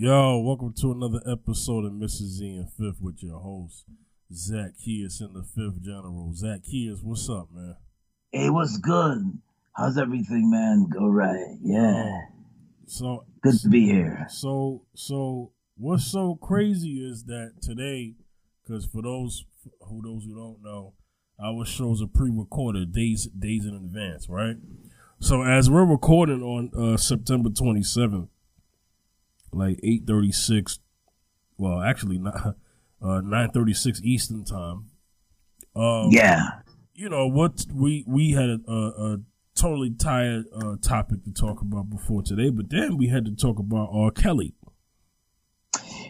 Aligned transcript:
Yo, 0.00 0.38
welcome 0.38 0.72
to 0.72 0.92
another 0.92 1.20
episode 1.28 1.84
of 1.84 1.90
Mrs. 1.90 2.38
Z 2.38 2.46
and 2.46 2.70
Fifth 2.70 3.00
with 3.00 3.20
your 3.20 3.40
host, 3.40 3.84
Zach 4.32 4.78
Keys 4.78 5.20
in 5.20 5.32
the 5.32 5.42
Fifth 5.42 5.82
General. 5.82 6.32
Zach 6.34 6.62
Keys, 6.62 7.00
what's 7.02 7.28
up, 7.28 7.48
man? 7.52 7.74
Hey, 8.30 8.48
what's 8.48 8.78
good? 8.78 9.40
How's 9.76 9.98
everything, 9.98 10.52
man? 10.52 10.86
Go 10.88 11.08
right. 11.08 11.56
Yeah. 11.60 12.16
So 12.86 13.24
Good 13.42 13.58
to 13.58 13.68
be 13.68 13.86
here. 13.86 14.24
So 14.30 14.84
so 14.94 15.50
what's 15.76 16.06
so 16.06 16.36
crazy 16.36 17.04
is 17.04 17.24
that 17.24 17.54
today, 17.60 18.14
because 18.62 18.86
for 18.86 19.02
those 19.02 19.46
who 19.80 20.00
those 20.04 20.22
who 20.22 20.36
don't 20.36 20.62
know, 20.62 20.94
our 21.44 21.64
shows 21.64 22.00
are 22.00 22.06
pre-recorded 22.06 22.92
days 22.92 23.26
days 23.36 23.66
in 23.66 23.74
advance, 23.74 24.28
right? 24.28 24.58
So 25.18 25.42
as 25.42 25.68
we're 25.68 25.84
recording 25.84 26.44
on 26.44 26.70
uh, 26.72 26.96
September 26.98 27.48
27th, 27.48 28.28
like 29.52 29.78
8:36, 29.82 30.78
well, 31.56 31.80
actually 31.80 32.18
not 32.28 32.56
uh, 33.02 33.20
9:36 33.22 34.00
Eastern 34.02 34.44
time. 34.44 34.90
Um, 35.76 36.08
Yeah. 36.10 36.60
you 36.94 37.08
know 37.08 37.26
what 37.28 37.64
we 37.72 38.04
we 38.06 38.32
had 38.32 38.48
a, 38.50 38.60
a, 38.66 39.12
a 39.14 39.18
totally 39.54 39.90
tired 39.90 40.44
uh, 40.54 40.76
topic 40.80 41.24
to 41.24 41.32
talk 41.32 41.60
about 41.60 41.90
before 41.90 42.22
today, 42.22 42.50
but 42.50 42.70
then 42.70 42.96
we 42.96 43.08
had 43.08 43.24
to 43.24 43.34
talk 43.34 43.58
about 43.58 43.88
R. 43.92 44.10
Kelly. 44.10 44.54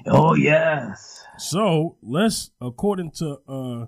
Oh, 0.06 0.34
yes. 0.34 1.24
So 1.38 1.96
let's, 2.02 2.50
according 2.60 3.10
to 3.12 3.38
uh, 3.48 3.86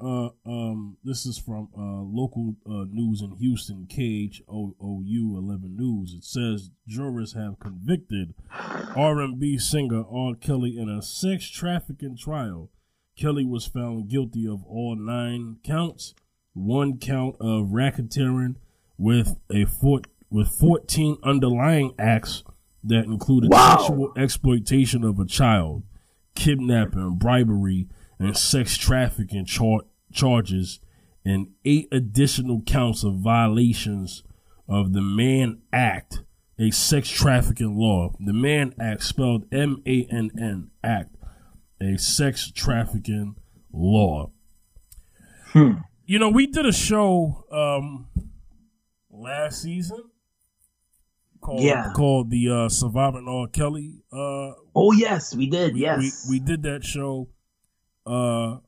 uh, 0.00 0.28
um, 0.44 0.96
this 1.04 1.24
is 1.24 1.38
from 1.38 1.68
uh, 1.76 2.02
local 2.02 2.56
uh, 2.66 2.84
news 2.90 3.22
in 3.22 3.32
Houston, 3.38 3.86
KHOU 3.88 5.36
11 5.38 5.76
News. 5.76 6.14
It 6.14 6.24
says 6.24 6.70
jurors 6.86 7.34
have 7.34 7.58
convicted 7.58 8.34
R&B 8.96 9.58
singer 9.58 10.04
R. 10.10 10.34
Kelly 10.34 10.76
in 10.78 10.88
a 10.88 11.00
sex 11.02 11.48
trafficking 11.48 12.16
trial. 12.16 12.70
Kelly 13.16 13.44
was 13.44 13.66
found 13.66 14.08
guilty 14.08 14.46
of 14.46 14.64
all 14.64 14.96
nine 14.96 15.58
counts, 15.64 16.14
one 16.52 16.98
count 16.98 17.36
of 17.40 17.68
racketeering, 17.68 18.56
with 18.98 19.36
a 19.50 19.64
fort 19.64 20.06
with 20.30 20.48
14 20.48 21.18
underlying 21.22 21.94
acts 21.98 22.42
that 22.82 23.04
included 23.04 23.50
Wow. 23.52 23.76
sexual 23.78 24.12
exploitation 24.16 25.04
of 25.04 25.18
a 25.20 25.24
child, 25.24 25.84
kidnapping, 26.34 27.16
bribery, 27.16 27.86
and 28.18 28.36
sex 28.36 28.76
trafficking 28.76 29.44
char- 29.44 29.84
charges, 30.12 30.80
and 31.24 31.48
eight 31.64 31.88
additional 31.92 32.62
counts 32.62 33.02
of 33.04 33.14
violations 33.16 34.22
of 34.68 34.92
the 34.92 35.00
Mann 35.02 35.60
Act, 35.72 36.22
a 36.58 36.70
sex 36.70 37.08
trafficking 37.08 37.76
law. 37.76 38.14
The 38.20 38.32
Mann 38.32 38.74
Act, 38.80 39.02
spelled 39.02 39.44
M 39.52 39.82
A 39.86 40.06
N 40.10 40.30
N 40.38 40.70
Act, 40.82 41.16
a 41.80 41.96
sex 41.98 42.50
trafficking 42.50 43.36
law. 43.72 44.30
Hmm. 45.52 45.72
You 46.06 46.18
know, 46.18 46.28
we 46.30 46.46
did 46.46 46.66
a 46.66 46.72
show 46.72 47.44
um 47.50 48.08
last 49.10 49.62
season 49.62 50.02
called 51.40 51.62
Yeah. 51.62 51.92
called 51.94 52.30
the 52.30 52.48
uh 52.50 52.68
Surviving 52.68 53.26
R. 53.28 53.46
Kelly 53.48 54.02
uh 54.12 54.52
Oh, 54.76 54.92
yes, 54.92 55.34
we 55.34 55.46
did. 55.48 55.74
we, 55.74 55.80
yes. 55.82 56.26
we, 56.28 56.38
we 56.38 56.44
did 56.44 56.62
that 56.64 56.84
show 56.84 57.28
uh 58.06 58.58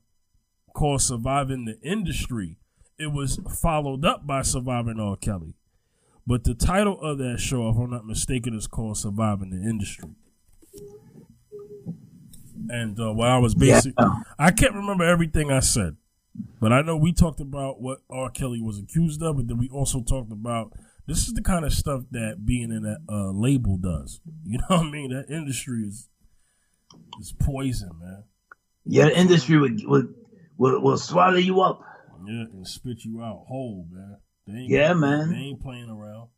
called 0.73 1.01
Surviving 1.01 1.65
the 1.65 1.79
Industry. 1.81 2.57
It 2.99 3.11
was 3.11 3.39
followed 3.61 4.05
up 4.05 4.27
by 4.27 4.41
Surviving 4.43 4.99
R. 4.99 5.15
Kelly. 5.15 5.55
But 6.25 6.43
the 6.43 6.53
title 6.53 6.99
of 7.01 7.17
that 7.19 7.39
show, 7.39 7.69
if 7.69 7.77
I'm 7.77 7.89
not 7.89 8.05
mistaken, 8.05 8.53
is 8.53 8.67
called 8.67 8.97
Surviving 8.97 9.49
the 9.49 9.57
Industry. 9.67 10.09
And 12.69 12.99
uh, 12.99 13.13
what 13.13 13.29
I 13.29 13.37
was 13.37 13.55
basically, 13.55 13.93
Yeah. 13.99 14.23
I 14.37 14.51
can't 14.51 14.73
remember 14.73 15.05
everything 15.05 15.51
I 15.51 15.61
said, 15.61 15.95
but 16.59 16.73
I 16.73 16.81
know 16.81 16.97
we 16.97 17.13
talked 17.13 17.39
about 17.39 17.81
what 17.81 17.99
R. 18.09 18.29
Kelly 18.29 18.61
was 18.61 18.77
accused 18.79 19.21
of, 19.23 19.37
but 19.37 19.47
then 19.47 19.57
we 19.57 19.69
also 19.69 20.01
talked 20.01 20.31
about 20.31 20.73
this 21.07 21.27
is 21.27 21.33
the 21.33 21.41
kind 21.41 21.63
of 21.65 21.71
stuff 21.71 22.03
that 22.11 22.45
being 22.45 22.71
in 22.71 22.83
a 22.85 22.97
uh, 23.11 23.31
label 23.31 23.77
does. 23.77 24.19
You 24.45 24.57
know 24.69 24.77
what 24.77 24.87
I 24.87 24.91
mean? 24.91 25.11
That 25.11 25.33
industry 25.33 25.83
is 25.83 26.09
is 27.21 27.33
poison, 27.39 27.91
man. 27.99 28.23
Yeah, 28.87 29.09
industry 29.09 29.57
would, 29.57 29.81
would, 29.85 30.13
will, 30.57 30.81
will 30.81 30.97
swallow 30.97 31.37
you 31.37 31.61
up. 31.61 31.81
Yeah, 32.25 32.45
and 32.51 32.67
spit 32.67 33.03
you 33.05 33.21
out 33.21 33.45
whole, 33.47 33.87
man. 33.91 34.17
They 34.47 34.53
ain't, 34.53 34.69
Yeah, 34.69 34.93
man. 34.93 35.31
They 35.31 35.37
ain't 35.37 35.61
playing 35.61 35.89
around. 35.89 36.29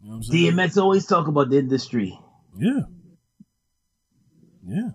You 0.00 0.10
know 0.10 0.16
what 0.16 0.16
I'm 0.16 0.22
saying? 0.22 0.52
DMX 0.52 0.76
always 0.80 1.06
talk 1.06 1.26
about 1.28 1.50
the 1.50 1.58
industry. 1.58 2.18
Yeah. 2.58 2.80
Yeah. 4.66 4.88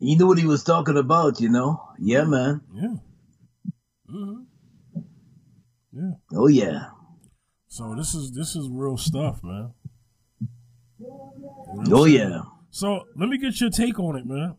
He 0.00 0.14
knew 0.16 0.26
what 0.26 0.38
he 0.38 0.46
was 0.46 0.62
talking 0.64 0.96
about, 0.96 1.40
you 1.40 1.48
know? 1.48 1.82
Yeah, 1.98 2.24
man. 2.24 2.60
Yeah. 2.74 2.94
hmm 4.08 4.40
Yeah. 5.92 6.10
Oh, 6.34 6.48
yeah. 6.48 6.90
So 7.68 7.94
this 7.96 8.14
is 8.14 8.32
this 8.32 8.56
is 8.56 8.68
real 8.70 8.96
stuff, 8.96 9.40
man. 9.42 9.72
You 10.98 11.06
know 11.84 11.96
Oh, 11.98 12.04
saying? 12.06 12.16
yeah. 12.30 12.40
So 12.70 13.04
let 13.16 13.28
me 13.28 13.38
get 13.38 13.60
your 13.60 13.70
take 13.70 13.98
on 13.98 14.16
it, 14.16 14.26
man. 14.26 14.56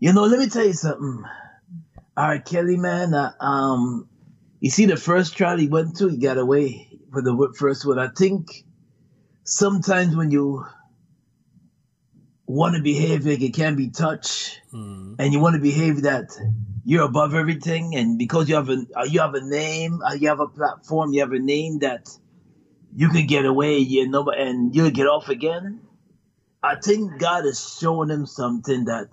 You 0.00 0.14
know, 0.14 0.22
let 0.22 0.38
me 0.38 0.48
tell 0.48 0.64
you 0.64 0.72
something. 0.72 1.24
All 2.16 2.28
right, 2.28 2.44
Kelly, 2.44 2.78
man. 2.78 3.12
Uh, 3.12 3.32
um, 3.38 4.08
you 4.60 4.70
see 4.70 4.86
the 4.86 4.96
first 4.96 5.36
trial 5.36 5.58
he 5.58 5.68
went 5.68 5.96
to, 5.98 6.08
he 6.08 6.16
got 6.16 6.38
away 6.38 6.88
for 7.12 7.20
the 7.22 7.54
first 7.58 7.84
one. 7.84 7.98
I 7.98 8.08
think 8.08 8.64
sometimes 9.44 10.16
when 10.16 10.30
you 10.30 10.64
want 12.46 12.76
to 12.76 12.82
behave 12.82 13.26
like 13.26 13.42
it 13.42 13.54
can't 13.54 13.76
be 13.76 13.90
touched, 13.90 14.60
Mhm. 14.72 15.16
and 15.18 15.32
you 15.32 15.40
want 15.40 15.54
to 15.56 15.60
behave 15.62 16.02
that 16.02 16.30
you're 16.84 17.04
above 17.04 17.34
everything, 17.34 17.94
and 17.94 18.18
because 18.18 18.48
you 18.48 18.54
have 18.54 18.70
a 18.70 18.86
uh, 18.96 19.04
you 19.04 19.20
have 19.20 19.34
a 19.34 19.42
name, 19.44 20.00
uh, 20.02 20.14
you 20.14 20.28
have 20.28 20.40
a 20.40 20.48
platform, 20.48 21.12
you 21.12 21.20
have 21.20 21.32
a 21.32 21.38
name 21.38 21.80
that 21.80 22.08
you 22.94 23.08
can 23.10 23.26
get 23.26 23.44
away, 23.44 23.78
you 23.78 24.08
know, 24.08 24.30
and 24.30 24.74
you'll 24.74 24.90
get 24.90 25.06
off 25.06 25.28
again. 25.28 25.80
I 26.62 26.76
think 26.76 27.18
God 27.18 27.46
is 27.46 27.78
showing 27.80 28.10
him 28.10 28.26
something 28.26 28.86
that 28.86 29.08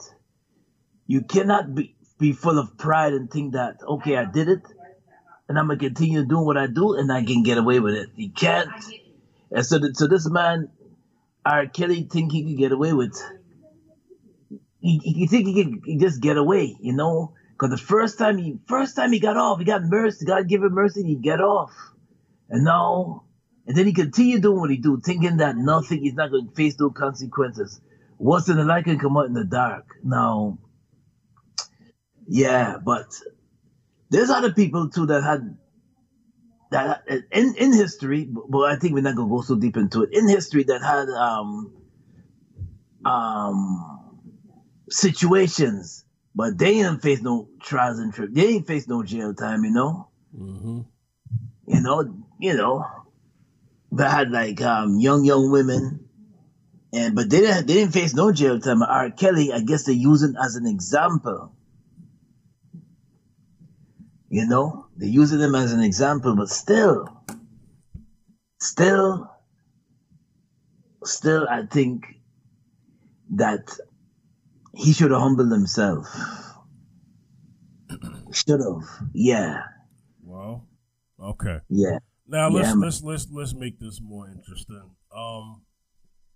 you 1.07 1.21
cannot 1.21 1.73
be, 1.73 1.95
be 2.19 2.33
full 2.33 2.59
of 2.59 2.77
pride 2.77 3.13
and 3.13 3.31
think 3.31 3.53
that, 3.53 3.77
okay, 3.87 4.17
I 4.17 4.25
did 4.25 4.49
it 4.49 4.61
and 5.47 5.57
I'm 5.57 5.67
going 5.67 5.79
to 5.79 5.85
continue 5.85 6.25
doing 6.25 6.45
what 6.45 6.57
I 6.57 6.67
do 6.67 6.93
and 6.95 7.11
I 7.11 7.23
can 7.23 7.43
get 7.43 7.57
away 7.57 7.79
with 7.79 7.95
it. 7.95 8.09
You 8.15 8.29
can't. 8.29 8.69
And 9.51 9.65
so, 9.65 9.79
so 9.93 10.07
this 10.07 10.29
man, 10.29 10.69
R. 11.45 11.67
Kelly, 11.67 12.07
think 12.11 12.33
he 12.33 12.43
can 12.43 12.57
get 12.57 12.71
away 12.73 12.93
with. 12.93 13.17
He, 14.81 14.99
he, 14.99 15.27
think 15.27 15.47
he 15.47 15.63
can 15.63 15.99
just 15.99 16.21
get 16.21 16.37
away, 16.37 16.75
you 16.81 16.93
know? 16.93 17.33
Because 17.51 17.71
the 17.71 17.83
first 17.83 18.19
time 18.19 18.37
he, 18.37 18.59
first 18.67 18.95
time 18.95 19.11
he 19.11 19.19
got 19.19 19.37
off, 19.37 19.59
he 19.59 19.65
got 19.65 19.81
mercy. 19.83 20.25
God 20.25 20.47
give 20.47 20.61
him 20.61 20.73
mercy, 20.73 21.03
he 21.03 21.15
get 21.15 21.41
off. 21.41 21.73
And 22.49 22.63
now, 22.63 23.23
and 23.65 23.75
then 23.75 23.85
he 23.85 23.93
continued 23.93 24.43
doing 24.43 24.59
what 24.59 24.69
he 24.69 24.77
do, 24.77 25.01
thinking 25.03 25.37
that 25.37 25.57
nothing, 25.57 26.01
he's 26.01 26.13
not 26.13 26.31
going 26.31 26.49
to 26.49 26.55
face 26.55 26.79
no 26.79 26.89
consequences. 26.89 27.81
What's 28.17 28.49
in 28.49 28.57
the 28.57 28.63
light 28.63 28.85
can 28.85 28.99
come 28.99 29.17
out 29.17 29.25
in 29.25 29.33
the 29.33 29.43
dark. 29.43 29.85
Now, 30.03 30.57
yeah, 32.27 32.77
but 32.83 33.07
there's 34.09 34.29
other 34.29 34.51
people 34.51 34.89
too 34.89 35.05
that 35.07 35.23
had 35.23 35.57
that 36.71 37.03
in 37.31 37.55
in 37.55 37.73
history, 37.73 38.27
but 38.29 38.71
I 38.71 38.75
think 38.75 38.93
we're 38.93 39.01
not 39.01 39.15
gonna 39.15 39.29
go 39.29 39.41
so 39.41 39.55
deep 39.55 39.77
into 39.77 40.03
it. 40.03 40.09
In 40.11 40.27
history, 40.27 40.63
that 40.63 40.81
had 40.81 41.09
um 41.09 41.73
um 43.05 44.27
situations, 44.89 46.05
but 46.35 46.57
they 46.57 46.73
didn't 46.75 46.99
face 46.99 47.21
no 47.21 47.49
trials 47.61 47.99
and 47.99 48.13
trip. 48.13 48.31
They 48.33 48.41
didn't 48.41 48.67
face 48.67 48.87
no 48.87 49.03
jail 49.03 49.33
time, 49.33 49.63
you 49.63 49.71
know. 49.71 50.09
Mm-hmm. 50.37 50.81
You 51.67 51.81
know, 51.81 52.23
you 52.39 52.53
know, 52.55 52.85
that 53.93 54.11
had 54.11 54.31
like 54.31 54.61
um 54.61 54.99
young 54.99 55.23
young 55.23 55.51
women. 55.51 56.03
And 56.93 57.15
but 57.15 57.29
they 57.29 57.41
didn't 57.41 57.67
they 57.67 57.75
didn't 57.75 57.93
face 57.93 58.13
no 58.13 58.31
jail 58.31 58.59
time. 58.59 58.81
R. 58.81 59.11
Kelly, 59.11 59.51
I 59.53 59.59
guess 59.61 59.83
they 59.83 59.93
use 59.93 60.23
it 60.23 60.35
as 60.41 60.55
an 60.55 60.65
example. 60.65 61.53
You 64.29 64.45
know, 64.45 64.87
they're 64.97 65.07
using 65.07 65.39
him 65.39 65.55
as 65.55 65.71
an 65.71 65.81
example, 65.81 66.35
but 66.35 66.49
still, 66.49 67.07
still, 68.59 69.31
still, 71.03 71.47
I 71.49 71.65
think 71.65 72.05
that 73.35 73.69
he 74.73 74.91
should 74.91 75.11
have 75.11 75.21
humbled 75.21 75.51
himself. 75.51 76.07
Should 78.33 78.59
have, 78.59 78.83
yeah, 79.13 79.61
Well, 80.21 80.67
okay. 81.19 81.59
yeah. 81.69 81.99
Now 82.27 82.49
let's 82.49 82.67
Yeah, 82.67 82.73
let's 82.75 83.01
let's 83.01 83.27
let's 83.31 83.53
make 83.55 83.79
this 83.79 84.01
more 84.01 84.27
interesting. 84.27 84.91
Um, 85.15 85.61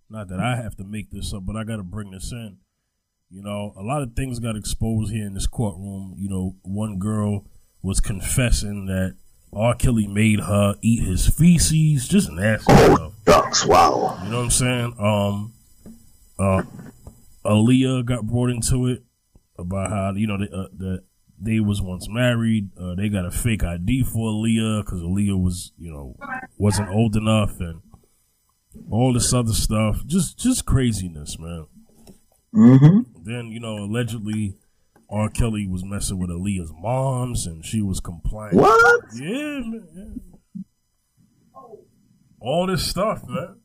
not 0.10 0.30
that 0.30 0.40
I 0.40 0.56
have 0.56 0.78
to 0.78 0.86
make 0.86 1.12
this 1.12 1.34
up, 1.34 1.46
but 1.46 1.58
I 1.58 1.66
got 1.66 1.76
to 1.78 1.84
bring 1.84 2.12
this 2.12 2.32
in. 2.32 2.58
You 3.30 3.42
know, 3.44 3.74
a 3.78 3.84
lot 3.84 4.02
of 4.02 4.16
things 4.16 4.40
got 4.40 4.56
exposed 4.56 5.12
here 5.12 5.26
in 5.26 5.34
this 5.34 5.48
courtroom. 5.48 6.16
You 6.18 6.30
know, 6.30 6.56
one 6.64 6.98
girl 6.98 7.46
was 7.82 8.00
confessing 8.00 8.86
that 8.88 9.16
R. 9.54 9.76
Kelly 9.76 10.08
made 10.08 10.40
her 10.40 10.76
eat 10.82 11.04
his 11.04 11.28
feces, 11.28 12.08
just 12.08 12.32
nasty 12.32 12.74
stuff. 12.74 13.14
Ducks, 13.26 13.66
wow. 13.66 14.18
You 14.24 14.32
know 14.32 14.38
what 14.38 14.44
I'm 14.44 14.50
saying? 14.50 14.96
Um, 14.98 15.54
uh, 16.40 16.64
Aaliyah 17.46 18.06
got 18.06 18.26
brought 18.26 18.50
into 18.50 18.88
it 18.88 19.04
about 19.58 19.90
how 19.90 20.14
you 20.14 20.28
know 20.28 20.38
they, 20.38 20.46
uh, 20.46 20.68
that 20.78 21.04
they 21.40 21.60
was 21.60 21.82
once 21.82 22.08
married. 22.10 22.70
Uh, 22.78 22.96
they 22.96 23.10
got 23.10 23.26
a 23.26 23.32
fake 23.32 23.64
ID 23.64 24.04
for 24.04 24.32
Aaliyah 24.32 24.86
because 24.86 25.02
Aaliyah 25.02 25.42
was 25.42 25.74
you 25.78 25.92
know 25.92 26.16
wasn't 26.58 26.90
old 26.90 27.16
enough 27.16 27.60
and 27.60 27.82
all 28.90 29.14
this 29.14 29.34
other 29.34 29.54
stuff. 29.54 30.06
Just 30.06 30.40
just 30.40 30.66
craziness, 30.66 31.38
man. 31.38 31.68
Mm-hmm. 32.54 33.24
Then 33.24 33.48
you 33.48 33.60
know 33.60 33.76
allegedly 33.80 34.56
R. 35.12 35.30
Kelly 35.30 35.68
was 35.68 35.84
messing 35.84 36.20
with 36.20 36.30
Aaliyah's 36.30 36.72
moms 36.74 37.46
and 37.46 37.66
she 37.66 37.82
was 37.82 38.00
compliant. 38.00 38.56
What? 38.56 39.02
Yeah, 39.14 39.60
man. 39.60 39.88
yeah. 39.94 41.72
All 42.40 42.66
this 42.66 42.88
stuff, 42.88 43.24
man. 43.28 43.58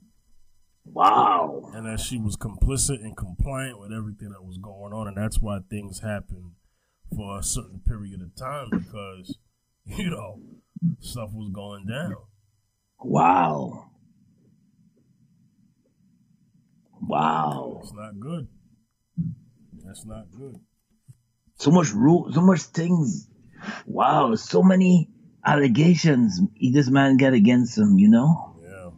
Wow. 0.85 1.71
and 1.75 1.87
that 1.87 2.01
she 2.01 2.17
was 2.19 2.37
complicit 2.37 3.03
and 3.03 3.17
compliant 3.17 3.79
with 3.79 3.93
everything 3.93 4.31
that 4.31 4.45
was 4.45 4.59
going 4.59 4.93
on, 4.93 5.09
and 5.09 5.17
that's 5.17 5.41
why 5.41 5.59
things 5.69 6.01
happened 6.01 6.53
for 7.15 7.39
a 7.39 7.43
certain 7.43 7.81
period 7.87 8.21
of 8.23 8.35
time 8.37 8.69
because 8.71 9.39
you 9.85 10.11
know 10.11 10.41
stuff 11.01 11.31
was 11.33 11.51
going 11.53 11.87
down. 11.87 12.15
Wow. 13.01 13.91
Wow. 17.01 17.81
It's 17.83 17.93
not 17.93 18.19
good. 18.19 18.49
That's 19.85 20.05
not 20.05 20.27
good. 20.37 20.57
So 21.57 21.71
much 21.71 21.93
rule, 21.93 22.33
so 22.33 22.41
much 22.41 22.61
things. 22.63 23.29
Wow. 23.87 24.35
So 24.35 24.63
many 24.63 25.09
allegations 25.45 26.41
this 26.61 26.89
man 26.89 27.17
got 27.17 27.33
against 27.33 27.79
him, 27.79 27.99
you 27.99 28.09
know? 28.09 28.57
Yeah, 28.63 28.91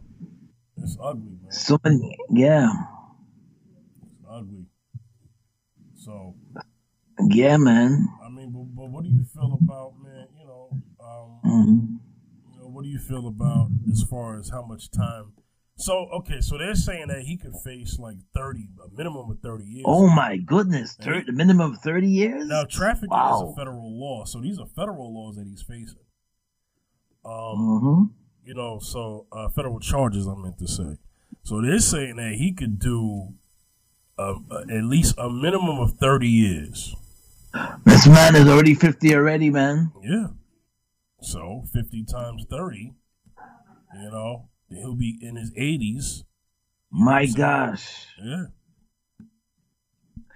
it's 0.83 0.97
ugly, 1.01 1.31
man. 1.41 1.51
So 1.51 1.79
many. 1.83 2.17
Yeah. 2.29 2.69
It's 4.01 4.25
ugly. 4.29 4.65
So 5.95 6.35
Yeah, 7.29 7.57
man. 7.57 8.07
I 8.23 8.29
mean, 8.29 8.51
but, 8.51 8.63
but 8.75 8.89
what 8.89 9.03
do 9.03 9.09
you 9.09 9.23
feel 9.23 9.59
about 9.61 9.93
man? 10.01 10.27
You 10.39 10.45
know, 10.45 10.69
um, 10.99 11.39
hmm 11.43 11.95
you 12.53 12.59
know, 12.61 12.67
what 12.67 12.83
do 12.83 12.89
you 12.89 12.99
feel 12.99 13.27
about 13.27 13.69
as 13.91 14.03
far 14.03 14.37
as 14.37 14.49
how 14.49 14.63
much 14.63 14.89
time? 14.91 15.33
So 15.79 16.09
okay, 16.19 16.41
so 16.41 16.57
they're 16.57 16.75
saying 16.75 17.07
that 17.07 17.21
he 17.21 17.37
could 17.37 17.53
face 17.63 17.97
like 17.99 18.17
thirty, 18.35 18.67
a 18.83 18.93
minimum 18.95 19.31
of 19.31 19.39
thirty 19.39 19.63
years. 19.63 19.85
Oh 19.87 20.07
my 20.09 20.35
goodness. 20.35 20.95
Thir- 21.01 21.23
the 21.25 21.31
minimum 21.31 21.71
of 21.71 21.79
30 21.79 22.05
years? 22.07 22.47
Now, 22.47 22.65
trafficking 22.65 23.09
Wow. 23.11 23.47
is 23.47 23.53
a 23.53 23.55
federal 23.55 23.97
law, 23.97 24.25
so 24.25 24.41
these 24.41 24.59
are 24.59 24.65
federal 24.75 25.13
laws 25.13 25.37
that 25.37 25.47
he's 25.47 25.61
facing. 25.61 25.99
Um, 27.25 27.79
hmm 27.79 28.03
you 28.45 28.55
know, 28.55 28.79
so 28.79 29.27
uh, 29.31 29.47
federal 29.49 29.79
charges. 29.79 30.27
I 30.27 30.33
meant 30.35 30.57
to 30.59 30.67
say. 30.67 30.97
So 31.43 31.61
they're 31.61 31.79
saying 31.79 32.17
that 32.17 32.33
he 32.33 32.51
could 32.51 32.77
do 32.79 33.35
uh, 34.17 34.35
uh, 34.51 34.61
at 34.69 34.83
least 34.83 35.15
a 35.17 35.29
minimum 35.29 35.79
of 35.79 35.93
thirty 35.93 36.27
years. 36.27 36.93
This 37.85 38.05
man 38.05 38.35
is 38.35 38.47
already 38.47 38.73
50 38.75 39.15
already, 39.15 39.49
man. 39.49 39.91
Yeah. 40.03 40.27
So 41.21 41.63
fifty 41.73 42.03
times 42.03 42.45
thirty, 42.49 42.93
you 43.95 44.11
know, 44.11 44.48
he'll 44.69 44.95
be 44.95 45.17
in 45.21 45.35
his 45.35 45.51
eighties. 45.55 46.23
My 46.91 47.25
gosh. 47.25 48.05
Yeah. 48.23 48.45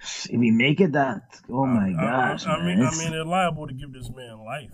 If 0.01 0.41
he 0.41 0.51
make 0.51 0.81
it 0.81 0.91
that, 0.93 1.39
oh 1.49 1.65
my 1.65 1.89
I- 1.89 1.93
gosh. 1.93 2.45
I, 2.45 2.55
I 2.55 2.65
mean, 2.65 2.83
I 2.83 2.91
mean, 2.97 3.11
they're 3.11 3.23
liable 3.23 3.67
to 3.67 3.73
give 3.73 3.93
this 3.93 4.09
man 4.13 4.43
life. 4.43 4.71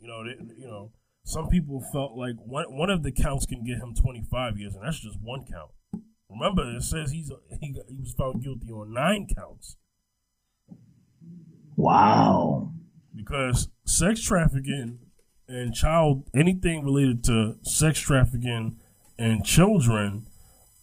You 0.00 0.08
know, 0.08 0.24
they, 0.24 0.54
you 0.58 0.66
know, 0.66 0.92
some 1.24 1.48
people 1.48 1.80
felt 1.92 2.16
like 2.16 2.34
one 2.44 2.66
one 2.76 2.90
of 2.90 3.02
the 3.02 3.12
counts 3.12 3.46
can 3.46 3.64
get 3.64 3.78
him 3.78 3.94
25 3.94 4.58
years, 4.58 4.74
and 4.74 4.84
that's 4.84 5.00
just 5.00 5.18
one 5.22 5.44
count. 5.50 5.70
Remember, 6.28 6.76
it 6.76 6.82
says 6.82 7.12
he's 7.12 7.30
he, 7.60 7.72
got, 7.72 7.84
he 7.88 8.00
was 8.00 8.12
found 8.12 8.42
guilty 8.42 8.70
on 8.70 8.92
nine 8.92 9.26
counts 9.34 9.76
wow. 11.76 12.72
because 13.14 13.68
sex 13.84 14.20
trafficking 14.20 14.98
and 15.48 15.74
child 15.74 16.28
anything 16.34 16.84
related 16.84 17.22
to 17.24 17.56
sex 17.62 18.00
trafficking 18.00 18.80
and 19.18 19.44
children, 19.44 20.26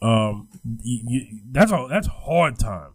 um, 0.01 0.49
y 0.65 1.01
y 1.05 1.29
that's 1.51 1.71
a 1.71 1.87
that's 1.89 2.07
hard 2.07 2.57
time. 2.59 2.93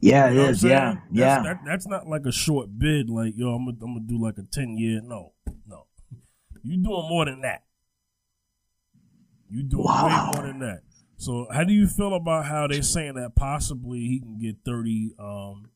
Yeah, 0.00 0.28
it 0.28 0.30
You 0.30 0.36
know 0.36 0.42
what 0.42 0.50
is. 0.50 0.60
saying? 0.60 0.72
Yeah, 0.72 0.94
That's, 0.94 1.10
yeah. 1.10 1.42
That, 1.42 1.60
that's 1.64 1.86
not 1.88 2.06
like 2.06 2.26
a 2.26 2.32
short 2.32 2.78
bid. 2.78 3.08
Like 3.10 3.34
yo, 3.36 3.54
I'm 3.54 3.64
gonna 3.64 3.78
I'm 3.82 3.94
gonna 3.94 4.06
do 4.06 4.20
like 4.22 4.38
a 4.38 4.42
ten 4.42 4.76
year. 4.76 5.00
No, 5.02 5.32
no. 5.66 5.86
You 6.62 6.76
doing 6.82 7.08
more 7.08 7.24
than 7.24 7.40
that. 7.42 7.64
You 9.48 9.62
doing 9.62 9.84
Wow. 9.84 10.06
way 10.32 10.32
more 10.34 10.46
than 10.46 10.58
that. 10.60 10.80
So 11.16 11.46
how 11.50 11.64
do 11.64 11.72
you 11.72 11.86
feel 11.86 12.14
about 12.14 12.44
how 12.44 12.66
they're 12.66 12.82
saying 12.82 13.14
that 13.14 13.34
possibly 13.34 14.00
he 14.00 14.20
can 14.20 14.38
get 14.38 14.56
thirty, 14.64 15.12
um, 15.18 15.70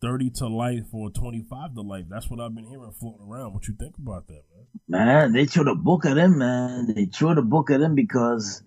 thirty 0.00 0.30
to 0.30 0.48
life 0.48 0.86
or 0.92 1.10
twenty 1.10 1.42
five 1.42 1.74
to 1.74 1.82
life? 1.82 2.06
That's 2.08 2.30
what 2.30 2.40
I've 2.40 2.54
been 2.54 2.66
hearing 2.66 2.92
floating 2.92 3.26
around. 3.26 3.54
What 3.54 3.68
you 3.68 3.74
think 3.78 3.96
about 3.98 4.26
that, 4.28 4.42
man? 4.88 5.06
Man, 5.06 5.32
they 5.32 5.46
threw 5.46 5.64
the 5.64 5.74
book 5.74 6.06
at 6.06 6.16
him, 6.16 6.38
man. 6.38 6.92
They 6.94 7.06
threw 7.06 7.34
the 7.34 7.42
book 7.42 7.70
at 7.70 7.80
him 7.80 7.94
because 7.94 8.62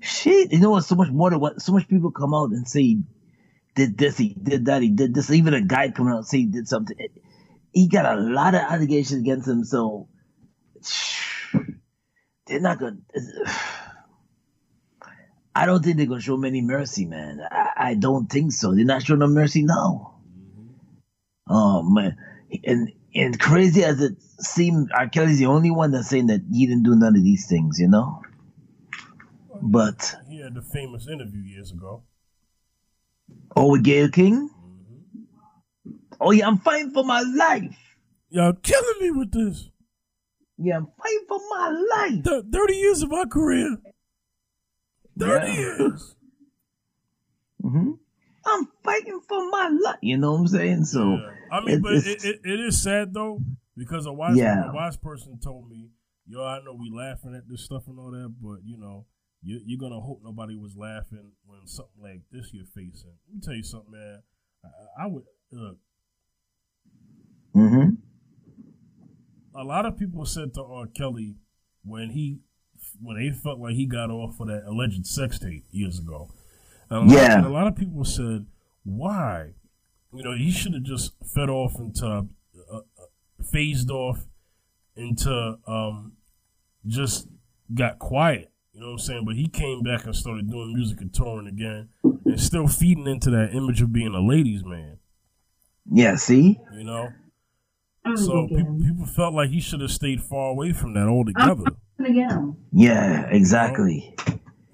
shit, 0.00 0.52
you 0.52 0.60
know 0.60 0.70
what? 0.70 0.84
So 0.84 0.94
much 0.94 1.10
more 1.10 1.30
than 1.30 1.40
what 1.40 1.60
so 1.60 1.72
much 1.72 1.88
people 1.88 2.10
come 2.10 2.34
out 2.34 2.50
and 2.50 2.68
say 2.68 2.82
he 2.82 3.02
did 3.74 3.98
this, 3.98 4.16
he 4.16 4.34
did 4.40 4.66
that, 4.66 4.82
he 4.82 4.90
did 4.90 5.14
this. 5.14 5.30
Even 5.30 5.54
a 5.54 5.62
guy 5.62 5.90
coming 5.90 6.12
out 6.12 6.18
and 6.18 6.26
say 6.26 6.38
he 6.38 6.46
did 6.46 6.68
something. 6.68 6.96
He 7.72 7.88
got 7.88 8.06
a 8.06 8.20
lot 8.20 8.54
of 8.54 8.60
allegations 8.60 9.20
against 9.20 9.48
him, 9.48 9.64
so 9.64 10.08
they're 12.46 12.60
not 12.60 12.78
gonna 12.78 12.98
I 15.56 15.66
don't 15.66 15.84
think 15.84 15.96
they're 15.96 16.06
gonna 16.06 16.20
show 16.20 16.34
him 16.34 16.44
any 16.44 16.62
mercy, 16.62 17.04
man. 17.06 17.40
I, 17.50 17.70
I 17.76 17.94
don't 17.94 18.26
think 18.30 18.52
so. 18.52 18.74
They're 18.74 18.84
not 18.84 19.04
showing 19.04 19.20
no 19.20 19.28
mercy 19.28 19.62
now. 19.62 20.13
Oh 21.48 21.82
man, 21.82 22.16
and 22.64 22.90
and 23.14 23.38
crazy 23.38 23.84
as 23.84 24.00
it 24.00 24.20
seemed, 24.40 24.90
R. 24.94 25.08
Kelly's 25.08 25.38
the 25.38 25.46
only 25.46 25.70
one 25.70 25.90
that's 25.92 26.08
saying 26.08 26.26
that 26.28 26.40
he 26.52 26.66
didn't 26.66 26.82
do 26.84 26.94
none 26.96 27.14
of 27.16 27.22
these 27.22 27.46
things, 27.46 27.78
you 27.78 27.88
know. 27.88 28.22
But 29.62 30.16
He 30.28 30.40
had 30.40 30.54
the 30.54 30.62
famous 30.62 31.06
interview 31.08 31.40
years 31.42 31.70
ago. 31.72 32.02
oh, 33.56 33.70
with 33.72 33.84
Gayle 33.84 34.08
King. 34.08 34.50
Oh 36.20 36.30
yeah, 36.30 36.46
I'm 36.46 36.58
fighting 36.58 36.90
for 36.92 37.04
my 37.04 37.20
life. 37.20 37.76
Y'all 38.30 38.52
killing 38.54 39.00
me 39.00 39.10
with 39.10 39.32
this. 39.32 39.68
Yeah, 40.58 40.76
I'm 40.78 40.86
fighting 40.86 41.24
for 41.28 41.40
my 41.50 41.84
life. 41.96 42.24
Th- 42.24 42.44
Thirty 42.52 42.74
years 42.74 43.02
of 43.02 43.10
my 43.10 43.24
career. 43.26 43.76
Thirty 45.18 45.46
Yeah. 45.46 45.58
years. 45.58 46.16
hmm 47.62 47.92
I'm 48.46 48.68
fighting 48.82 49.20
for 49.28 49.50
my 49.50 49.68
life. 49.82 49.98
You 50.02 50.18
know 50.18 50.32
what 50.32 50.40
I'm 50.40 50.48
saying? 50.48 50.84
So 50.84 51.16
Yeah. 51.16 51.30
I 51.52 51.60
mean, 51.64 51.76
it- 51.76 51.82
but 51.82 51.92
it, 51.94 52.24
it, 52.24 52.40
it 52.44 52.60
is 52.60 52.82
sad 52.82 53.14
though 53.14 53.40
because 53.76 54.06
a 54.06 54.12
wise 54.12 54.36
Yeah. 54.36 54.70
a 54.70 54.74
wise 54.74 54.96
person 54.96 55.38
told 55.42 55.68
me, 55.68 55.90
"Yo, 56.26 56.42
I 56.44 56.60
know 56.64 56.74
we 56.74 56.90
laughing 56.90 57.34
at 57.34 57.48
this 57.48 57.64
stuff 57.64 57.84
and 57.88 57.98
all 57.98 58.10
that, 58.10 58.34
but 58.40 58.64
you 58.64 58.76
know, 58.78 59.06
you, 59.42 59.60
you're 59.64 59.78
gonna 59.80 60.00
hope 60.00 60.20
nobody 60.22 60.56
was 60.56 60.74
laughing 60.76 61.32
when 61.46 61.66
something 61.66 62.02
like 62.02 62.22
this 62.32 62.50
you're 62.52 62.66
facing." 62.66 63.14
Let 63.28 63.34
me 63.34 63.40
tell 63.42 63.54
you 63.54 63.62
something, 63.62 63.92
man. 63.92 64.22
I, 64.64 65.04
I 65.04 65.06
would 65.06 65.24
look. 65.52 65.78
hmm 67.52 67.88
A 69.54 69.62
lot 69.64 69.86
of 69.86 69.96
people 69.98 70.24
said 70.26 70.52
to 70.54 70.62
R. 70.62 70.86
Kelly 70.86 71.36
when 71.84 72.10
he 72.10 72.40
when 73.00 73.16
they 73.16 73.30
felt 73.30 73.58
like 73.60 73.74
he 73.74 73.86
got 73.86 74.10
off 74.10 74.36
for 74.36 74.46
that 74.46 74.64
alleged 74.66 75.06
sex 75.06 75.38
tape 75.38 75.64
years 75.70 75.98
ago. 75.98 76.30
And 76.90 76.98
a 76.98 77.00
lot- 77.00 77.22
Yeah. 77.22 77.36
and 77.38 77.46
a 77.46 77.50
lot 77.50 77.66
of 77.66 77.76
people 77.76 78.04
said, 78.04 78.46
"Why? 78.84 79.50
You 80.12 80.22
know, 80.22 80.32
he 80.36 80.50
should 80.50 80.74
have 80.74 80.82
just 80.84 81.12
fed 81.24 81.48
off 81.50 81.78
into, 81.78 82.06
uh, 82.06 82.22
uh, 82.72 82.80
phased 83.52 83.90
off 83.90 84.26
into, 84.96 85.58
um, 85.66 86.12
just 86.86 87.28
got 87.74 87.98
quiet." 87.98 88.50
You 88.72 88.80
know 88.80 88.86
what 88.86 88.92
I'm 88.92 88.98
saying? 88.98 89.24
But 89.24 89.36
he 89.36 89.48
came 89.48 89.82
back 89.82 90.04
and 90.04 90.14
started 90.14 90.50
doing 90.50 90.74
music 90.74 91.00
and 91.00 91.12
touring 91.12 91.46
again, 91.46 91.88
and 92.02 92.40
still 92.40 92.66
feeding 92.66 93.06
into 93.06 93.30
that 93.30 93.54
image 93.54 93.80
of 93.82 93.92
being 93.92 94.14
a 94.14 94.20
ladies' 94.20 94.64
man. 94.64 94.98
Yeah. 95.90 96.16
See. 96.16 96.58
You 96.76 96.84
know. 96.84 97.08
So 98.16 98.46
people, 98.48 98.78
people 98.78 99.06
felt 99.06 99.32
like 99.32 99.48
he 99.50 99.60
should 99.60 99.80
have 99.80 99.90
stayed 99.90 100.20
far 100.22 100.50
away 100.50 100.72
from 100.72 100.92
that 100.94 101.06
altogether. 101.08 101.64
again. 101.98 102.56
Yeah. 102.72 103.26
Exactly. 103.30 104.14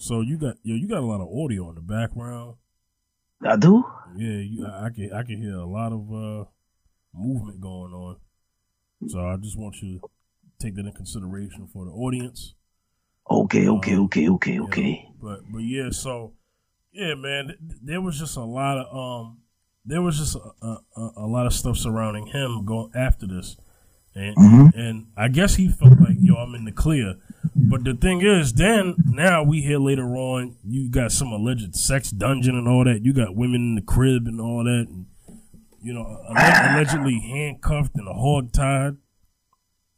So 0.01 0.21
you 0.23 0.39
got 0.39 0.57
yo, 0.63 0.75
you 0.75 0.89
got 0.89 0.99
a 0.99 1.07
lot 1.07 1.21
of 1.21 1.29
audio 1.29 1.69
in 1.71 1.75
the 1.75 1.81
background. 1.81 2.57
I 3.47 3.57
do. 3.57 3.85
Yeah, 4.17 4.39
you, 4.39 4.67
I, 4.67 4.87
I 4.87 4.91
can 4.91 5.13
I 5.13 5.23
can 5.23 5.41
hear 5.41 5.55
a 5.57 5.67
lot 5.67 5.93
of 5.93 6.01
uh, 6.13 6.45
movement 7.15 7.61
going 7.61 7.93
on. 7.93 8.17
So 9.09 9.21
I 9.21 9.37
just 9.37 9.59
want 9.59 9.77
you 9.83 9.99
to 10.01 10.09
take 10.61 10.75
that 10.77 10.85
in 10.87 10.93
consideration 10.93 11.67
for 11.73 11.85
the 11.87 11.91
audience. 11.91 12.55
Okay. 13.31 13.69
Okay. 13.69 13.95
Um, 13.95 14.05
Okay. 14.05 14.29
Okay. 14.29 14.57
know. 14.59 14.65
Okay. 14.65 15.09
But 15.23 15.41
but 15.51 15.59
yeah, 15.59 15.91
so 15.91 16.35
yeah, 16.93 17.15
man, 17.15 17.47
th- 17.47 17.81
there 17.83 18.01
was 18.01 18.19
just 18.19 18.37
a 18.37 18.43
lot 18.45 18.79
of 18.79 18.87
um, 18.97 19.39
there 19.85 20.03
was 20.03 20.19
just 20.19 20.35
a, 20.37 20.67
a, 20.97 21.11
a- 21.17 21.27
lot 21.27 21.47
of 21.47 21.53
stuff 21.55 21.77
surrounding 21.79 22.27
him 22.27 22.65
going 22.65 22.91
after 22.95 23.27
this, 23.27 23.57
and 24.15 24.37
Mhm. 24.37 24.75
and 24.75 25.07
I 25.17 25.29
guess 25.29 25.55
he 25.57 25.69
felt 25.69 25.99
like 26.01 26.17
yo, 26.19 26.35
I'm 26.35 26.55
in 26.55 26.65
the 26.65 26.73
clear, 26.73 27.15
But 27.71 27.85
the 27.85 27.95
thing 27.95 28.21
is, 28.21 28.55
then 28.55 28.97
now 29.07 29.45
we 29.45 29.63
hear 29.63 29.79
later 29.79 30.17
on, 30.17 30.57
you 30.65 30.91
got 30.91 31.13
some 31.13 31.29
alleged 31.29 31.77
sex 31.77 32.11
dungeon 32.11 32.57
and 32.57 32.67
all 32.67 32.85
that. 32.85 33.05
You 33.05 33.13
got 33.13 33.37
women 33.37 33.61
in 33.61 33.75
the 33.77 33.81
crib 33.81 34.27
and 34.27 34.41
all 34.41 34.65
that, 34.65 34.87
and 34.89 35.07
you 35.81 35.95
know, 35.95 36.21
allegedly 36.29 37.21
handcuffed 37.21 37.95
and 37.95 38.09
a 38.09 38.13
hog 38.13 38.53
tied. 38.53 38.97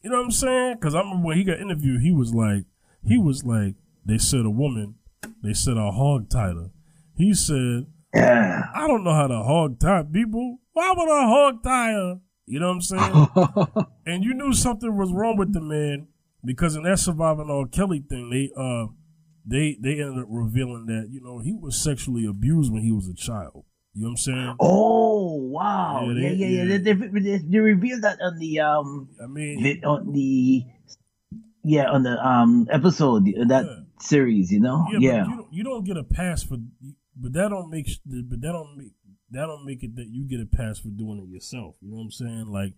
You 0.03 0.11
know 0.11 0.19
what 0.19 0.27
I'm 0.27 0.31
saying? 0.33 0.75
Because 0.75 0.95
I 0.95 0.99
remember 0.99 1.27
when 1.27 1.39
he 1.39 1.45
got 1.45 1.61
interviewed, 1.61 2.03
he 2.03 2.13
was 2.13 2.35
like, 2.35 2.65
he 3.07 3.17
was 3.17 3.43
like, 3.43 3.77
they 4.05 4.19
said 4.19 4.45
a 4.45 4.51
woman, 4.51 4.97
they 5.43 5.55
said 5.55 5.79
a 5.79 5.93
hog 5.93 6.29
tied 6.29 6.57
her. 6.57 6.73
He 7.17 7.33
said, 7.33 7.87
I 8.15 8.85
don't 8.87 9.03
know 9.03 9.15
how 9.15 9.29
to 9.29 9.43
hog 9.43 9.81
tie 9.81 10.03
people. 10.03 10.59
Why 10.75 10.93
would 10.95 11.11
I 11.11 11.25
hog 11.25 11.63
tie 11.63 11.93
her? 11.93 12.21
You 12.45 12.61
know 12.61 12.69
what 12.69 12.75
I'm 12.75 12.81
saying? 12.83 13.87
and 14.07 14.25
you 14.25 14.35
knew 14.35 14.53
something 14.53 14.95
was 14.95 15.11
wrong 15.11 15.39
with 15.39 15.55
the 15.55 15.61
man 15.63 16.09
because 16.45 16.77
in 16.77 16.83
that 16.85 16.99
surviving 16.99 17.51
R. 17.51 17.67
Kelly 17.67 18.05
thing, 18.09 18.31
they 18.31 18.51
uh 18.61 18.87
they 19.45 19.77
they 19.81 20.01
ended 20.01 20.21
up 20.23 20.27
revealing 20.29 20.87
that 20.87 21.09
you 21.11 21.21
know 21.23 21.39
he 21.41 21.53
was 21.53 21.81
sexually 21.83 22.27
abused 22.27 22.73
when 22.73 22.83
he 22.83 22.93
was 22.93 23.09
a 23.09 23.15
child. 23.15 23.65
You 23.95 24.03
know 24.03 24.07
what 24.07 24.11
I'm 24.13 24.17
saying? 24.17 24.57
Oh 24.61 25.35
wow! 25.37 26.07
Yeah, 26.09 26.15
Yeah, 26.15 26.29
they- 26.29 26.35
yeah, 26.37 26.47
yeah. 26.47 26.63
yeah. 26.65 26.79
They, 26.79 26.93
they, 27.21 27.39
they, 27.39 27.59
revealed 27.59 28.03
that 28.03 28.19
on 28.23 28.39
the 28.39 28.61
um 28.61 29.09
I 29.23 29.27
mean, 29.27 29.85
on 29.85 30.13
the 30.13 30.65
yeah 31.65 31.91
on 31.91 32.03
the 32.03 32.17
um 32.27 32.67
episode 32.71 33.29
uh, 33.29 33.45
that 33.49 33.67
Yeah. 33.67 33.77
series. 34.01 34.51
You 34.51 34.61
know? 34.61 34.87
yeah, 34.93 34.99
Yeah. 34.99 35.25
You 35.29 35.37
don't, 35.37 35.53
you 35.53 35.65
don't 35.65 35.85
get 35.85 35.97
a 35.99 36.05
pass 36.05 36.43
for, 36.43 36.57
but 37.17 37.33
that 37.35 37.49
don't 37.51 37.69
make 37.71 37.87
but 38.07 38.41
that 38.41 38.53
don't 38.53 38.77
make 38.79 38.93
that 39.31 39.47
don't 39.47 39.65
make 39.67 39.83
it 39.83 39.95
that 39.97 40.07
you 40.09 40.25
get 40.29 40.41
a 40.41 40.47
pass 40.47 40.79
for 40.79 40.89
doing 40.89 41.19
it 41.19 41.29
yourself. 41.33 41.77
You 41.83 41.91
know 41.91 41.97
what 41.99 42.05
I'm 42.05 42.11
saying? 42.13 42.47
Like, 42.49 42.73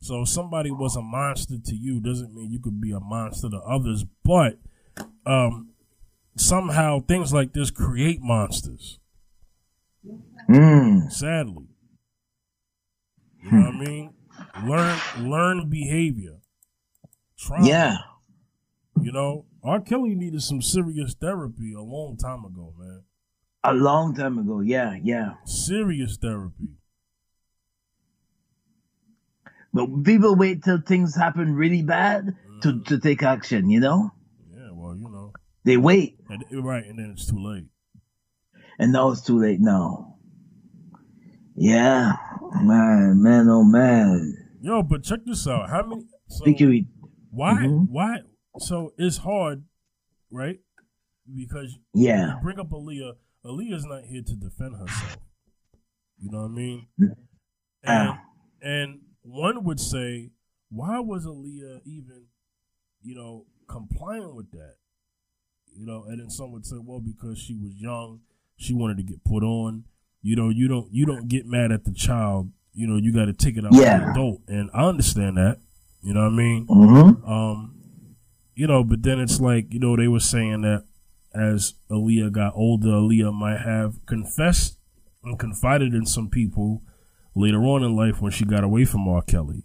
so 0.00 0.22
if 0.22 0.28
somebody 0.28 0.70
was 0.70 0.96
a 0.96 1.02
monster 1.02 1.56
to 1.62 1.74
you 1.74 2.00
doesn't 2.00 2.34
mean 2.34 2.50
you 2.50 2.60
could 2.60 2.80
be 2.80 2.92
a 2.92 3.00
monster 3.00 3.50
to 3.50 3.58
others. 3.58 4.04
But 4.24 4.58
um, 5.26 5.70
somehow 6.36 7.00
things 7.00 7.32
like 7.32 7.52
this 7.52 7.70
create 7.70 8.20
monsters. 8.20 8.98
Mm. 10.48 11.12
Sadly, 11.12 11.68
you 13.44 13.52
know 13.52 13.66
what 13.66 13.74
I 13.74 13.78
mean. 13.78 14.14
Learn 14.64 14.98
learn 15.18 15.68
behavior. 15.68 16.38
Trauma. 17.38 17.66
Yeah. 17.66 17.96
You 19.00 19.12
know, 19.12 19.46
R. 19.62 19.80
Kelly 19.80 20.14
needed 20.14 20.42
some 20.42 20.62
serious 20.62 21.14
therapy 21.14 21.72
a 21.74 21.82
long 21.82 22.16
time 22.16 22.44
ago, 22.44 22.72
man. 22.78 23.02
A 23.64 23.74
long 23.74 24.14
time 24.14 24.38
ago. 24.38 24.60
Yeah, 24.60 24.96
yeah. 25.02 25.34
Serious 25.44 26.16
therapy. 26.16 26.79
But 29.72 30.04
people 30.04 30.34
wait 30.34 30.64
till 30.64 30.80
things 30.80 31.14
happen 31.14 31.54
really 31.54 31.82
bad 31.82 32.36
to 32.62 32.68
mm. 32.68 32.86
to 32.86 32.98
take 32.98 33.22
action. 33.22 33.70
You 33.70 33.80
know? 33.80 34.10
Yeah, 34.52 34.70
well, 34.72 34.96
you 34.96 35.08
know, 35.08 35.32
They 35.64 35.76
wait, 35.76 36.18
and, 36.28 36.44
right, 36.64 36.84
and 36.84 36.98
then 36.98 37.10
it's 37.12 37.26
too 37.26 37.38
late. 37.38 37.66
and 38.78 38.92
now 38.92 39.10
it's 39.10 39.22
too 39.22 39.38
late. 39.38 39.60
Now. 39.60 40.16
Yeah, 41.54 42.12
man, 42.62 43.22
man, 43.22 43.48
oh 43.48 43.64
man. 43.64 44.36
Yo, 44.62 44.82
but 44.82 45.02
check 45.04 45.20
this 45.26 45.46
out. 45.46 45.68
How 45.68 45.82
many? 45.86 46.06
So 46.28 46.44
why? 47.30 47.54
Mhm. 47.54 47.88
Why? 47.90 48.18
So 48.58 48.92
it's 48.98 49.18
hard, 49.18 49.64
right? 50.30 50.58
Because 51.32 51.78
Yeah. 51.94 52.36
you 52.36 52.42
bring 52.42 52.58
up 52.58 52.70
Aaliyah. 52.70 53.12
Aaliyah's 53.44 53.84
not 53.86 54.04
here 54.04 54.22
to 54.22 54.34
defend 54.34 54.76
herself. 54.76 55.18
You 56.18 56.30
know 56.30 56.42
what 56.42 56.50
I 56.50 56.54
mean? 56.54 56.86
Yeah. 56.98 57.06
And 57.82 58.08
ah. 58.08 58.20
and 58.60 59.00
one 59.22 59.64
would 59.64 59.80
say, 59.80 60.30
why 60.70 61.00
was 61.00 61.26
Aaliyah 61.26 61.80
even, 61.84 62.26
you 63.02 63.14
know, 63.14 63.46
compliant 63.68 64.34
with 64.34 64.50
that? 64.52 64.76
You 65.74 65.86
know, 65.86 66.04
and 66.08 66.20
then 66.20 66.30
some 66.30 66.52
would 66.52 66.66
say, 66.66 66.76
well, 66.82 67.00
because 67.00 67.38
she 67.38 67.54
was 67.54 67.72
young, 67.74 68.20
she 68.56 68.74
wanted 68.74 68.96
to 68.98 69.02
get 69.02 69.24
put 69.24 69.42
on. 69.42 69.84
You 70.22 70.36
know, 70.36 70.50
you 70.50 70.68
don't 70.68 70.92
you 70.92 71.06
don't 71.06 71.28
get 71.28 71.46
mad 71.46 71.72
at 71.72 71.84
the 71.84 71.92
child. 71.94 72.50
You 72.74 72.86
know, 72.86 72.96
you 72.96 73.12
got 73.12 73.24
to 73.26 73.32
take 73.32 73.56
it 73.56 73.64
out 73.64 73.72
Yeah. 73.72 73.94
on 73.94 74.00
the 74.04 74.10
adult, 74.10 74.40
and 74.48 74.70
I 74.74 74.84
understand 74.84 75.36
that. 75.38 75.58
You 76.02 76.14
know 76.14 76.20
what 76.22 76.32
I 76.32 76.36
mean? 76.36 76.66
Mm-hmm. 76.66 77.30
Um, 77.30 77.74
you 78.54 78.66
know, 78.66 78.84
but 78.84 79.02
then 79.02 79.18
it's 79.20 79.40
like, 79.40 79.72
you 79.72 79.80
know, 79.80 79.96
they 79.96 80.08
were 80.08 80.20
saying 80.20 80.62
that 80.62 80.84
as 81.34 81.74
Aaliyah 81.90 82.32
got 82.32 82.52
older, 82.54 82.88
Aaliyah 82.88 83.32
might 83.32 83.60
have 83.60 84.04
confessed 84.06 84.76
and 85.24 85.38
confided 85.38 85.94
in 85.94 86.04
some 86.06 86.28
people 86.28 86.82
later 87.34 87.62
on 87.64 87.82
in 87.82 87.94
life 87.96 88.20
when 88.20 88.32
she 88.32 88.44
got 88.44 88.64
away 88.64 88.84
from 88.84 89.06
R. 89.08 89.22
Kelly, 89.22 89.64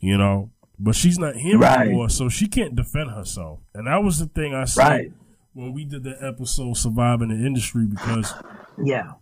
you 0.00 0.16
know. 0.18 0.50
But 0.78 0.96
she's 0.96 1.18
not 1.18 1.36
here 1.36 1.58
Right. 1.58 1.86
anymore, 1.86 2.08
so 2.10 2.28
she 2.28 2.48
can't 2.48 2.74
defend 2.74 3.10
herself. 3.12 3.60
And 3.74 3.86
that 3.86 4.02
was 4.02 4.18
the 4.18 4.26
thing 4.26 4.54
I 4.54 4.64
said 4.64 4.82
Right. 4.88 5.12
when 5.52 5.72
we 5.72 5.84
did 5.84 6.02
the 6.02 6.16
episode 6.20 6.76
Surviving 6.76 7.28
the 7.28 7.46
Industry 7.46 7.86
because 7.86 8.34
Yeah. 8.84 9.12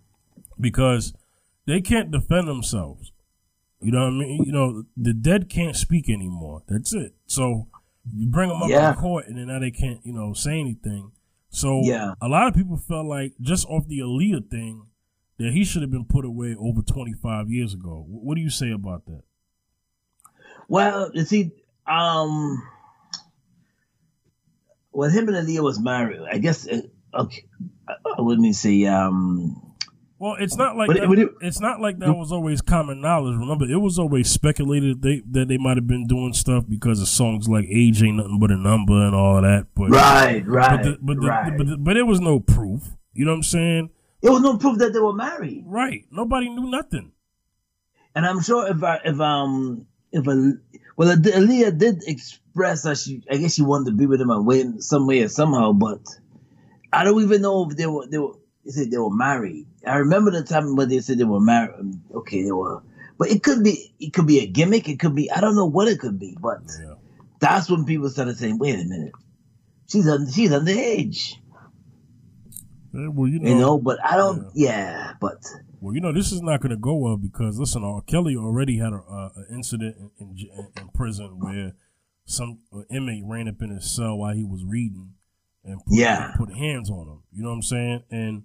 because 0.59 1.13
they 1.67 1.81
can't 1.81 2.11
defend 2.11 2.49
themselves. 2.49 3.13
You 3.81 3.93
know 3.93 4.01
what 4.05 4.15
I 4.15 4.19
mean? 4.19 4.43
You 4.45 4.53
know, 4.53 4.85
the 4.97 5.13
dead 5.13 5.49
can't 5.51 5.77
speak 5.77 6.09
anymore. 6.09 6.63
That's 6.69 6.95
it. 6.95 7.15
So 7.27 7.67
you 8.13 8.27
bring 8.29 8.49
them 8.49 8.63
up 8.63 8.71
Yeah. 8.71 8.91
in 8.93 8.97
court, 8.97 9.27
and 9.29 9.37
then 9.37 9.49
now 9.49 9.59
they 9.59 9.71
can't, 9.71 10.01
you 10.05 10.13
know, 10.13 10.33
say 10.33 10.59
anything. 10.59 11.11
So 11.51 11.83
Yeah. 11.85 12.15
a 12.23 12.29
lot 12.29 12.47
of 12.49 12.55
people 12.55 12.77
felt 12.79 13.07
like 13.07 13.35
just 13.41 13.67
off 13.69 13.87
the 13.89 13.99
Aaliyah 13.99 14.49
thing 14.51 14.87
that 15.43 15.53
he 15.53 15.65
should 15.65 15.83
have 15.83 15.91
been 15.91 16.05
put 16.05 16.25
away 16.25 16.55
over 16.59 16.83
25 16.83 17.51
years 17.51 17.75
ago. 17.75 18.05
What 18.09 18.37
do 18.37 18.41
you 18.41 18.51
say 18.51 18.71
about 18.71 19.05
that? 19.07 19.23
Well, 20.69 21.11
you 21.15 21.25
see, 21.25 21.51
um, 21.87 22.63
when 24.91 25.11
him 25.11 25.29
and 25.29 25.37
Aaliyah 25.37 25.63
was 25.63 25.81
married, 25.81 26.21
I 26.31 26.39
guess, 26.39 26.69
uh, 26.69 26.83
okay, 27.15 27.45
let 28.19 28.39
me 28.39 28.53
see, 28.53 28.87
um, 28.87 29.61
Well, 30.19 30.37
it's 30.39 30.57
not 30.57 30.77
like 30.77 30.87
But 30.87 30.99
it- 30.99 31.19
it- 31.19 31.35
it's 31.41 31.61
not 31.61 31.81
like 31.81 31.99
that 31.99 32.13
was 32.17 32.31
always 32.31 32.61
common 32.63 33.01
knowledge. 33.01 33.37
Remember, 33.37 33.65
it 33.65 33.81
was 33.81 33.99
always 33.99 34.31
speculated 34.31 35.03
they, 35.03 35.21
that 35.33 35.49
they 35.49 35.59
might 35.59 35.77
have 35.77 35.89
been 35.89 36.07
doing 36.07 36.33
stuff 36.33 36.65
because 36.69 37.01
of 37.01 37.09
songs 37.09 37.49
like 37.49 37.67
"Age 37.69 38.01
Ain't 38.05 38.19
Nothing 38.19 38.39
But 38.39 38.53
a 38.53 38.57
Number" 38.57 39.05
and 39.05 39.17
all 39.17 39.43
that. 39.43 39.67
But 39.75 39.91
right, 39.91 40.47
right, 40.47 40.77
but 40.77 40.83
the, 40.85 40.99
but, 41.03 41.21
the, 41.21 41.27
right. 41.27 41.59
but, 41.59 41.67
the, 41.67 41.77
but 41.77 41.95
there 41.95 42.07
was 42.07 42.21
no 42.21 42.39
proof. 42.39 42.95
You 43.15 43.25
know 43.25 43.33
what 43.33 43.39
I'm 43.39 43.43
saying? 43.43 43.91
There 44.23 44.33
was 44.33 44.43
no 44.43 44.59
proof 44.59 44.79
that 44.79 44.93
they 44.93 45.01
were 45.01 45.13
married. 45.15 45.65
Right. 45.67 46.05
Nobody 46.11 46.49
knew 46.49 46.71
nothing. 46.71 47.13
And 48.15 48.27
I'm 48.27 48.43
sure 48.43 48.69
if 48.69 48.83
I, 48.83 49.01
if 49.05 49.21
um 49.21 49.87
if 50.13 50.27
a 50.27 50.53
well 50.97 51.17
Aaliyah 51.17 51.79
did 51.79 52.03
express 52.07 52.83
that 52.83 52.99
she 52.99 53.23
I 53.31 53.37
guess 53.39 53.55
she 53.55 53.63
wanted 53.63 53.91
to 53.91 53.97
be 53.97 54.07
with 54.07 54.21
him 54.21 54.31
and 54.31 54.47
way 54.47 54.65
some 54.79 55.07
way 55.07 55.23
or 55.23 55.29
somehow, 55.29 55.73
but 55.73 56.01
I 56.93 57.05
don't 57.05 57.23
even 57.23 57.43
know 57.43 57.69
if 57.71 57.77
they 57.77 57.87
were 57.87 58.07
they 58.07 58.19
were 58.19 58.35
they 58.65 58.71
said 58.73 58.91
they 58.91 58.99
were 58.99 59.15
married. 59.15 59.67
I 59.87 59.97
remember 59.97 60.31
the 60.31 60.43
time 60.45 60.77
when 60.77 60.89
they 60.89 61.01
said 61.01 61.19
they 61.19 61.25
were 61.25 61.41
married. 61.41 61.99
Okay, 62.15 62.43
they 62.43 62.53
were, 62.53 62.83
but 63.19 63.31
it 63.31 63.43
could 63.43 63.65
be 63.65 63.95
it 63.99 64.13
could 64.13 64.27
be 64.27 64.41
a 64.41 64.47
gimmick. 64.47 64.89
It 64.89 65.01
could 65.01 65.15
be 65.15 65.31
I 65.31 65.41
don't 65.41 65.57
know 65.57 65.67
what 65.67 65.89
it 65.89 65.99
could 65.99 66.19
be, 66.19 66.37
but 66.41 66.61
Yeah. 66.81 66.95
that's 67.41 67.71
when 67.71 67.87
people 67.87 68.11
started 68.11 68.37
saying, 68.37 68.59
"Wait 68.59 68.75
a 68.75 68.85
minute, 68.85 69.13
she's 69.89 70.07
un- 70.07 70.31
she's 70.31 70.51
underage," 70.51 71.37
Eh, 72.95 73.09
Well, 73.09 73.29
you 73.29 73.41
know, 73.41 73.49
you 73.49 73.55
know. 73.57 73.79
But 73.79 73.99
I 74.05 74.17
don't. 74.17 74.51
Yeah, 74.55 75.13
but 75.21 75.45
well, 75.81 75.95
you 75.95 76.01
know, 76.01 76.13
this 76.13 76.33
is 76.33 76.43
not 76.43 76.61
going 76.61 76.71
to 76.71 76.77
go 76.77 76.95
well 76.97 77.17
because 77.17 77.59
listen, 77.59 77.83
R. 77.85 78.03
Kelly 78.03 78.37
already 78.37 78.79
had 78.79 78.93
a, 78.93 78.97
uh, 78.97 79.31
an 79.37 79.47
incident 79.55 79.97
in, 80.19 80.37
in, 80.39 80.69
in 80.81 80.89
prison 80.95 81.39
where 81.41 81.73
some 82.25 82.61
uh, 82.73 82.81
inmate 82.91 83.25
ran 83.27 83.49
up 83.49 83.61
in 83.63 83.71
his 83.71 83.91
cell 83.95 84.17
while 84.17 84.35
he 84.35 84.45
was 84.45 84.65
reading 84.65 85.15
and 85.65 85.79
put, 85.85 85.99
Yeah. 85.99 86.33
put 86.37 86.53
hands 86.55 86.91
on 86.91 87.09
him. 87.09 87.23
You 87.33 87.43
know 87.43 87.49
what 87.51 87.57
I'm 87.57 87.63
saying? 87.63 88.03
And 88.11 88.43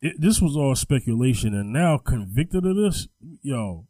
it, 0.00 0.20
this 0.20 0.40
was 0.40 0.56
all 0.56 0.74
speculation. 0.74 1.54
And 1.54 1.72
now 1.72 1.98
convicted 1.98 2.64
of 2.66 2.76
this, 2.76 3.08
yo, 3.42 3.86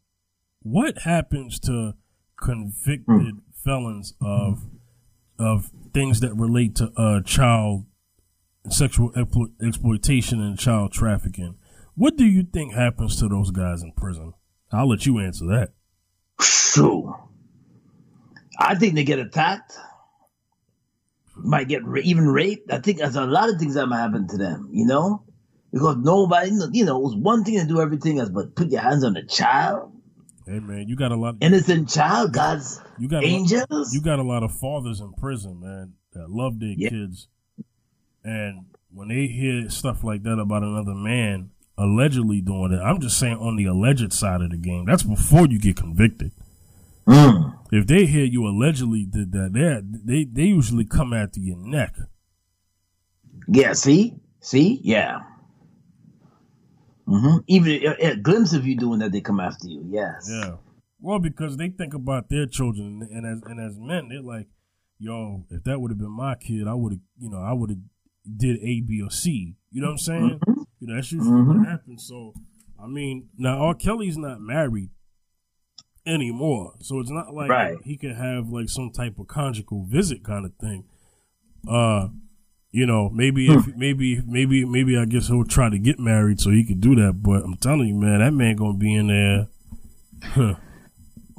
what 0.61 0.99
happens 0.99 1.59
to 1.61 1.93
convicted 2.41 3.35
felons 3.63 4.13
of 4.21 4.65
of 5.39 5.69
things 5.93 6.19
that 6.21 6.33
relate 6.35 6.75
to 6.75 6.91
uh, 6.97 7.21
child 7.21 7.85
sexual 8.69 9.11
explo- 9.13 9.51
exploitation 9.61 10.41
and 10.41 10.57
child 10.57 10.91
trafficking? 10.91 11.55
What 11.95 12.15
do 12.15 12.25
you 12.25 12.43
think 12.43 12.73
happens 12.73 13.17
to 13.19 13.27
those 13.27 13.51
guys 13.51 13.81
in 13.81 13.91
prison? 13.93 14.33
I'll 14.71 14.89
let 14.89 15.05
you 15.05 15.19
answer 15.19 15.45
that. 15.47 15.73
True. 16.39 17.15
I 18.59 18.75
think 18.75 18.95
they 18.95 19.03
get 19.03 19.19
attacked. 19.19 19.73
Might 21.35 21.67
get 21.67 21.85
ra- 21.85 22.01
even 22.03 22.27
raped. 22.27 22.71
I 22.71 22.79
think 22.79 22.97
there's 22.97 23.15
a 23.15 23.25
lot 23.25 23.49
of 23.49 23.59
things 23.59 23.75
that 23.75 23.85
might 23.87 23.99
happen 23.99 24.27
to 24.27 24.37
them, 24.37 24.69
you 24.71 24.85
know? 24.85 25.23
Because 25.71 25.97
nobody, 25.97 26.51
you 26.71 26.85
know, 26.85 26.97
it 26.97 27.03
was 27.03 27.15
one 27.15 27.43
thing 27.43 27.59
to 27.59 27.65
do 27.67 27.79
everything 27.79 28.19
else, 28.19 28.29
but 28.29 28.55
put 28.55 28.69
your 28.71 28.81
hands 28.81 29.03
on 29.03 29.15
a 29.17 29.25
child, 29.25 29.91
Hey 30.47 30.59
man, 30.59 30.87
you 30.87 30.95
got 30.95 31.11
a 31.11 31.15
lot. 31.17 31.31
of 31.35 31.37
innocent 31.41 31.89
child, 31.89 32.31
God's 32.31 32.79
You 32.97 33.09
got 33.09 33.21
a 33.23 33.27
lot, 33.27 33.29
angels. 33.33 33.93
you 33.93 34.01
got 34.01 34.17
a 34.19 34.23
lot 34.23 34.43
of 34.43 34.51
fathers 34.53 35.01
in 35.01 35.11
prison, 35.13 35.59
man, 35.59 35.93
that 36.13 36.29
love 36.29 36.59
their 36.59 36.73
Yeah. 36.77 36.89
kids, 36.89 37.27
and 38.27 38.65
when 38.91 39.09
they 39.09 39.27
hear 39.27 39.69
stuff 39.69 40.03
like 40.03 40.23
that 40.23 40.39
about 40.39 40.63
another 40.63 40.95
man 40.95 41.51
allegedly 41.77 42.41
doing 42.41 42.71
it, 42.73 42.79
I'm 42.79 42.99
just 42.99 43.19
saying 43.19 43.37
on 43.37 43.55
the 43.55 43.65
alleged 43.65 44.11
side 44.13 44.41
of 44.41 44.49
the 44.49 44.57
game. 44.57 44.85
That's 44.85 45.03
before 45.03 45.47
you 45.47 45.59
get 45.59 45.77
convicted. 45.77 46.31
Mm. 47.07 47.57
If 47.71 47.87
they 47.87 48.05
hear 48.05 48.25
you 48.25 48.45
allegedly 48.47 49.05
did 49.05 49.31
that, 49.33 49.53
they 49.53 49.81
they 50.03 50.23
they 50.25 50.43
usually 50.47 50.85
come 50.85 51.13
after 51.13 51.39
your 51.39 51.57
neck. 51.57 51.95
Yeah, 53.47 53.73
see? 53.73 54.15
See? 54.41 54.79
Yeah. 54.83 55.19
hmm 57.05 57.37
Even 57.47 57.81
a, 57.85 58.11
a 58.11 58.15
glimpse 58.17 58.53
of 58.53 58.67
you 58.67 58.75
doing 58.75 58.99
that, 58.99 59.11
they 59.11 59.21
come 59.21 59.39
after 59.39 59.67
you. 59.67 59.85
Yes. 59.89 60.27
Yeah. 60.29 60.55
Well, 60.99 61.19
because 61.19 61.57
they 61.57 61.69
think 61.69 61.93
about 61.93 62.29
their 62.29 62.45
children, 62.45 63.07
and 63.11 63.25
as 63.25 63.41
and 63.45 63.59
as 63.59 63.77
men, 63.79 64.09
they're 64.09 64.21
like, 64.21 64.47
"Yo, 64.99 65.45
if 65.49 65.63
that 65.63 65.79
would 65.79 65.91
have 65.91 65.99
been 65.99 66.11
my 66.11 66.35
kid, 66.35 66.67
I 66.67 66.73
would 66.73 66.93
have, 66.93 67.01
you 67.19 67.29
know, 67.29 67.39
I 67.39 67.53
would 67.53 67.69
have 67.69 67.79
did 68.35 68.57
A, 68.61 68.81
B, 68.81 69.01
or 69.01 69.09
C." 69.11 69.55
You 69.71 69.81
know 69.81 69.87
what 69.87 69.91
I'm 69.93 69.97
saying? 69.99 70.39
Mhm. 70.47 70.65
You 70.79 70.87
know, 70.87 70.95
that's 70.95 71.11
usually 71.11 71.31
Mhm. 71.41 71.57
what 71.59 71.67
happens. 71.67 72.05
So, 72.07 72.33
I 72.81 72.87
mean, 72.87 73.29
now 73.37 73.57
R. 73.59 73.73
Kelly's 73.75 74.17
not 74.17 74.41
married 74.41 74.89
anymore, 76.05 76.73
so 76.79 76.99
it's 76.99 77.09
not 77.11 77.33
like 77.33 77.49
Right. 77.49 77.77
he 77.83 77.97
could 77.97 78.15
have 78.15 78.49
like 78.49 78.69
some 78.69 78.91
type 78.91 79.19
of 79.19 79.27
conjugal 79.27 79.85
visit 79.85 80.23
kind 80.23 80.45
of 80.45 80.53
thing. 80.55 80.85
Uh, 81.67 82.09
you 82.71 82.85
know, 82.85 83.09
maybe 83.09 83.47
if 83.47 83.75
maybe 83.75 84.21
maybe 84.25 84.63
maybe 84.65 84.97
I 84.97 85.05
guess 85.05 85.27
he'll 85.27 85.43
try 85.43 85.69
to 85.69 85.79
get 85.79 85.99
married 85.99 86.39
so 86.39 86.51
he 86.51 86.63
could 86.63 86.79
do 86.81 86.95
that. 86.95 87.21
But 87.23 87.43
I'm 87.43 87.57
telling 87.57 87.87
you, 87.87 87.95
man, 87.95 88.19
that 88.19 88.33
man 88.33 88.55
gonna 88.55 88.77
be 88.77 88.93
in 88.93 89.07
there. 89.07 89.47
Huh. 90.23 90.55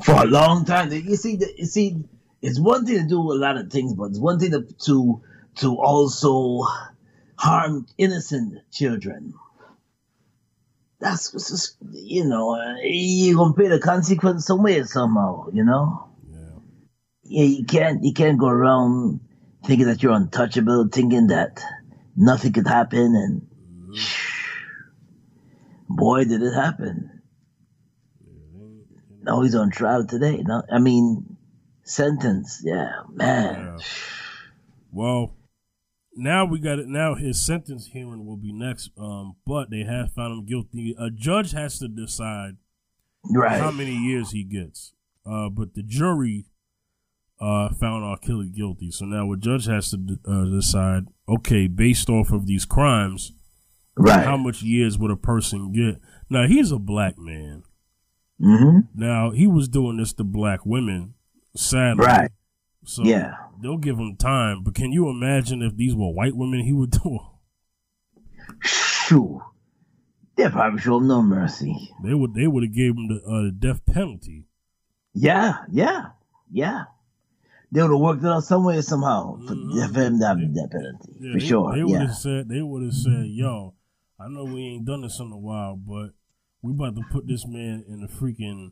For 0.04 0.12
a 0.22 0.26
long 0.26 0.64
time. 0.64 0.92
You 0.92 1.16
see, 1.16 1.36
the, 1.36 1.52
you 1.56 1.66
see, 1.66 2.04
it's 2.42 2.60
one 2.60 2.86
thing 2.86 2.98
to 3.02 3.08
do 3.08 3.20
a 3.20 3.34
lot 3.34 3.56
of 3.56 3.70
things, 3.70 3.94
but 3.94 4.04
it's 4.10 4.18
one 4.18 4.38
thing 4.38 4.50
to 4.52 4.62
to, 4.86 5.20
to 5.58 5.76
also 5.76 6.64
harm 7.36 7.86
innocent 7.96 8.58
children. 8.72 9.34
That's 11.00 11.30
just, 11.30 11.76
you 11.92 12.24
know, 12.24 12.56
you're 12.82 13.36
gonna 13.36 13.54
pay 13.54 13.68
the 13.68 13.78
consequence 13.78 14.46
somewhere 14.46 14.84
somehow, 14.84 15.46
you 15.52 15.64
know. 15.64 16.08
Yeah. 16.28 16.58
yeah, 17.22 17.44
you 17.44 17.64
can't 17.64 18.02
you 18.02 18.12
can't 18.12 18.38
go 18.38 18.48
around 18.48 19.20
thinking 19.64 19.86
that 19.86 20.02
you're 20.02 20.12
untouchable, 20.12 20.88
thinking 20.92 21.28
that 21.28 21.62
nothing 22.16 22.52
could 22.52 22.66
happen, 22.66 23.14
and 23.14 23.42
mm-hmm. 23.96 24.84
boy, 25.94 26.24
did 26.24 26.42
it 26.42 26.54
happen. 26.54 27.22
Now 29.22 29.42
he's 29.42 29.54
on 29.54 29.70
trial 29.70 30.04
today. 30.04 30.42
No, 30.44 30.62
I 30.72 30.78
mean, 30.78 31.36
sentence. 31.84 32.62
Yeah, 32.64 33.02
man. 33.12 33.54
Yeah. 33.54 33.84
Well, 34.90 35.37
now 36.18 36.44
we 36.44 36.58
got 36.58 36.78
it. 36.78 36.88
Now 36.88 37.14
his 37.14 37.44
sentence 37.44 37.86
hearing 37.92 38.26
will 38.26 38.36
be 38.36 38.52
next. 38.52 38.90
Um, 38.98 39.36
but 39.46 39.70
they 39.70 39.84
have 39.84 40.12
found 40.12 40.32
him 40.38 40.46
guilty. 40.46 40.94
A 40.98 41.10
judge 41.10 41.52
has 41.52 41.78
to 41.78 41.88
decide 41.88 42.56
Right. 43.24 43.60
how 43.60 43.70
many 43.70 43.94
years 43.96 44.30
he 44.32 44.44
gets. 44.44 44.92
Uh, 45.26 45.48
but 45.48 45.74
the 45.74 45.82
jury 45.82 46.46
uh, 47.40 47.68
found 47.74 48.04
R. 48.04 48.16
Kelly 48.18 48.48
guilty. 48.48 48.90
So 48.90 49.04
now 49.04 49.30
a 49.32 49.36
judge 49.36 49.66
has 49.66 49.90
to 49.90 49.96
de- 49.96 50.18
uh, 50.30 50.44
decide. 50.46 51.04
Okay, 51.28 51.66
based 51.68 52.08
off 52.08 52.32
of 52.32 52.46
these 52.46 52.64
crimes, 52.64 53.32
right. 53.96 54.24
how 54.24 54.36
much 54.36 54.62
years 54.62 54.98
would 54.98 55.10
a 55.10 55.16
person 55.16 55.72
get? 55.72 56.00
Now 56.30 56.46
he's 56.46 56.72
a 56.72 56.78
black 56.78 57.16
man. 57.18 57.62
hmm 58.40 58.80
Now 58.94 59.30
he 59.30 59.46
was 59.46 59.68
doing 59.68 59.98
this 59.98 60.12
to 60.14 60.24
black 60.24 60.64
women. 60.66 61.14
Sadly, 61.56 62.04
Right. 62.06 62.30
So 62.88 63.04
Yeah. 63.04 63.34
they'll 63.60 63.76
give 63.76 63.98
him 63.98 64.16
time. 64.16 64.62
But 64.62 64.74
can 64.74 64.92
you 64.92 65.10
imagine 65.10 65.60
if 65.60 65.76
these 65.76 65.94
were 65.94 66.10
white 66.10 66.34
women? 66.34 66.60
He 66.60 66.72
would 66.72 66.90
do. 67.02 67.18
Shoo. 68.60 69.42
They 70.36 70.48
probably 70.48 70.80
show 70.80 70.96
him 70.96 71.06
no 71.08 71.20
mercy. 71.20 71.74
They 72.02 72.14
would. 72.14 72.32
They 72.32 72.46
would 72.46 72.62
have 72.62 72.72
gave 72.72 72.92
him 72.96 73.08
the, 73.08 73.16
uh, 73.26 73.42
the 73.42 73.50
death 73.50 73.84
penalty. 73.84 74.46
Yeah, 75.12 75.64
yeah, 75.70 76.06
yeah. 76.50 76.84
They 77.72 77.82
would 77.82 77.90
have 77.90 78.00
worked 78.00 78.22
it 78.24 78.28
out 78.28 78.44
some 78.44 78.64
way 78.64 78.80
somehow 78.80 79.36
for, 79.46 79.54
Mhm. 79.54 79.92
for 79.92 80.00
him 80.00 80.18
to 80.20 80.26
have 80.26 80.38
the 80.38 80.46
death 80.46 80.70
penalty. 80.70 81.12
Yeah, 81.20 81.32
for 81.32 81.38
they, 81.40 81.44
sure. 81.46 81.74
They 81.74 81.82
would 81.82 81.90
yeah. 81.92 82.06
have 82.06 82.14
said. 82.14 82.48
They 82.48 82.62
would 82.62 82.84
have 82.84 82.94
said, 82.94 83.26
"Yo, 83.26 83.74
I 84.18 84.28
know 84.28 84.44
we 84.44 84.62
ain't 84.62 84.86
done 84.86 85.02
this 85.02 85.18
in 85.20 85.30
a 85.30 85.36
while, 85.36 85.76
but 85.76 86.12
we 86.62 86.72
about 86.72 86.94
to 86.96 87.02
put 87.10 87.26
this 87.26 87.46
man 87.46 87.84
in 87.88 88.02
a 88.02 88.08
freaking 88.08 88.70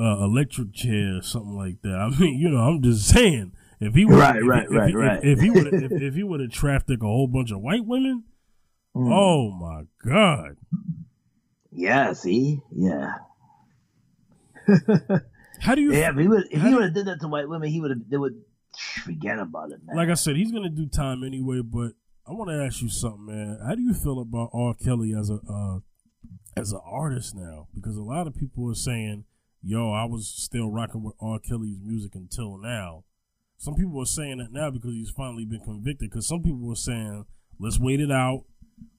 uh, 0.00 0.24
electric 0.24 0.72
chair 0.72 1.18
or 1.18 1.22
something 1.22 1.54
like 1.56 1.82
that." 1.82 1.94
I 1.94 2.08
mean, 2.20 2.38
you 2.38 2.48
know, 2.48 2.58
I'm 2.58 2.82
just 2.82 3.08
saying. 3.08 3.52
If 3.82 3.94
he 3.94 4.04
would, 4.04 4.18
Right, 4.18 4.36
if, 4.36 4.42
right, 4.46 4.64
if, 4.64 4.70
right, 4.70 4.90
if, 4.90 4.94
right. 4.94 5.20
If, 5.24 5.40
he 5.40 5.50
would, 5.50 5.66
if, 5.72 5.90
if 6.02 6.14
he 6.14 6.22
would 6.22 6.40
have 6.40 6.50
trafficked 6.50 7.02
a 7.02 7.06
whole 7.06 7.26
bunch 7.26 7.50
of 7.50 7.60
white 7.62 7.84
women, 7.86 8.24
Mm. 8.94 9.10
oh 9.12 9.50
my 9.52 9.84
god! 10.04 10.56
Yeah, 11.72 12.12
see? 12.12 12.60
Yeah. 12.74 13.14
How 15.60 15.74
do 15.74 15.80
you? 15.80 15.92
Yeah, 15.92 16.10
if 16.10 16.16
he 16.16 16.28
would 16.28 16.44
if 16.50 16.62
he 16.62 16.74
would 16.74 16.82
have 16.84 16.94
did 16.94 17.06
that 17.06 17.20
to 17.20 17.28
white 17.28 17.48
women, 17.48 17.68
he 17.70 17.80
would 17.80 17.90
have 17.90 18.00
they 18.10 18.16
would 18.16 18.40
forget 19.04 19.38
about 19.38 19.70
it, 19.72 19.80
man. 19.84 19.96
like 19.96 20.08
I 20.08 20.14
said, 20.14 20.36
he's 20.36 20.52
gonna 20.52 20.70
do 20.70 20.86
time 20.88 21.22
anyway. 21.24 21.60
But 21.62 21.92
I 22.26 22.32
want 22.32 22.50
to 22.50 22.64
ask 22.64 22.82
you 22.82 22.88
something, 22.88 23.26
man. 23.26 23.58
How 23.66 23.74
do 23.74 23.82
you 23.82 23.94
feel 23.94 24.20
about 24.20 24.50
R. 24.52 24.74
Kelly 24.74 25.14
as 25.18 25.30
a 25.30 25.38
uh, 25.48 25.78
as 26.56 26.72
an 26.72 26.80
artist 26.84 27.34
now? 27.34 27.68
Because 27.74 27.96
a 27.96 28.02
lot 28.02 28.26
of 28.26 28.34
people 28.34 28.68
are 28.70 28.74
saying, 28.74 29.24
"Yo, 29.62 29.92
I 29.92 30.04
was 30.04 30.26
still 30.28 30.70
rocking 30.70 31.02
with 31.02 31.14
R. 31.20 31.38
Kelly's 31.38 31.80
music 31.82 32.14
until 32.14 32.56
now." 32.58 33.04
Some 33.58 33.74
people 33.74 34.00
are 34.00 34.06
saying 34.06 34.38
that 34.38 34.52
now 34.52 34.70
because 34.70 34.94
he's 34.94 35.10
finally 35.10 35.44
been 35.44 35.60
convicted. 35.60 36.10
Because 36.10 36.26
some 36.26 36.42
people 36.42 36.60
were 36.60 36.74
saying, 36.74 37.24
"Let's 37.58 37.78
wait 37.78 38.00
it 38.00 38.10
out. 38.10 38.44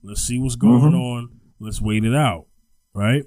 Let's 0.04 0.22
see 0.22 0.38
what's 0.38 0.56
going 0.56 0.92
Mhm. 0.92 1.00
on. 1.00 1.30
Let's 1.60 1.82
wait 1.82 2.04
it 2.06 2.14
out." 2.16 2.48
Right? 2.94 3.24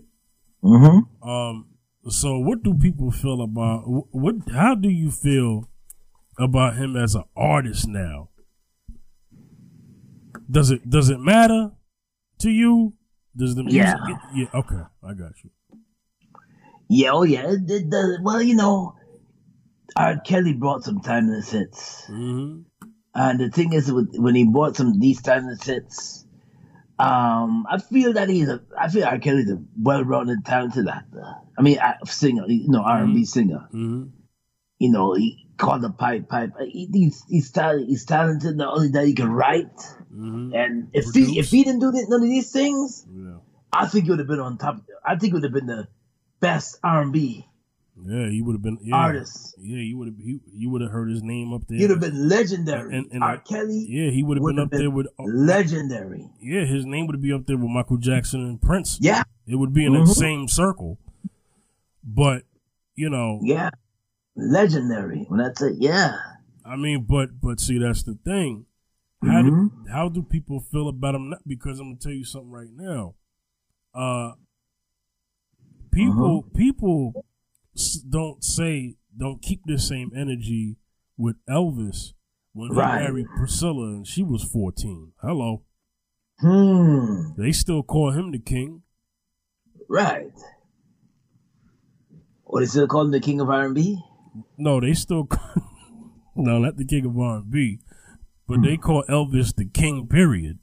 mm-hmm. 0.63 1.29
Um. 1.29 1.67
So, 2.09 2.39
what 2.39 2.63
do 2.63 2.75
people 2.75 3.11
feel 3.11 3.41
about 3.43 3.83
what? 4.13 4.37
How 4.53 4.75
do 4.75 4.89
you 4.91 5.11
feel 5.11 5.69
about 6.39 6.77
him 6.77 6.97
as 6.97 7.15
an 7.15 7.25
artist 7.35 7.89
now? 7.89 8.29
Does 10.51 10.71
it 10.71 10.89
does 10.89 11.09
it 11.11 11.19
matter 11.19 11.73
to 12.41 12.51
you? 12.51 12.95
Does 13.37 13.55
the 13.55 13.65
music? 13.65 13.81
Yeah. 13.83 13.95
Get, 14.07 14.19
yeah. 14.35 14.47
Okay, 14.61 14.83
I 15.03 15.15
got 15.15 15.33
you. 15.43 15.51
Yeah, 16.89 17.11
oh 17.13 17.23
yeah. 17.25 17.51
It, 17.51 17.71
it 17.71 17.91
does 17.91 18.19
well, 18.23 18.43
you 18.43 18.55
know, 18.55 18.95
R. 19.97 20.19
Kelly 20.25 20.53
brought 20.53 20.85
some 20.85 21.01
timeless 21.01 21.51
hits. 21.51 22.05
hmm 22.07 22.61
And 23.15 23.41
the 23.41 23.49
thing 23.51 23.73
is 23.73 23.91
with, 23.93 24.11
when 24.17 24.35
he 24.35 24.45
brought 24.45 24.77
some 24.77 24.99
these 24.99 25.23
timeless 25.23 25.63
hits, 25.65 26.25
um, 26.99 27.67
I 27.69 27.79
feel 27.79 28.13
that 28.15 28.29
he's 28.29 28.49
a 28.49 28.61
I 28.79 28.89
feel 28.89 29.05
R. 29.05 29.19
Kelly's 29.19 29.51
a 29.51 29.59
well 29.81 30.05
rounded 30.05 30.45
talented 30.45 30.89
actor. 30.89 31.25
I 31.59 31.63
mean 31.63 31.79
uh, 31.79 31.95
singer, 32.07 32.45
you 32.47 32.69
know, 32.69 32.83
R 32.83 33.03
and 33.05 33.15
B 33.15 33.25
singer. 33.25 33.67
hmm 33.71 34.05
you 34.81 34.91
know, 34.91 35.15
he 35.15 35.47
called 35.57 35.83
the 35.83 35.91
Pied 35.91 36.29
Piper. 36.29 36.65
He, 36.67 36.89
he's 36.93 37.23
he's, 37.29 37.51
tal- 37.53 37.79
he's 37.79 38.05
talented. 38.05 38.57
Not 38.57 38.75
only 38.77 38.89
that, 38.91 39.07
he 39.07 39.15
can 39.15 39.31
write. 39.31 39.71
hmm 40.13 40.51
And 40.53 40.89
if 40.93 41.05
he 41.15 41.39
if 41.39 41.49
he 41.51 41.63
didn't 41.63 41.81
do 41.81 41.93
th- 41.93 42.07
none 42.09 42.23
of 42.23 42.29
these 42.29 42.51
things, 42.51 43.07
Yeah. 43.09 43.39
I 43.73 43.87
think 43.87 44.05
he 44.05 44.11
would 44.11 44.19
have 44.19 44.29
been 44.29 44.41
on 44.41 44.59
top. 44.59 44.83
I 45.07 45.13
think 45.17 45.31
he 45.31 45.35
would 45.35 45.45
have 45.45 45.53
been 45.53 45.67
the 45.67 45.87
best 46.41 46.79
R 46.83 47.03
and 47.03 47.13
B 47.13 47.47
Yeah, 48.05 48.29
he 48.29 48.43
would 48.43 48.55
have 48.55 48.63
been 48.63 48.79
yeah. 48.83 48.97
artist. 48.97 49.55
Yeah, 49.59 49.79
you 49.79 49.97
would 49.99 50.09
have 50.09 50.19
you 50.19 50.71
would 50.71 50.83
have 50.83 50.91
heard 50.91 51.11
his 51.11 51.23
name 51.23 51.53
up 51.53 51.63
there. 51.69 51.79
He'd 51.79 51.91
have 51.91 52.01
been 52.01 52.29
legendary. 52.29 52.97
And- 52.97 53.11
and- 53.13 53.23
R. 53.23 53.39
Kelly, 53.39 53.87
yeah, 53.89 54.11
he 54.11 54.23
would 54.23 54.37
have 54.39 54.45
been 54.47 54.59
up 54.59 54.71
been 54.71 54.81
there 54.81 54.91
with 54.91 55.07
legendary. 55.19 56.29
yeah, 56.41 56.65
his 56.65 56.85
name 56.87 57.07
would 57.07 57.21
be 57.23 57.33
up 57.33 57.47
there 57.47 57.57
with 57.57 57.71
Michael 57.71 57.97
Jackson 57.99 58.41
and 58.43 58.61
Prince. 58.61 58.99
Yeah, 59.01 59.23
It 59.47 59.57
would 59.57 59.73
be 59.75 59.85
in 59.85 59.93
Mhm. 59.93 60.07
that 60.07 60.15
same 60.15 60.49
circle. 60.49 60.99
But 62.03 62.43
you 62.97 63.11
know, 63.11 63.41
yeah, 63.43 63.71
legendary. 64.37 65.25
When 65.29 65.39
that's 65.41 65.63
it, 65.63 65.77
yeah. 65.79 66.17
I 66.65 66.77
mean, 66.77 67.05
but 67.09 67.41
but 67.41 67.61
see, 67.61 67.79
that's 67.79 68.03
the 68.03 68.15
thing. 68.25 68.67
How 69.23 69.43
do 69.43 69.51
Mhm. 69.51 69.89
how 69.91 70.09
do 70.09 70.23
people 70.23 70.61
feel 70.61 70.89
about 70.89 71.15
him? 71.15 71.33
Because 71.47 71.79
I'm 71.81 71.89
gonna 71.91 71.99
tell 71.99 72.13
you 72.13 72.25
something 72.25 72.51
right 72.51 72.71
now. 72.75 73.15
Uh, 73.95 74.33
people 75.95 76.39
Uh-huh. 76.41 76.49
people 76.57 77.25
don't 78.09 78.43
say 78.45 78.97
don't 79.17 79.41
keep 79.43 79.63
the 79.67 79.79
same 79.79 80.11
energy 80.15 80.77
with 81.17 81.37
Elvis 81.49 82.13
when 82.53 82.71
he 82.71 82.77
Right. 82.77 83.03
married 83.03 83.27
Priscilla 83.37 83.87
and 83.95 84.07
she 84.07 84.23
was 84.23 84.43
14. 84.45 85.13
Hello, 85.23 85.63
Hmm. 86.41 87.33
they 87.41 87.53
still 87.53 87.83
call 87.83 88.11
him 88.13 88.33
the 88.33 88.39
king. 88.41 88.83
Right. 89.89 90.33
What 92.45 92.63
is 92.63 92.77
it 92.77 92.89
called? 92.89 93.13
The 93.13 93.21
king 93.21 93.41
of 93.41 93.49
R 93.51 93.67
and 93.67 93.75
B. 93.75 93.99
No, 94.59 94.81
they 94.81 94.95
still 94.95 95.25
call, 95.27 95.63
no, 96.37 96.59
not 96.59 96.77
the 96.77 96.85
king 96.85 97.05
of 97.07 97.17
R&B, 97.19 97.79
but 98.49 98.63
they 98.63 98.77
call 98.77 99.05
Elvis 99.09 99.55
the 99.55 99.65
king. 99.65 100.07
Period. 100.09 100.59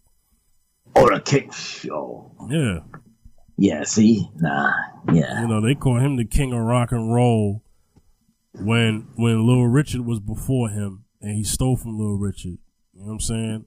Or 0.96 1.13
the 1.13 1.22
king. 1.22 1.52
Show. 1.52 2.32
Yeah. 2.50 2.80
Yeah. 3.62 3.84
See. 3.84 4.28
Nah. 4.38 4.71
Yeah. 5.13 5.41
You 5.41 5.47
know, 5.47 5.62
they 5.62 5.76
call 5.76 6.00
him 6.00 6.15
the 6.17 6.26
king 6.26 6.52
of 6.52 6.60
rock 6.60 6.91
and 6.91 7.13
roll 7.13 7.63
when 8.54 9.08
when 9.15 9.45
Little 9.45 9.67
Richard 9.67 10.02
was 10.02 10.19
before 10.19 10.69
him 10.69 11.06
and 11.21 11.36
he 11.36 11.43
stole 11.43 11.78
from 11.78 11.97
Little 11.97 12.17
Richard. 12.17 12.58
You 12.93 13.02
know 13.02 13.06
what 13.06 13.12
I'm 13.13 13.19
saying? 13.19 13.65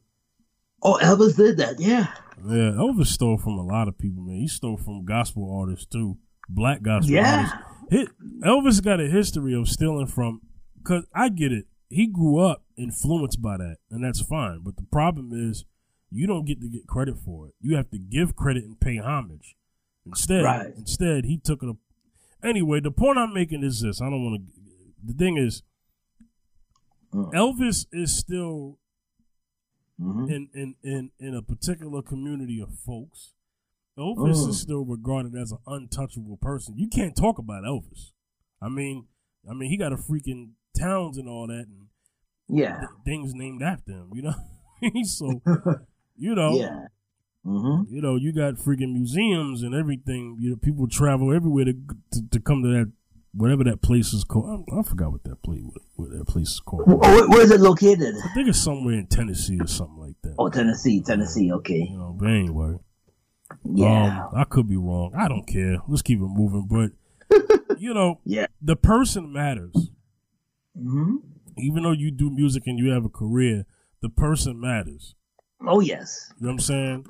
Oh, 0.83 0.98
Elvis 1.00 1.37
did 1.37 1.57
that. 1.59 1.78
Yeah. 1.78 2.09
Yeah, 2.44 2.72
Elvis 2.76 3.07
stole 3.07 3.38
from 3.38 3.54
a 3.54 3.62
lot 3.64 3.87
of 3.88 3.96
people, 3.96 4.22
man. 4.24 4.37
He 4.37 4.48
stole 4.48 4.76
from 4.76 5.04
gospel 5.04 5.57
artists 5.61 5.87
too, 5.87 6.18
black 6.48 6.83
gospel 6.83 7.14
Yeah. 7.14 7.46
artists. 7.90 8.11
Hi- 8.11 8.48
Elvis 8.48 8.83
got 8.83 9.00
a 9.00 9.07
history 9.07 9.54
of 9.54 9.68
stealing 9.68 10.07
from. 10.09 10.40
Cause 10.83 11.07
I 11.14 11.28
get 11.30 11.52
it, 11.52 11.66
he 11.88 12.07
grew 12.09 12.40
up 12.40 12.64
influenced 12.76 13.40
by 13.40 13.57
that, 13.59 13.76
and 13.90 14.04
that's 14.04 14.20
fine. 14.20 14.61
But 14.64 14.76
the 14.76 14.83
problem 14.90 15.30
is, 15.33 15.64
you 16.11 16.26
don't 16.26 16.44
get 16.44 16.61
to 16.61 16.68
get 16.68 16.87
credit 16.87 17.16
for 17.24 17.46
it. 17.48 17.54
You 17.61 17.76
have 17.76 17.90
to 17.90 17.98
give 17.98 18.35
credit 18.37 18.64
and 18.64 18.78
pay 18.78 18.96
homage. 18.98 19.57
Instead, 20.06 20.44
Right. 20.44 20.74
instead 20.76 21.24
he 21.24 21.38
took 21.38 21.62
it. 21.62 21.68
Up. 21.68 21.76
Anyway, 22.42 22.80
the 22.80 22.90
point 22.90 23.18
I'm 23.18 23.32
making 23.32 23.62
is 23.62 23.80
this: 23.80 24.00
I 24.02 24.10
don't 24.10 24.22
want 24.24 24.40
to. 24.46 24.52
The 25.06 25.14
thing 25.14 25.36
is, 25.36 25.62
Mm. 27.12 27.32
Elvis 27.32 27.86
is 27.92 28.16
still 28.16 28.78
Mhm. 30.00 30.30
in 30.30 30.48
in 30.52 30.74
in 30.82 31.10
in 31.20 31.34
a 31.34 31.42
particular 31.42 32.02
community 32.02 32.60
of 32.60 32.76
folks. 32.80 33.32
Elvis 33.96 34.48
is 34.48 34.60
still 34.60 34.84
regarded 34.84 35.36
as 35.36 35.52
an 35.52 35.58
untouchable 35.68 36.36
person. 36.38 36.76
You 36.76 36.88
can't 36.88 37.14
talk 37.16 37.38
about 37.38 37.62
Elvis. 37.62 38.10
I 38.60 38.68
mean, 38.68 39.06
I 39.48 39.54
mean, 39.54 39.70
he 39.70 39.76
got 39.76 39.92
a 39.92 39.96
freaking 39.96 40.54
towns 40.76 41.16
and 41.16 41.28
all 41.28 41.46
that, 41.46 41.68
and 41.68 41.88
Yeah. 42.48 42.78
th- 42.80 42.90
things 43.04 43.32
named 43.34 43.62
after 43.62 43.92
him. 43.92 44.10
You 44.12 44.22
know, 44.22 44.34
so 45.04 45.40
you 46.16 46.34
know, 46.34 46.56
Yeah. 46.58 46.88
Hmm 47.44 47.83
you 47.90 48.00
know, 48.00 48.16
you 48.16 48.33
got 48.33 48.54
freaking 48.54 48.92
museums 48.94 49.62
and 49.62 49.74
everything. 49.74 50.37
You 50.40 50.50
know, 50.50 50.57
people 50.57 50.88
travel 50.88 51.33
everywhere 51.35 51.66
to 51.66 51.74
to, 52.12 52.28
to 52.30 52.40
come 52.40 52.62
to 52.62 52.68
that 52.70 52.92
whatever 53.33 53.64
that 53.64 53.83
place 53.83 54.12
is 54.12 54.24
called. 54.24 54.64
I, 54.72 54.78
I 54.78 54.83
forgot 54.83 55.12
what 55.12 55.24
that 55.24 55.42
place 55.42 55.61
what, 55.62 55.83
what 55.96 56.11
that 56.18 56.26
place 56.26 56.48
is 56.50 56.61
called. 56.61 56.87
Where, 56.87 57.28
where 57.28 57.42
is 57.42 57.50
it 57.50 57.61
located? 57.61 58.14
I 58.24 58.33
think 58.35 58.48
it's 58.48 58.59
somewhere 58.62 58.94
in 58.94 59.07
Tennessee 59.09 59.59
or 59.61 59.66
something 59.66 59.98
like 59.98 60.16
that. 60.22 60.35
Oh, 60.38 60.48
Tennessee, 60.48 61.02
Tennessee. 61.02 61.52
Okay. 61.52 61.87
You 61.90 61.98
know, 61.98 62.16
but 62.18 62.28
anyway, 62.30 62.76
Yeah. 63.64 64.26
um, 64.33 64.38
I 64.40 64.44
could 64.44 64.68
be 64.68 64.76
wrong. 64.76 65.12
I 65.16 65.28
don't 65.28 65.46
care. 65.46 65.78
Let's 65.88 66.02
keep 66.02 66.18
it 66.20 66.22
moving. 66.28 66.66
But 66.68 66.92
you 67.78 67.92
know, 67.92 68.20
yeah. 68.24 68.46
the 68.62 68.76
person 68.76 69.33
matters. 69.33 69.90
hmm 70.76 71.16
Even 71.59 71.83
though 71.83 71.92
you 71.92 72.11
do 72.11 72.30
music 72.30 72.62
and 72.66 72.78
you 72.78 72.90
have 72.92 73.04
a 73.04 73.09
career, 73.11 73.64
the 74.00 74.09
person 74.09 74.61
matters. 74.61 75.14
Oh 75.66 75.80
yes. 75.80 76.33
You 76.38 76.46
know 76.46 76.48
what 76.48 76.52
I'm 76.54 76.61
saying? 76.61 77.07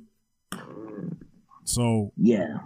So 1.64 2.12
Yeah. 2.16 2.58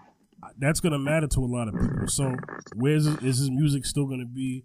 that's 0.58 0.80
gonna 0.80 0.98
matter 0.98 1.26
to 1.28 1.40
a 1.40 1.46
lot 1.46 1.68
of 1.68 1.74
people. 1.74 2.08
So, 2.08 2.34
where's 2.74 3.06
is 3.06 3.38
his 3.38 3.50
music 3.50 3.84
still 3.86 4.06
gonna 4.06 4.26
be 4.26 4.64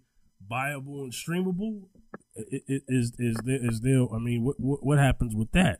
viable 0.49 1.03
and 1.03 1.11
streamable? 1.13 1.83
Is 2.35 3.13
is 3.19 3.37
there 3.43 3.65
is 3.65 3.81
there? 3.81 4.05
I 4.13 4.17
mean, 4.19 4.43
what 4.43 4.59
what, 4.59 4.83
what 4.85 4.97
happens 4.97 5.35
with 5.35 5.51
that? 5.51 5.79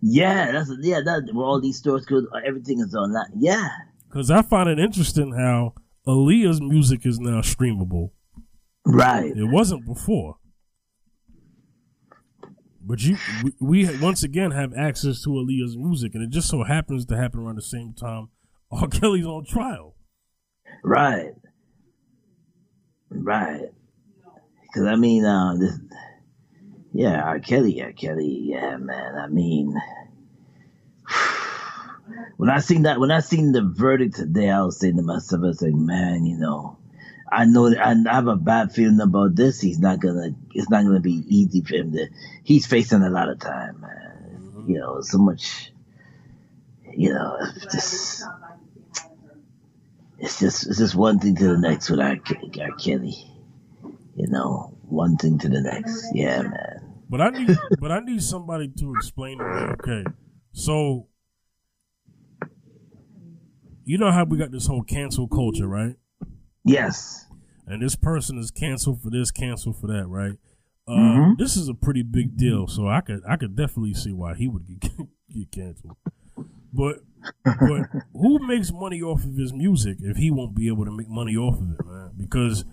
Yeah. 0.00 0.52
That's 0.52 0.70
yeah. 0.80 1.00
That 1.04 1.30
where 1.32 1.46
all 1.46 1.60
these 1.60 1.78
stores 1.78 2.04
go. 2.04 2.22
Everything 2.44 2.80
is 2.80 2.94
on 2.94 3.12
that. 3.12 3.30
Yeah. 3.36 3.68
Because 4.08 4.30
I 4.30 4.42
find 4.42 4.68
it 4.68 4.78
interesting 4.78 5.32
how 5.32 5.74
Aaliyah's 6.06 6.60
music 6.60 7.06
is 7.06 7.18
now 7.18 7.40
streamable. 7.40 8.10
Right. 8.84 9.34
It 9.36 9.44
wasn't 9.44 9.86
before. 9.86 10.36
But 12.84 13.02
you, 13.02 13.16
we, 13.42 13.52
we 13.60 13.98
once 13.98 14.22
again 14.22 14.50
have 14.50 14.72
access 14.74 15.22
to 15.22 15.30
Aaliyah's 15.30 15.76
music, 15.76 16.14
and 16.14 16.22
it 16.22 16.30
just 16.30 16.48
so 16.48 16.64
happens 16.64 17.06
to 17.06 17.16
happen 17.16 17.40
around 17.40 17.56
the 17.56 17.62
same 17.62 17.92
time 17.92 18.28
R. 18.72 18.88
Kelly's 18.90 19.26
on 19.26 19.44
trial. 19.44 19.94
Right. 20.82 21.34
Right. 23.10 23.70
Because 24.62 24.86
I 24.86 24.96
mean, 24.96 25.24
uh, 25.24 25.54
this, 25.58 25.78
yeah, 26.92 27.22
R. 27.22 27.40
Kelly, 27.40 27.82
R. 27.82 27.92
Kelly, 27.92 28.40
yeah, 28.44 28.76
man. 28.78 29.16
I 29.16 29.28
mean, 29.28 29.74
when 32.36 32.50
I 32.50 32.58
seen 32.58 32.82
that, 32.82 32.98
when 32.98 33.10
I 33.10 33.20
seen 33.20 33.52
the 33.52 33.62
verdict 33.62 34.16
today, 34.16 34.50
I 34.50 34.62
was 34.62 34.80
saying 34.80 34.96
to 34.96 35.02
myself, 35.02 35.42
I 35.42 35.46
was 35.46 35.62
like, 35.62 35.74
man, 35.74 36.24
you 36.24 36.38
know, 36.38 36.78
I 37.32 37.46
know 37.46 37.74
I 37.74 37.94
have 38.12 38.26
a 38.26 38.36
bad 38.36 38.72
feeling 38.72 39.00
about 39.00 39.34
this. 39.34 39.58
He's 39.58 39.78
not 39.78 40.00
gonna, 40.00 40.34
it's 40.54 40.68
not 40.68 40.84
gonna 40.84 41.00
be 41.00 41.24
easy 41.26 41.62
for 41.62 41.76
him 41.76 41.92
to. 41.92 42.08
He's 42.44 42.66
facing 42.66 43.02
a 43.02 43.08
lot 43.08 43.30
of 43.30 43.38
time, 43.38 43.80
man. 43.80 44.64
You 44.68 44.78
know, 44.78 45.00
so 45.00 45.16
much. 45.16 45.72
You 46.94 47.14
know, 47.14 47.38
it's 47.40 47.72
just 47.72 48.24
it's 50.18 50.38
just 50.38 50.66
it's 50.66 50.78
just 50.78 50.94
one 50.94 51.18
thing 51.20 51.34
to 51.36 51.48
the 51.48 51.58
next 51.58 51.88
with 51.88 52.00
our, 52.00 52.10
our 52.10 52.72
uh, 52.72 52.76
Kelly. 52.76 53.16
You 54.14 54.28
know, 54.28 54.76
one 54.82 55.16
thing 55.16 55.38
to 55.38 55.48
the 55.48 55.62
next. 55.62 56.10
Yeah, 56.12 56.42
man. 56.42 56.94
But 57.08 57.22
I 57.22 57.30
need, 57.30 57.56
but 57.80 57.90
I 57.90 58.00
need 58.00 58.22
somebody 58.22 58.68
to 58.78 58.94
explain 58.94 59.38
to 59.38 59.44
me. 59.44 59.60
Okay, 59.72 60.04
so 60.52 61.08
you 63.84 63.96
know 63.96 64.12
how 64.12 64.24
we 64.24 64.36
got 64.36 64.52
this 64.52 64.66
whole 64.66 64.82
cancel 64.82 65.28
culture, 65.28 65.66
right? 65.66 65.96
Yes. 66.64 67.26
and 67.66 67.80
this 67.82 67.96
person 67.96 68.38
is 68.38 68.50
canceled 68.50 69.00
for 69.02 69.10
this, 69.10 69.30
canceled 69.30 69.76
for 69.80 69.86
that, 69.88 70.06
right? 70.06 70.36
Uh, 70.86 70.92
Mhm. 70.96 71.38
This 71.38 71.56
is 71.56 71.68
a 71.68 71.74
pretty 71.74 72.02
big 72.02 72.36
deal, 72.36 72.66
so 72.66 72.88
I 72.88 73.00
could 73.00 73.22
I 73.26 73.36
could 73.36 73.54
definitely 73.56 73.94
see 73.94 74.12
why 74.12 74.34
he 74.34 74.48
would 74.48 74.66
get, 74.66 74.90
get 75.32 75.50
canceled. 75.52 75.96
But 76.72 77.00
but 77.44 77.88
who 78.12 78.38
makes 78.46 78.72
money 78.72 79.00
off 79.02 79.24
of 79.24 79.36
his 79.36 79.52
music 79.52 79.98
if 80.00 80.16
he 80.16 80.30
won't 80.30 80.54
be 80.56 80.66
able 80.68 80.84
to 80.84 80.90
make 80.90 81.08
money 81.08 81.36
off 81.36 81.60
of 81.60 81.70
it, 81.78 81.86
man? 81.86 82.10
Because 82.16 82.64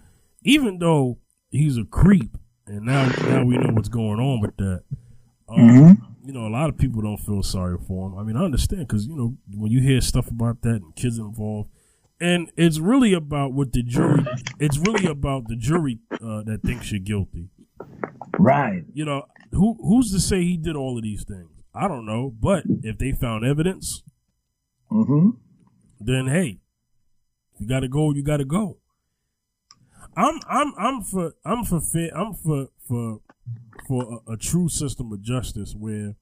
even 0.44 0.80
though 0.80 1.20
he's 1.52 1.78
a 1.78 1.84
creep, 1.86 2.36
and 2.66 2.86
now 2.86 3.10
now 3.30 3.44
we 3.44 3.58
know 3.58 3.74
what's 3.74 3.90
going 3.90 4.20
on 4.20 4.40
with 4.42 4.56
that. 4.58 4.84
Um, 5.48 6.16
You 6.24 6.34
know, 6.34 6.46
a 6.46 6.50
lot 6.50 6.70
of 6.70 6.78
people 6.78 7.02
don't 7.02 7.18
feel 7.20 7.42
sorry 7.42 7.78
for 7.88 8.08
him. 8.08 8.18
I 8.18 8.24
mean, 8.24 8.36
I 8.38 8.44
understand 8.44 8.88
because 8.88 9.08
you 9.08 9.16
know 9.16 9.38
when 9.56 9.72
you 9.72 9.82
hear 9.82 10.00
stuff 10.02 10.30
about 10.30 10.62
that 10.64 10.82
and 10.82 10.96
kids 10.96 11.18
involved, 11.18 11.70
and 12.22 12.52
it's 12.58 12.80
really 12.80 13.14
about 13.14 13.54
what 13.54 13.72
the 13.74 13.84
jury. 13.84 14.26
It's 14.60 14.78
really 14.78 15.06
about 15.06 15.48
the 15.48 15.56
jury 15.56 16.00
uh, 16.14 16.44
that 16.44 16.62
thinks 16.66 16.92
you're 16.92 17.00
guilty. 17.00 17.50
Right. 18.38 18.84
You 18.94 19.06
know, 19.06 19.24
who 19.52 19.78
who's 19.82 20.12
to 20.12 20.20
say 20.20 20.42
he 20.44 20.58
did 20.58 20.76
all 20.76 20.98
of 20.98 21.04
these 21.04 21.24
things? 21.24 21.50
I 21.74 21.88
don't 21.88 22.06
know, 22.06 22.34
but 22.40 22.64
if 22.84 22.98
they 22.98 23.12
found 23.12 23.46
evidence, 23.46 24.04
Mm-hmm. 24.92 25.30
then 26.00 26.28
hey, 26.28 26.60
you 27.60 27.68
got 27.68 27.82
to 27.82 27.88
go. 27.88 28.12
You 28.12 28.24
got 28.24 28.38
to 28.38 28.46
go. 28.46 28.78
I'm 30.18 30.40
I'm 30.50 30.74
I'm 30.78 31.02
for 31.04 31.34
I'm 31.46 31.64
for 31.64 31.80
fit 31.80 32.12
I'm 32.16 32.34
for 32.34 32.70
for 32.88 33.20
for 33.88 34.22
a, 34.28 34.34
a 34.34 34.38
true 34.38 34.68
system 34.68 35.12
of 35.14 35.22
justice 35.22 35.76
where 35.78 36.16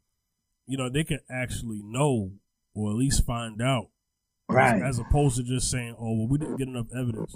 you 0.68 0.78
know 0.78 0.90
they 0.90 1.06
can 1.06 1.20
actually 1.32 1.82
know 1.84 2.32
or 2.76 2.90
at 2.92 2.98
least 2.98 3.26
find 3.26 3.62
out 3.62 3.88
Right. 4.50 4.82
as 4.82 4.98
opposed 5.00 5.38
to 5.38 5.44
just 5.44 5.70
saying, 5.70 5.96
"Oh, 6.00 6.16
well, 6.18 6.28
we 6.28 6.38
didn't 6.38 6.58
get 6.58 6.68
enough 6.70 6.88
evidence, 6.96 7.36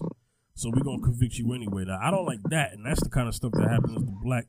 so 0.55 0.69
we're 0.69 0.83
gonna 0.83 1.01
convict 1.01 1.37
you 1.37 1.53
anyway." 1.53 1.83
Now, 1.85 1.99
I 2.01 2.09
don't 2.09 2.25
like 2.25 2.41
that, 2.49 2.73
and 2.73 2.85
that's 2.85 3.03
the 3.03 3.09
kind 3.09 3.27
of 3.27 3.35
stuff 3.35 3.51
that 3.53 3.69
happens 3.69 3.95
to 3.95 4.11
black 4.23 4.47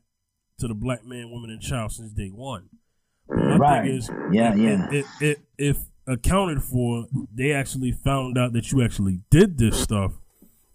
to 0.58 0.68
the 0.68 0.74
black 0.74 1.04
man, 1.04 1.30
woman, 1.30 1.50
and 1.50 1.60
child 1.60 1.90
since 1.92 2.12
day 2.12 2.28
one. 2.28 2.68
But 3.28 3.36
my 3.38 3.56
Right. 3.56 3.82
thing 3.86 3.96
is, 3.96 4.10
Yeah, 4.32 4.54
if, 4.54 5.06
yeah. 5.20 5.34
If, 5.58 5.78
accounted 6.06 6.62
for, 6.62 7.06
they 7.34 7.52
actually 7.52 7.92
found 7.92 8.36
out 8.38 8.52
that 8.52 8.70
you 8.72 8.82
actually 8.82 9.20
did 9.30 9.58
this 9.58 9.80
stuff, 9.80 10.18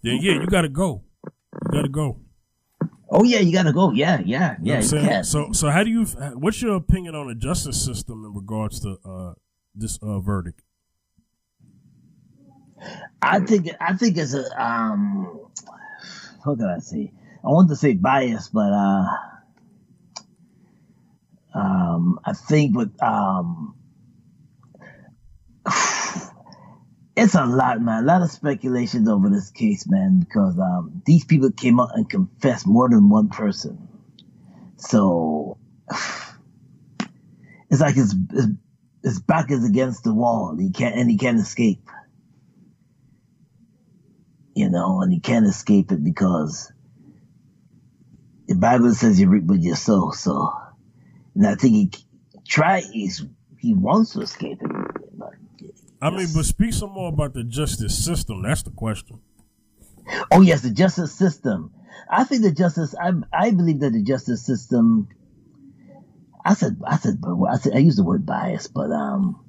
then 0.02 0.16
yeah, 0.22 0.32
you 0.40 0.46
gotta 0.46 0.68
go. 0.68 1.02
You 1.24 1.70
gotta 1.72 1.88
go. 1.88 2.18
Oh 3.10 3.24
yeah, 3.24 3.38
you 3.40 3.52
gotta 3.52 3.72
go. 3.72 3.92
Yeah, 3.92 4.20
yeah, 4.24 4.52
know 4.52 4.56
yeah. 4.62 4.76
You 4.76 4.82
saying? 4.82 5.22
So, 5.24 5.52
so 5.52 5.70
how 5.70 5.84
do 5.84 5.90
you? 5.90 6.04
What's 6.04 6.60
your 6.60 6.76
opinion 6.76 7.14
on 7.14 7.28
the 7.28 7.34
justice 7.34 7.82
system 7.82 8.24
in 8.26 8.34
regards 8.34 8.80
to 8.80 8.98
uh, 9.04 9.34
this 9.74 9.98
uh, 10.02 10.20
verdict? 10.20 10.62
I 13.20 13.40
think 13.40 13.68
I 13.80 13.94
think 13.94 14.16
it's 14.16 14.34
a 14.34 14.62
um. 14.62 15.40
Can 16.44 16.62
I 16.62 16.78
say? 16.78 17.12
I 17.44 17.48
want 17.48 17.68
to 17.68 17.76
say 17.76 17.94
bias, 17.94 18.48
but 18.48 18.72
uh, 18.72 19.06
um, 21.54 22.20
I 22.24 22.32
think 22.32 22.76
with 22.76 23.02
um, 23.02 23.74
it's 27.16 27.34
a 27.34 27.44
lot, 27.44 27.80
man. 27.82 28.04
A 28.04 28.06
lot 28.06 28.22
of 28.22 28.30
speculations 28.30 29.08
over 29.08 29.28
this 29.28 29.50
case, 29.50 29.86
man, 29.88 30.20
because 30.20 30.58
um, 30.58 31.02
these 31.04 31.24
people 31.24 31.50
came 31.50 31.80
out 31.80 31.90
and 31.94 32.08
confessed 32.08 32.66
more 32.66 32.88
than 32.88 33.10
one 33.10 33.28
person. 33.28 33.88
So 34.76 35.58
it's 37.70 37.80
like 37.80 37.94
his 37.94 38.14
his, 38.32 38.46
his 39.02 39.20
back 39.20 39.50
is 39.50 39.64
against 39.64 40.04
the 40.04 40.14
wall. 40.14 40.56
He 40.58 40.70
can't 40.70 40.94
and 40.94 41.10
he 41.10 41.18
can't 41.18 41.38
escape 41.38 41.88
you 44.58 44.68
know, 44.68 45.02
and 45.02 45.12
he 45.12 45.20
can't 45.20 45.46
escape 45.46 45.92
it 45.92 46.02
because 46.02 46.72
the 48.48 48.56
Bible 48.56 48.92
says 48.92 49.20
you 49.20 49.28
reap 49.28 49.44
what 49.44 49.60
you 49.60 49.76
sow. 49.76 50.10
So, 50.10 50.52
and 51.36 51.46
I 51.46 51.54
think 51.54 51.74
he 51.74 51.90
try 52.44 52.80
he's 52.80 53.24
he 53.56 53.72
wants 53.74 54.14
to 54.14 54.20
escape 54.20 54.58
it. 54.60 54.70
But, 55.16 55.34
I 56.02 56.10
mean, 56.10 56.26
but 56.34 56.44
speak 56.44 56.72
some 56.72 56.90
more 56.90 57.08
about 57.08 57.34
the 57.34 57.44
justice 57.44 58.04
system. 58.04 58.42
That's 58.42 58.62
the 58.62 58.70
question. 58.70 59.20
oh 60.32 60.40
yes, 60.40 60.62
the 60.62 60.70
justice 60.70 61.12
system. 61.12 61.72
I 62.10 62.24
think 62.24 62.42
the 62.42 62.50
justice. 62.50 62.96
I 63.00 63.12
I 63.32 63.52
believe 63.52 63.78
that 63.80 63.92
the 63.92 64.02
justice 64.02 64.44
system. 64.44 65.08
I 66.44 66.54
said 66.54 66.80
I 66.84 66.96
said 66.96 67.18
I 67.48 67.58
said 67.58 67.74
I 67.74 67.78
used 67.78 67.98
the 67.98 68.04
word 68.04 68.26
bias, 68.26 68.66
but 68.66 68.90
um, 68.90 69.44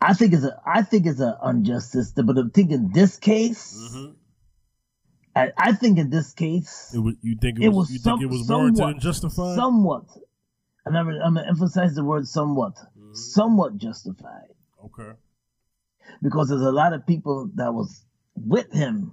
I 0.00 0.14
think 0.14 0.32
it's 0.32 0.44
a 0.44 0.60
I 0.66 0.82
think 0.82 1.06
it's 1.06 1.20
an 1.20 1.34
unjust 1.42 1.92
system. 1.92 2.26
But 2.26 2.38
I'm 2.38 2.50
thinking 2.50 2.90
this 2.92 3.18
case. 3.18 3.76
Mm-hmm. 3.78 4.12
I, 5.38 5.52
I 5.56 5.72
think 5.72 5.98
in 5.98 6.10
this 6.10 6.32
case. 6.32 6.92
It 6.94 6.98
was, 6.98 7.14
you 7.22 7.36
think 7.40 7.58
it, 7.58 7.64
It 7.64 7.68
was, 7.68 7.76
was 7.88 7.92
you 7.92 7.98
some- 8.00 8.18
think 8.18 8.30
it 8.30 8.34
was 8.34 8.48
warranted 8.48 8.76
somewhat- 8.78 8.92
and 8.94 9.00
justified? 9.00 9.54
Somewhat. 9.56 10.04
I'm, 10.86 10.96
I'm 10.96 11.06
going 11.34 11.34
to 11.44 11.48
emphasize 11.48 11.94
the 11.94 12.04
word 12.04 12.26
somewhat. 12.26 12.74
Mhm. 12.98 13.14
somewhat 13.16 13.76
justified 13.76 14.48
Okay. 14.84 15.12
because 16.22 16.48
there's 16.48 16.62
a 16.62 16.72
lot 16.72 16.92
of 16.92 17.06
people 17.06 17.50
that 17.54 17.72
was 17.74 18.04
with 18.34 18.72
him 18.72 19.12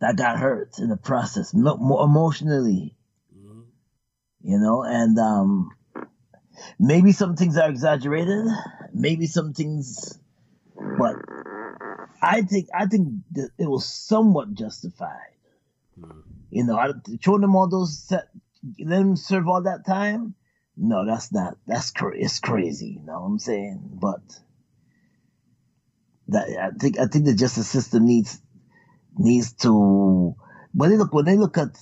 that 0.00 0.16
got 0.16 0.38
hurt 0.38 0.78
in 0.78 0.88
the 0.88 0.96
process, 0.96 1.54
mo- 1.54 1.76
mo- 1.76 2.02
emotionally, 2.04 2.96
Mhm. 3.36 3.64
you 4.42 4.58
know, 4.58 4.82
and 4.82 5.18
um, 5.18 5.70
maybe 6.78 7.12
some 7.12 7.36
things 7.36 7.56
are 7.56 7.68
exaggerated, 7.70 8.44
maybe 8.92 9.26
some 9.26 9.52
things, 9.52 10.18
but 10.98 11.14
I 12.22 12.42
think 12.42 12.68
I 12.72 12.86
think 12.86 13.08
it 13.34 13.68
was 13.68 13.84
somewhat 13.84 14.54
justified. 14.54 15.36
Mhm. 15.98 16.22
You 16.50 16.64
know, 16.64 16.76
I, 16.78 16.92
showing 17.20 17.40
them 17.40 17.56
all 17.56 17.68
those, 17.68 17.98
set, 17.98 18.28
let 18.78 18.98
them 18.98 19.16
serve 19.16 19.48
all 19.48 19.62
that 19.62 19.84
time. 19.84 20.34
No, 20.76 21.04
that's 21.04 21.32
not. 21.32 21.58
That's 21.66 21.90
cra- 21.90 22.16
it's 22.16 22.38
crazy. 22.38 22.98
You 23.00 23.06
know 23.06 23.20
what 23.20 23.26
I'm 23.26 23.38
saying? 23.38 23.98
But 24.00 24.22
that 26.28 26.48
I 26.48 26.70
think 26.78 26.98
I 26.98 27.06
think 27.06 27.24
the 27.24 27.34
justice 27.34 27.68
system 27.68 28.06
needs 28.06 28.40
needs 29.18 29.52
to 29.54 30.36
when 30.72 30.90
they 30.90 30.96
look 30.96 31.12
when 31.12 31.24
they 31.24 31.36
look 31.36 31.58
at 31.58 31.76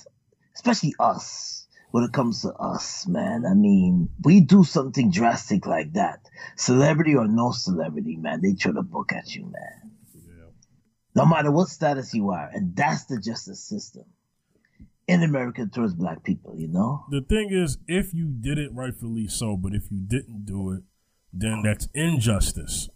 especially 0.55 0.95
us 0.99 1.67
when 1.91 2.03
it 2.05 2.13
comes 2.13 2.41
to 2.41 2.53
us, 2.53 3.05
man. 3.07 3.45
I 3.45 3.53
mean, 3.53 4.09
we 4.23 4.39
do 4.39 4.63
something 4.63 5.11
drastic 5.11 5.65
like 5.65 5.93
that, 5.93 6.27
celebrity 6.55 7.15
or 7.15 7.27
no 7.27 7.51
celebrity, 7.51 8.17
man. 8.17 8.41
They 8.41 8.53
throw 8.53 8.71
the 8.73 8.81
book 8.81 9.11
at 9.13 9.35
you, 9.35 9.43
man. 9.43 9.90
No 11.15 11.25
matter 11.25 11.51
what 11.51 11.67
status 11.67 12.13
you 12.13 12.29
are, 12.31 12.49
and 12.53 12.75
that's 12.75 13.05
the 13.05 13.19
justice 13.19 13.63
system 13.63 14.05
in 15.07 15.23
America 15.23 15.65
towards 15.65 15.93
black 15.93 16.23
people. 16.23 16.55
You 16.57 16.69
know? 16.69 17.05
The 17.09 17.21
thing 17.21 17.49
is, 17.51 17.77
if 17.87 18.13
you 18.13 18.27
did 18.29 18.57
it 18.57 18.71
rightfully 18.73 19.27
so, 19.27 19.57
but 19.57 19.73
if 19.73 19.91
you 19.91 19.99
didn't 19.99 20.45
do 20.45 20.71
it, 20.71 20.83
then 21.33 21.61
that's 21.63 21.87
injustice. 21.93 22.89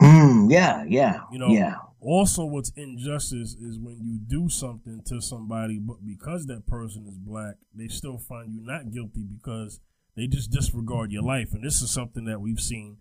Mm, 0.00 0.50
yeah, 0.50 0.84
yeah, 0.88 1.20
You 1.30 1.38
know, 1.38 1.48
yeah. 1.48 1.74
also 2.00 2.44
what's 2.44 2.70
injustice 2.74 3.54
is 3.54 3.78
when 3.78 3.98
you 4.00 4.18
do 4.18 4.48
something 4.48 5.02
to 5.06 5.20
somebody, 5.20 5.78
but 5.78 5.98
because 6.06 6.46
that 6.46 6.66
person 6.66 7.06
is 7.06 7.18
black, 7.18 7.56
they 7.74 7.88
still 7.88 8.16
find 8.18 8.54
you 8.54 8.62
not 8.62 8.90
guilty 8.90 9.24
because 9.24 9.78
they 10.16 10.26
just 10.26 10.50
disregard 10.50 11.12
your 11.12 11.22
life. 11.22 11.52
And 11.52 11.62
this 11.62 11.82
is 11.82 11.90
something 11.90 12.24
that 12.24 12.40
we've 12.40 12.60
seen 12.60 12.98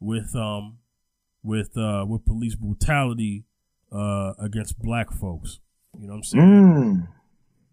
with 0.00 0.34
um 0.34 0.78
with 1.42 1.76
uh 1.76 2.04
with 2.08 2.24
police 2.24 2.54
brutality 2.54 3.44
uh 3.92 4.32
against 4.38 4.78
black 4.78 5.12
folks. 5.12 5.60
You 5.98 6.06
know 6.06 6.14
what 6.14 6.18
I'm 6.18 6.22
saying? 6.24 6.44
Mm, 6.44 7.08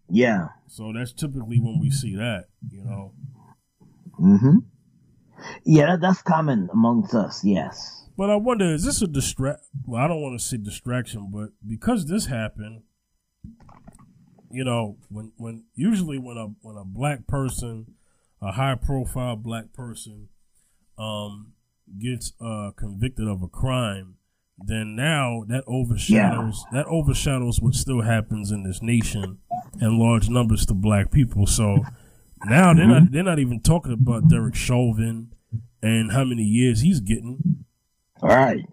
yeah. 0.10 0.48
So 0.68 0.92
that's 0.94 1.14
typically 1.14 1.60
when 1.60 1.80
we 1.80 1.90
see 1.92 2.16
that, 2.16 2.46
you 2.70 2.84
know. 2.84 3.14
Mm-hmm. 4.20 4.58
Yeah, 5.64 5.86
that, 5.88 6.02
that's 6.02 6.22
common 6.22 6.70
amongst 6.74 7.14
us. 7.14 7.44
Yes. 7.44 8.08
But 8.18 8.32
I 8.32 8.36
wonder, 8.36 8.66
is 8.66 8.84
this 8.84 9.02
a 9.04 9.08
distract? 9.08 9.62
Well, 9.86 10.02
I 10.02 10.08
don't 10.08 10.22
want 10.22 10.40
to 10.40 10.44
say 10.44 10.58
distraction, 10.58 11.30
but 11.32 11.50
because 11.66 12.08
this 12.08 12.26
happened, 12.26 12.82
you 14.50 14.64
know, 14.64 14.98
when 15.10 15.34
when 15.38 15.66
usually 15.76 16.18
when 16.18 16.38
a 16.38 16.48
when 16.62 16.78
a 16.78 16.84
black 16.86 17.28
person, 17.28 17.94
a 18.42 18.54
high 18.54 18.76
profile 18.76 19.36
black 19.36 19.72
person, 19.74 20.30
um, 20.98 21.54
gets 22.00 22.34
uh 22.42 22.72
convicted 22.76 23.28
of 23.28 23.42
a 23.42 23.48
crime, 23.48 24.16
then 24.58 24.96
now 24.96 25.44
that 25.48 25.64
overshadows 25.68 26.66
that 26.72 26.86
overshadows 26.88 27.62
what 27.62 27.74
still 27.74 28.02
happens 28.02 28.52
in 28.52 28.64
this 28.64 28.82
nation 28.82 29.40
in 29.80 30.00
large 30.00 30.30
numbers 30.30 30.66
to 30.66 30.74
black 30.74 31.12
people. 31.12 31.46
So 31.46 31.84
now 32.46 32.74
they're 32.74 32.88
not 32.88 33.12
they're 33.12 33.24
not 33.24 33.40
even 33.40 33.62
talking 33.62 33.94
about 33.94 34.30
Derek 34.30 34.56
Chauvin 34.56 35.32
and 35.82 36.12
how 36.12 36.24
many 36.24 36.44
years 36.44 36.82
he's 36.82 37.00
getting. 37.00 37.66
All 38.22 38.30
right. 38.30 38.66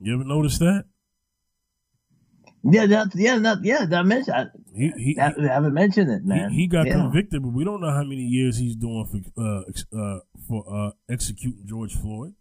You 0.00 0.14
ever 0.14 0.24
notice 0.24 0.58
that? 0.58 0.84
Yeah, 2.66 2.86
that, 2.86 3.08
yeah, 3.14 3.38
that, 3.38 3.58
yeah. 3.62 3.84
That 3.84 4.06
mentioned. 4.06 4.36
I, 4.36 4.46
He 4.74 4.90
he, 4.96 5.18
I, 5.18 5.34
I 5.38 5.52
haven't 5.52 5.74
mentioned 5.74 6.10
it, 6.10 6.22
he, 6.22 6.28
man. 6.28 6.50
he 6.50 6.66
got 6.66 6.86
yeah. 6.86 6.94
convicted, 6.94 7.42
but 7.42 7.52
we 7.52 7.64
don't 7.64 7.80
know 7.80 7.90
how 7.90 8.04
many 8.04 8.22
years 8.22 8.56
he's 8.58 8.74
doing 8.74 9.04
for 9.04 9.42
uh, 9.42 9.62
ex- 9.68 9.84
uh 9.96 10.20
for 10.48 10.64
uh 10.68 10.90
executing 11.10 11.66
George 11.66 11.94
Floyd. 11.94 12.34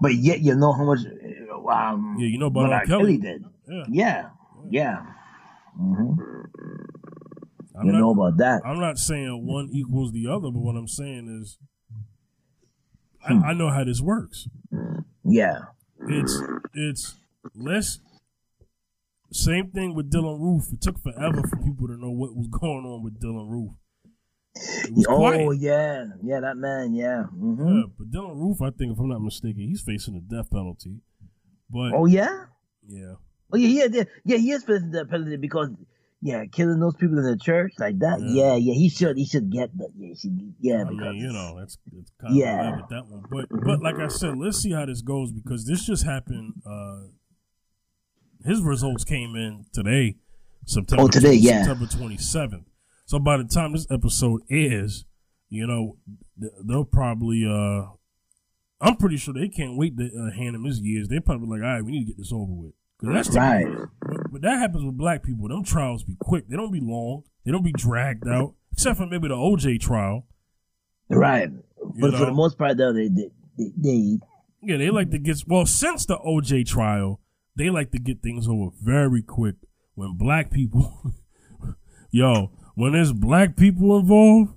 But 0.00 0.14
yet, 0.14 0.40
you 0.40 0.54
know 0.54 0.72
how 0.72 0.84
much. 0.84 1.00
Um, 1.00 2.16
Yeah, 2.18 2.26
you 2.26 2.38
know 2.38 2.46
about 2.46 2.62
what 2.64 2.72
R. 2.72 2.84
Kelly. 2.86 3.18
Kelly 3.18 3.18
did. 3.18 3.44
Yeah, 3.68 3.84
Yeah, 3.88 4.28
yeah. 4.70 5.06
hmm 5.76 6.12
I'm 7.76 7.86
You 7.86 7.92
not, 7.92 7.98
know 7.98 8.10
about 8.12 8.36
that. 8.38 8.62
I'm 8.64 8.78
not 8.78 8.98
saying 8.98 9.46
one 9.46 9.68
equals 9.72 10.12
the 10.12 10.28
other, 10.28 10.50
but 10.50 10.60
what 10.60 10.76
I'm 10.76 10.88
saying 10.88 11.40
is, 11.42 11.58
Hmm. 13.26 13.42
I, 13.42 13.48
I 13.48 13.52
know 13.54 13.70
how 13.70 13.84
this 13.84 14.00
works. 14.02 14.48
Yeah. 15.24 15.60
It's 16.08 16.42
it's 16.74 17.14
less. 17.54 17.98
Same 19.32 19.70
thing 19.70 19.94
with 19.94 20.10
Dylann 20.12 20.38
Roof. 20.40 20.64
It 20.72 20.80
took 20.82 21.02
forever 21.02 21.42
for 21.48 21.56
people 21.56 21.88
to 21.88 21.96
know 21.96 22.10
what 22.10 22.36
was 22.36 22.46
going 22.48 22.84
on 22.84 23.02
with 23.02 23.18
Dylann 23.18 23.48
Roof. 23.50 23.72
It 24.56 24.94
was 24.94 25.06
Oh 25.08 25.16
quiet. 25.16 25.58
yeah, 25.58 26.04
yeah. 26.22 26.40
That 26.40 26.56
man. 26.56 26.94
Yeah. 26.94 27.24
hmm 27.24 27.76
Yeah, 27.76 27.82
but 27.98 28.10
Dylann 28.10 28.36
Roof, 28.36 28.62
I 28.62 28.70
think, 28.70 28.92
if 28.92 28.98
I'm 29.00 29.08
not 29.08 29.20
mistaken, 29.20 29.62
he's 29.62 29.80
facing 29.82 30.14
a 30.16 30.20
death 30.20 30.50
penalty. 30.50 31.00
But 31.70 31.92
Oh 31.92 32.06
yeah. 32.06 32.44
yeah, 32.86 33.14
Oh 33.52 33.56
yeah, 33.56 33.68
yeah, 33.68 33.86
yeah. 33.90 34.04
Yeah, 34.24 34.36
he 34.36 34.52
is 34.52 34.62
facing 34.64 34.90
the 34.92 35.06
penalty 35.06 35.36
because 35.38 35.70
yeah, 36.22 36.44
killing 36.46 36.78
those 36.80 36.94
people 36.94 37.18
in 37.18 37.24
the 37.24 37.36
church 37.36 37.72
like 37.78 37.98
that. 37.98 38.20
Yeah. 38.20 38.52
Yeah, 38.52 38.54
yeah. 38.56 38.74
He 38.74 38.88
should. 38.88 39.16
He 39.18 39.26
should 39.26 39.50
get 39.50 39.76
that. 39.76 39.90
Yeah, 39.96 40.14
should, 40.14 40.54
yeah. 40.60 40.80
I 40.82 40.84
because 40.84 41.00
mean, 41.00 41.16
you 41.16 41.32
know, 41.32 41.56
that's 41.58 41.76
it's 41.92 42.12
kind 42.20 42.32
of 42.32 42.36
Yeah. 42.38 42.76
with 42.76 42.88
that 42.90 43.06
one. 43.08 43.24
But 43.30 43.46
but 43.50 43.82
like 43.82 43.96
I 43.96 44.08
said, 44.08 44.38
let's 44.38 44.58
see 44.58 44.72
how 44.72 44.86
this 44.86 45.02
goes 45.02 45.32
because 45.32 45.66
this 45.66 45.84
just 45.84 46.04
happened. 46.04 46.54
Uh, 46.64 47.08
his 48.44 48.62
results 48.62 49.04
came 49.04 49.34
in 49.34 49.64
today, 49.72 50.16
September. 50.66 51.02
Oh, 51.04 51.08
today, 51.08 51.34
yeah. 51.34 51.64
September 51.64 51.86
twenty 51.86 52.16
seventh. 52.18 52.66
So 53.06 53.18
by 53.18 53.36
the 53.36 53.44
time 53.44 53.72
this 53.72 53.86
episode 53.90 54.40
airs, 54.50 55.04
you 55.48 55.66
know, 55.66 55.96
they'll 56.64 56.84
probably. 56.84 57.44
Uh, 57.46 57.90
I'm 58.80 58.96
pretty 58.96 59.16
sure 59.16 59.32
they 59.32 59.48
can't 59.48 59.76
wait 59.78 59.96
to 59.98 60.04
uh, 60.06 60.30
hand 60.36 60.56
him 60.56 60.64
his 60.64 60.80
years. 60.80 61.08
They're 61.08 61.20
probably 61.20 61.48
like, 61.58 61.64
all 61.66 61.74
right, 61.74 61.84
we 61.84 61.92
need 61.92 62.00
to 62.00 62.12
get 62.12 62.18
this 62.18 62.32
over 62.32 62.52
with. 62.52 62.72
'Cause 63.00 63.10
that's 63.12 63.36
Right. 63.36 63.66
but, 64.00 64.32
but 64.32 64.42
that 64.42 64.58
happens 64.58 64.84
with 64.84 64.96
black 64.96 65.22
people. 65.22 65.48
Them 65.48 65.64
trials 65.64 66.04
be 66.04 66.16
quick. 66.20 66.48
They 66.48 66.56
don't 66.56 66.72
be 66.72 66.80
long. 66.80 67.22
They 67.44 67.50
don't 67.52 67.64
be 67.64 67.72
dragged 67.72 68.26
out, 68.28 68.54
except 68.72 68.98
for 68.98 69.06
maybe 69.06 69.28
the 69.28 69.34
OJ 69.36 69.78
trial. 69.80 70.26
Right. 71.10 71.50
But 72.00 72.12
for 72.14 72.24
the 72.26 72.32
most 72.32 72.56
part, 72.56 72.76
though, 72.78 72.92
they 72.92 73.08
they 73.08 73.30
they, 73.58 73.72
they 73.76 74.18
Yeah, 74.62 74.76
they 74.78 74.90
like 74.90 75.10
to 75.10 75.18
get 75.18 75.42
well 75.46 75.66
since 75.66 76.06
the 76.06 76.16
OJ 76.18 76.66
trial, 76.66 77.20
they 77.56 77.68
like 77.68 77.90
to 77.92 77.98
get 77.98 78.22
things 78.22 78.48
over 78.48 78.70
very 78.82 79.22
quick. 79.22 79.56
When 79.94 80.16
black 80.16 80.50
people, 80.50 81.12
yo, 82.10 82.50
when 82.74 82.92
there's 82.92 83.12
black 83.12 83.56
people 83.56 83.98
involved, 83.98 84.52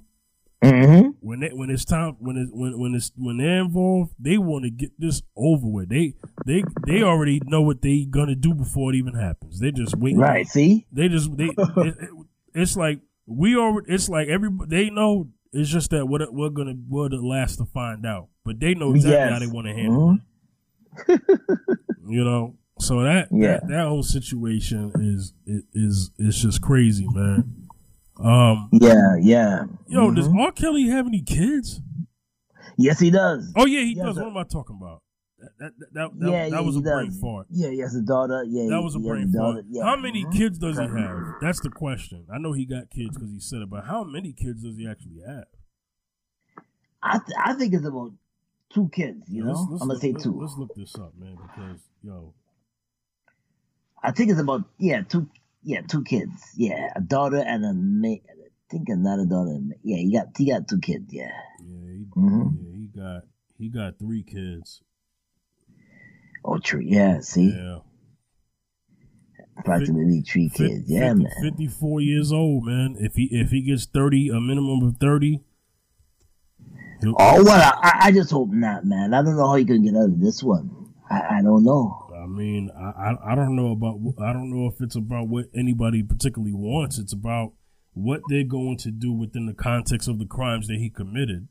mm-hmm. 0.64 1.10
when 1.20 1.40
they, 1.42 1.50
when 1.50 1.70
it's 1.70 1.86
time 1.86 2.16
when 2.20 2.38
it 2.38 2.50
when 2.52 2.78
when 2.80 2.96
it's 2.96 3.12
when 3.16 3.38
they're 3.38 3.62
involved, 3.62 4.14
they 4.20 4.38
want 4.38 4.64
to 4.66 4.70
get 4.72 4.92
this 5.00 5.22
over 5.36 5.68
with. 5.68 5.90
They 5.90 6.14
they 6.46 6.64
they 6.86 7.04
already 7.04 7.42
know 7.46 7.62
what 7.62 7.82
they 7.82 8.06
gonna 8.06 8.36
do 8.36 8.54
before 8.54 8.94
it 8.94 8.98
even 8.98 9.14
happens. 9.16 9.60
They're 9.60 9.72
just 9.72 9.96
wait. 9.98 10.16
right. 10.18 10.48
See. 10.48 10.86
They 10.92 11.08
just 11.10 11.36
they. 11.38 11.46
it, 11.58 11.96
it- 12.00 12.10
it's 12.54 12.76
like 12.76 13.02
we 13.28 13.56
already. 13.56 13.94
It's 13.94 14.10
like 14.10 14.28
everybody. 14.30 14.70
They 14.70 14.90
know. 14.90 15.28
It's 15.54 15.70
just 15.70 15.92
that 15.92 16.08
what 16.08 16.22
we're 16.34 16.50
gonna 16.50 16.74
we're 16.90 17.10
the 17.10 17.18
last 17.18 17.58
to 17.58 17.66
find 17.66 18.06
out, 18.06 18.30
but 18.44 18.60
they 18.60 18.74
know 18.74 18.94
exactly 18.94 19.12
Yes. 19.18 19.32
how 19.32 19.40
they 19.40 19.48
want 19.48 19.68
to 19.68 19.74
handle 19.74 20.18
Mhm. 21.08 21.10
it. 21.10 21.22
You 22.10 22.24
know, 22.24 22.56
so 22.80 23.04
that 23.04 23.28
Yeah. 23.32 23.60
that, 23.60 23.68
that 23.68 23.88
whole 23.88 24.02
situation 24.04 24.92
is 24.96 25.34
is 25.74 26.12
is 26.18 26.42
just 26.42 26.62
crazy, 26.62 27.06
man. 27.12 27.67
Um, 28.20 28.70
Yeah. 28.72 29.16
Yeah. 29.20 29.66
yo, 29.88 30.12
does 30.12 30.28
Mhm. 30.28 30.40
R. 30.40 30.52
Kelly 30.52 30.88
have 30.88 31.08
any 31.08 31.22
kids? 31.22 31.82
Yes, 32.78 33.00
he 33.00 33.10
does. 33.12 33.52
Oh 33.56 33.66
yeah, 33.66 33.80
he 33.82 33.94
Yes, 33.96 34.06
does. 34.06 34.16
sir. 34.16 34.22
What 34.24 34.30
am 34.32 34.38
I 34.38 34.44
talking 34.44 34.76
about? 34.80 35.02
That 35.40 35.52
that 35.60 35.74
that, 35.94 36.20
that, 36.20 36.32
yeah, 36.32 36.44
that 36.50 36.52
yeah, 36.52 36.60
was 36.62 36.76
he 36.76 36.82
a 36.82 36.84
brain 36.84 37.12
fart. 37.12 37.48
Yeah, 37.52 37.70
he 37.70 37.80
has 37.80 37.96
a 37.96 38.02
daughter. 38.02 38.44
Yeah, 38.44 38.70
That 38.70 38.82
was 38.82 38.96
a 38.96 39.00
he 39.00 39.06
has 39.08 39.12
brain 39.16 39.32
daughter. 39.32 39.54
fart. 39.62 39.66
Yeah. 39.70 39.84
How 39.84 39.96
many 39.96 40.26
Mhm. 40.26 40.34
kids 40.34 40.58
does 40.58 40.78
he 40.78 40.84
have? 40.84 41.36
That's 41.42 41.60
the 41.62 41.70
question. 41.70 42.26
I 42.34 42.38
know 42.40 42.54
he 42.54 42.66
got 42.66 42.90
kids 42.90 43.16
because 43.16 43.32
he 43.32 43.40
said 43.40 43.62
it, 43.62 43.70
but 43.70 43.84
how 43.86 44.04
many 44.04 44.34
kids 44.34 44.64
does 44.64 44.76
he 44.78 44.88
actually 44.88 45.20
have? 45.28 45.46
I 47.04 47.20
th- 47.20 47.38
I 47.44 47.54
think 47.54 47.74
it's 47.74 47.86
about 47.86 48.14
two 48.70 48.90
kids. 48.90 49.30
You 49.30 49.44
know, 49.44 49.52
Let's- 49.52 49.60
let's 49.70 49.82
I'm 49.84 49.88
gonna 49.90 49.94
look- 49.94 50.02
say 50.02 50.14
two. 50.14 50.40
Let's 50.40 50.58
look 50.58 50.74
this 50.76 50.96
up, 50.96 51.16
man, 51.18 51.36
because 51.36 51.80
yo, 52.04 52.34
I 54.04 54.12
think 54.12 54.32
it's 54.32 54.40
about 54.40 54.64
yeah 54.80 55.02
two 55.04 55.30
yeah 55.68 55.82
two 55.82 56.04
kids. 56.04 56.32
Yeah, 56.56 56.92
a 56.96 57.02
daughter 57.02 57.44
and 57.46 57.66
a 57.66 57.74
ma- 57.74 58.08
I 58.30 58.50
think 58.72 58.88
another 58.90 59.26
daughter. 59.26 59.60
Yeah, 59.84 59.98
he 59.98 60.14
got 60.14 60.28
he 60.38 60.50
got 60.50 60.68
two 60.68 60.80
kids. 60.80 61.06
Yeah. 61.12 61.30
yeah, 61.62 61.92
he, 61.92 62.06
Mhm. 62.16 62.58
yeah, 62.62 62.76
he 62.76 62.88
got 62.88 63.22
he 63.58 63.70
got 63.70 64.00
three 64.00 64.24
kids. 64.24 64.82
Oh, 66.46 66.58
true. 66.60 66.80
Yeah. 66.82 67.20
See, 67.20 67.50
Yeah, 67.50 67.80
approximately 69.58 70.22
three 70.22 70.50
kids. 70.50 70.90
Yeah, 70.90 71.10
50 71.10 71.24
man. 71.24 71.32
Fifty-four 71.42 72.00
years 72.02 72.32
old, 72.32 72.66
man. 72.66 72.96
If 73.00 73.16
he 73.16 73.26
if 73.32 73.52
he 73.52 73.62
gets 73.62 73.86
thirty, 73.86 74.30
a 74.30 74.40
minimum 74.40 74.84
of 74.84 74.98
thirty, 74.98 75.44
Oh 77.04 77.44
well, 77.44 77.74
I, 77.84 78.00
I 78.06 78.12
just 78.12 78.32
hope 78.32 78.50
not, 78.52 78.86
man. 78.86 79.14
I 79.14 79.22
don't 79.22 79.36
know 79.38 79.48
how 79.48 79.56
you 79.56 79.66
can 79.66 79.84
get 79.84 79.96
out 79.96 80.06
of 80.06 80.20
this 80.22 80.42
one. 80.42 80.94
I, 81.10 81.38
I 81.38 81.42
don't 81.44 81.64
know. 81.64 82.07
I 82.28 82.30
mean, 82.30 82.70
I, 82.78 83.12
I 83.12 83.32
I 83.32 83.36
don't 83.36 83.56
know 83.56 83.72
about 83.72 84.00
I 84.22 84.34
don't 84.34 84.50
know 84.52 84.68
if 84.68 84.82
it's 84.82 84.96
about 84.98 85.30
what 85.30 85.46
anybody 85.56 86.04
particularly 86.04 86.54
wants. 86.54 86.98
It's 87.00 87.14
about 87.14 87.54
what 87.94 88.22
they're 88.28 88.44
going 88.44 88.78
to 88.80 88.92
do 88.92 89.12
within 89.14 89.46
the 89.46 89.54
context 89.54 90.08
of 90.10 90.20
the 90.20 90.26
crimes 90.26 90.68
that 90.68 90.78
he 90.78 90.90
committed 90.90 91.48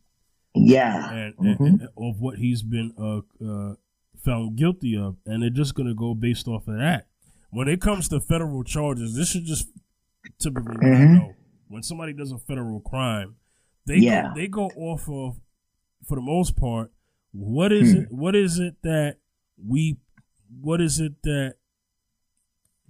Yeah. 0.54 1.10
and, 1.12 1.34
Mhm. 1.36 1.60
and, 1.60 1.80
and 1.80 1.88
of 1.96 2.20
what 2.20 2.38
he's 2.38 2.62
been 2.62 2.92
uh, 2.98 3.22
uh, 3.44 3.74
found 4.22 4.56
guilty 4.56 4.96
of, 4.96 5.16
and 5.24 5.42
they're 5.42 5.50
just 5.50 5.74
going 5.74 5.88
to 5.88 5.94
go 5.94 6.14
based 6.14 6.46
off 6.46 6.68
of 6.68 6.76
that. 6.78 7.06
When 7.50 7.68
it 7.68 7.80
comes 7.80 8.08
to 8.10 8.20
federal 8.20 8.62
charges, 8.64 9.16
this 9.16 9.34
is 9.34 9.42
just 9.48 9.68
typically 10.38 10.76
what 10.76 10.84
I 10.86 11.04
know. 11.04 11.32
When 11.68 11.82
somebody 11.82 12.12
does 12.12 12.30
a 12.32 12.38
federal 12.38 12.80
crime, 12.80 13.36
they 13.86 13.96
Yeah. 13.96 14.28
go, 14.28 14.34
they 14.34 14.46
go 14.48 14.66
off 14.76 15.08
of, 15.08 15.40
for 16.06 16.14
the 16.16 16.22
most 16.22 16.54
part, 16.56 16.92
what 17.32 17.72
is 17.72 17.92
Hmm. 17.92 17.98
it? 18.00 18.12
What 18.12 18.36
is 18.36 18.58
it 18.58 18.76
that 18.82 19.16
we? 19.56 19.96
What 20.60 20.80
is 20.80 21.00
it 21.00 21.22
that? 21.22 21.56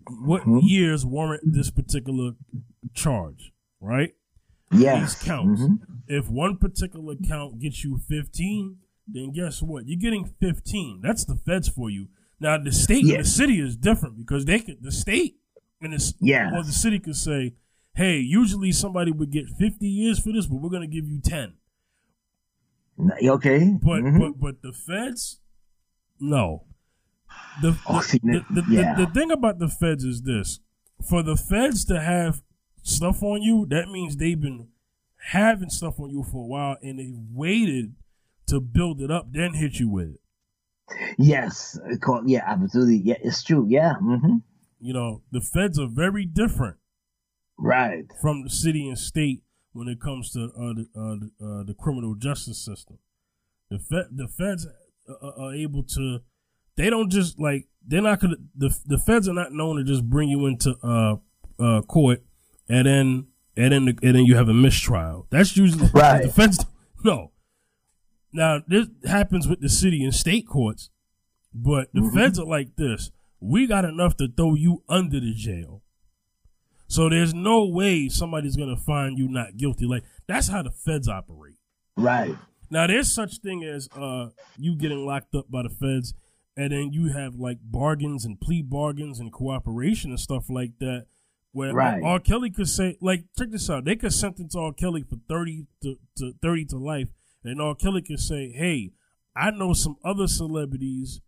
What 0.09 0.43
Mhm. 0.43 0.61
years 0.63 1.05
warrant 1.05 1.53
this 1.53 1.71
particular 1.71 2.33
charge? 2.95 3.53
Right 3.81 4.15
Yes. 4.73 5.15
these 5.15 5.23
counts. 5.29 5.63
Mhm. 5.63 5.79
If 6.07 6.29
one 6.31 6.57
particular 6.59 7.15
count 7.17 7.59
gets 7.61 7.85
you 7.85 7.99
15, 7.99 8.79
then 9.07 9.33
guess 9.33 9.63
what? 9.63 9.87
You're 9.87 9.99
getting 9.99 10.25
15. 10.25 11.01
That's 11.01 11.25
the 11.25 11.37
feds 11.37 11.69
for 11.69 11.91
you. 11.91 12.09
Now 12.41 12.59
the 12.59 12.73
state 12.73 13.05
and 13.05 13.21
the 13.25 13.29
city 13.29 13.59
is 13.61 13.77
different 13.77 14.17
because 14.19 14.45
they 14.45 14.61
could 14.61 14.83
the 14.83 14.93
state 14.93 15.39
and 15.81 15.93
the, 15.93 16.15
Yeah. 16.21 16.55
or 16.57 16.63
the 16.65 16.73
city 16.73 16.99
could 16.99 17.17
say, 17.17 17.55
"Hey, 17.95 18.19
usually 18.21 18.73
somebody 18.73 19.11
would 19.13 19.31
get 19.31 19.49
50 19.49 19.89
years 19.89 20.19
for 20.19 20.33
this, 20.33 20.47
but 20.47 20.57
we're 20.57 20.71
going 20.71 20.89
to 20.89 20.95
give 20.95 21.09
you 21.09 21.21
10." 21.21 21.55
Okay. 22.99 23.77
But 23.83 24.03
Mhm. 24.03 24.19
but 24.19 24.41
but 24.41 24.63
the 24.63 24.73
feds, 24.73 25.41
no. 26.19 26.65
The 27.63 27.79
Oh, 27.87 28.03
the, 28.03 28.45
the, 28.51 28.65
yeah. 28.69 28.95
the, 28.95 29.07
the 29.07 29.13
thing 29.13 29.31
about 29.31 29.59
the 29.59 29.69
feds 29.69 30.05
is 30.05 30.23
this: 30.23 30.61
for 31.09 31.23
the 31.23 31.37
feds 31.37 31.85
to 31.87 32.01
have 32.01 32.43
stuff 32.83 33.23
on 33.23 33.43
you, 33.43 33.67
that 33.71 33.89
means 33.89 34.17
they've 34.17 34.41
been 34.41 34.69
having 35.31 35.71
stuff 35.71 35.99
on 35.99 36.11
you 36.11 36.23
for 36.23 36.45
a 36.45 36.47
while, 36.47 36.77
and 36.83 36.99
they 36.99 37.13
waited 37.33 37.95
to 38.49 38.61
build 38.61 39.01
it 39.01 39.11
up, 39.11 39.33
then 39.33 39.55
hit 39.55 39.81
you 39.81 39.89
with 39.89 40.09
it. 40.11 40.21
Yes. 41.19 41.79
Yeah. 42.27 42.45
Absolutely. 42.47 42.99
Yeah. 42.99 43.17
It's 43.23 43.43
true. 43.43 43.67
Yeah. 43.69 43.95
hmm 43.95 44.37
You 44.79 44.93
know, 44.93 45.23
the 45.33 45.41
feds 45.41 45.79
are 45.81 45.89
very 45.89 46.25
different 46.27 46.77
Right. 47.59 48.05
from 48.21 48.45
the 48.45 48.51
city 48.51 48.87
and 48.87 48.99
state 48.99 49.43
when 49.73 49.89
it 49.89 50.01
comes 50.01 50.31
to 50.33 50.45
uh, 50.45 50.75
the, 50.75 50.87
uh, 50.95 51.17
the, 51.19 51.31
uh, 51.45 51.63
the 51.65 51.75
criminal 51.75 52.15
justice 52.15 52.65
system. 52.65 52.99
The 53.71 53.79
Fed, 53.81 54.05
the 54.15 54.29
feds 54.29 54.67
are, 55.09 55.33
are 55.41 55.55
able 55.55 55.83
to. 55.83 56.21
They 56.77 56.91
don't 56.91 57.11
just 57.11 57.39
like 57.39 57.67
they're 57.87 58.03
not 58.03 58.21
gonna. 58.21 58.37
The 58.57 58.77
the 58.87 58.99
feds 58.99 59.29
are 59.29 59.35
not 59.35 59.53
known 59.53 59.77
to 59.77 59.85
just 59.85 60.05
bring 60.09 60.29
you 60.29 60.47
into 60.47 60.77
uh 60.83 61.17
uh 61.59 61.83
court 61.83 62.23
and 62.69 62.87
then 62.87 63.27
and 63.57 63.73
then 63.73 63.85
the, 63.87 63.99
and 64.03 64.15
then 64.17 64.25
you 64.27 64.37
have 64.37 64.49
a 64.49 64.55
mistrial. 64.55 65.27
That's 65.31 65.57
usually 65.57 65.89
Right. 65.95 66.25
The 66.25 66.29
feds 66.33 66.65
no. 67.05 67.33
Now 68.33 68.61
this 68.67 68.89
happens 69.07 69.49
with 69.49 69.61
the 69.61 69.69
city 69.69 70.05
and 70.05 70.15
state 70.15 70.47
courts, 70.47 70.91
but 71.55 71.89
the 71.95 72.01
Mhm. 72.01 72.15
feds 72.15 72.39
are 72.39 72.47
like 72.47 72.77
this. 72.77 73.11
We 73.41 73.67
got 73.67 73.85
enough 73.85 74.17
to 74.19 74.29
throw 74.29 74.55
you 74.55 74.83
under 74.89 75.21
the 75.21 75.33
jail. 75.33 75.83
So 76.89 77.09
there's 77.09 77.33
no 77.35 77.65
way 77.65 78.09
somebody's 78.09 78.57
gonna 78.57 78.77
find 78.77 79.19
you 79.19 79.29
not 79.29 79.57
guilty. 79.57 79.87
Like 79.87 80.05
that's 80.27 80.49
how 80.49 80.63
the 80.63 80.71
feds 80.71 81.09
operate. 81.09 81.57
Right. 81.97 82.37
Now 82.71 82.87
there's 82.87 83.11
such 83.11 83.39
thing 83.39 83.65
as 83.65 83.89
uh 83.97 84.31
you 84.59 84.77
getting 84.77 85.07
locked 85.07 85.35
up 85.35 85.51
by 85.51 85.63
the 85.63 85.71
feds, 85.71 86.13
and 86.57 86.73
then 86.73 86.93
you 86.93 87.13
have 87.13 87.35
like 87.37 87.59
bargains 87.63 88.25
and 88.25 88.41
plea 88.41 88.63
bargains 88.63 89.21
and 89.21 89.33
cooperation 89.33 90.11
and 90.11 90.21
stuff 90.21 90.49
like 90.49 90.79
that. 90.81 91.07
Where 91.53 91.73
Right. 91.73 92.03
R. 92.03 92.21
Kelly 92.21 92.51
could 92.51 92.69
say, 92.69 92.99
like, 93.01 93.25
check 93.39 93.51
this 93.51 93.71
out, 93.71 93.85
they 93.87 93.97
could 93.97 94.13
sentence 94.13 94.55
R. 94.55 94.73
Kelly 94.75 95.03
for 95.03 95.17
thirty 95.29 95.67
to, 95.83 95.97
to 96.19 96.33
thirty 96.43 96.65
to 96.67 96.77
life, 96.77 97.09
and 97.45 97.61
R. 97.63 97.75
Kelly 97.75 98.03
could 98.03 98.21
say, 98.21 98.51
"Hey, 98.53 98.93
I 99.35 99.51
know 99.53 99.73
some 99.73 99.97
other 100.05 100.27
celebrities, 100.27 101.21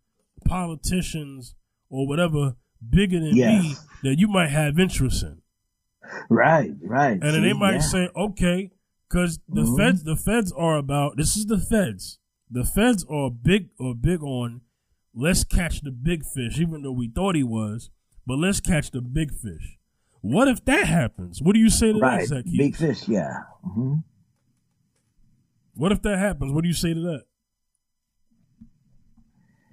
politicians, 0.45 1.55
or 1.89 2.07
whatever 2.07 2.55
bigger 2.87 3.19
than 3.19 3.33
me 3.33 3.75
that 4.03 4.19
you 4.19 4.27
might 4.27 4.49
have 4.49 4.79
interest 4.79 5.23
in." 5.23 5.41
Right. 6.29 6.71
Right. 6.81 7.13
And 7.13 7.21
then 7.21 7.43
they 7.43 7.53
might 7.53 7.75
yeah. 7.75 7.79
say, 7.81 8.09
okay, 8.15 8.71
because 9.07 9.39
the 9.47 9.61
Mhm. 9.61 9.77
feds, 9.77 10.03
the 10.03 10.15
feds 10.15 10.51
are 10.51 10.77
about. 10.77 11.17
This 11.17 11.35
is 11.35 11.45
the 11.45 11.59
feds. 11.59 12.19
The 12.49 12.63
feds 12.63 13.05
are 13.09 13.29
big 13.29 13.69
or 13.79 13.93
big 13.95 14.23
on. 14.23 14.61
Let's 15.13 15.43
catch 15.43 15.81
the 15.81 15.91
big 15.91 16.23
fish, 16.25 16.59
even 16.59 16.81
though 16.83 16.91
we 16.91 17.09
thought 17.09 17.35
he 17.35 17.43
was. 17.43 17.89
But 18.25 18.37
let's 18.37 18.59
catch 18.59 18.91
the 18.91 19.01
big 19.01 19.31
fish. 19.33 19.77
What 20.21 20.47
if 20.47 20.63
that 20.65 20.85
happens? 20.87 21.41
What 21.41 21.53
do 21.53 21.59
you 21.59 21.69
say 21.69 21.91
to 21.93 21.99
Right. 21.99 22.19
that, 22.21 22.27
Zacchaeus? 22.27 22.57
Big 22.57 22.75
fish. 22.75 23.07
Yeah. 23.07 23.43
hmm 23.63 23.95
What 25.73 25.91
if 25.91 26.01
that 26.03 26.17
happens? 26.19 26.51
What 26.51 26.61
do 26.63 26.67
you 26.67 26.73
say 26.73 26.93
to 26.93 26.99
that? 27.01 27.23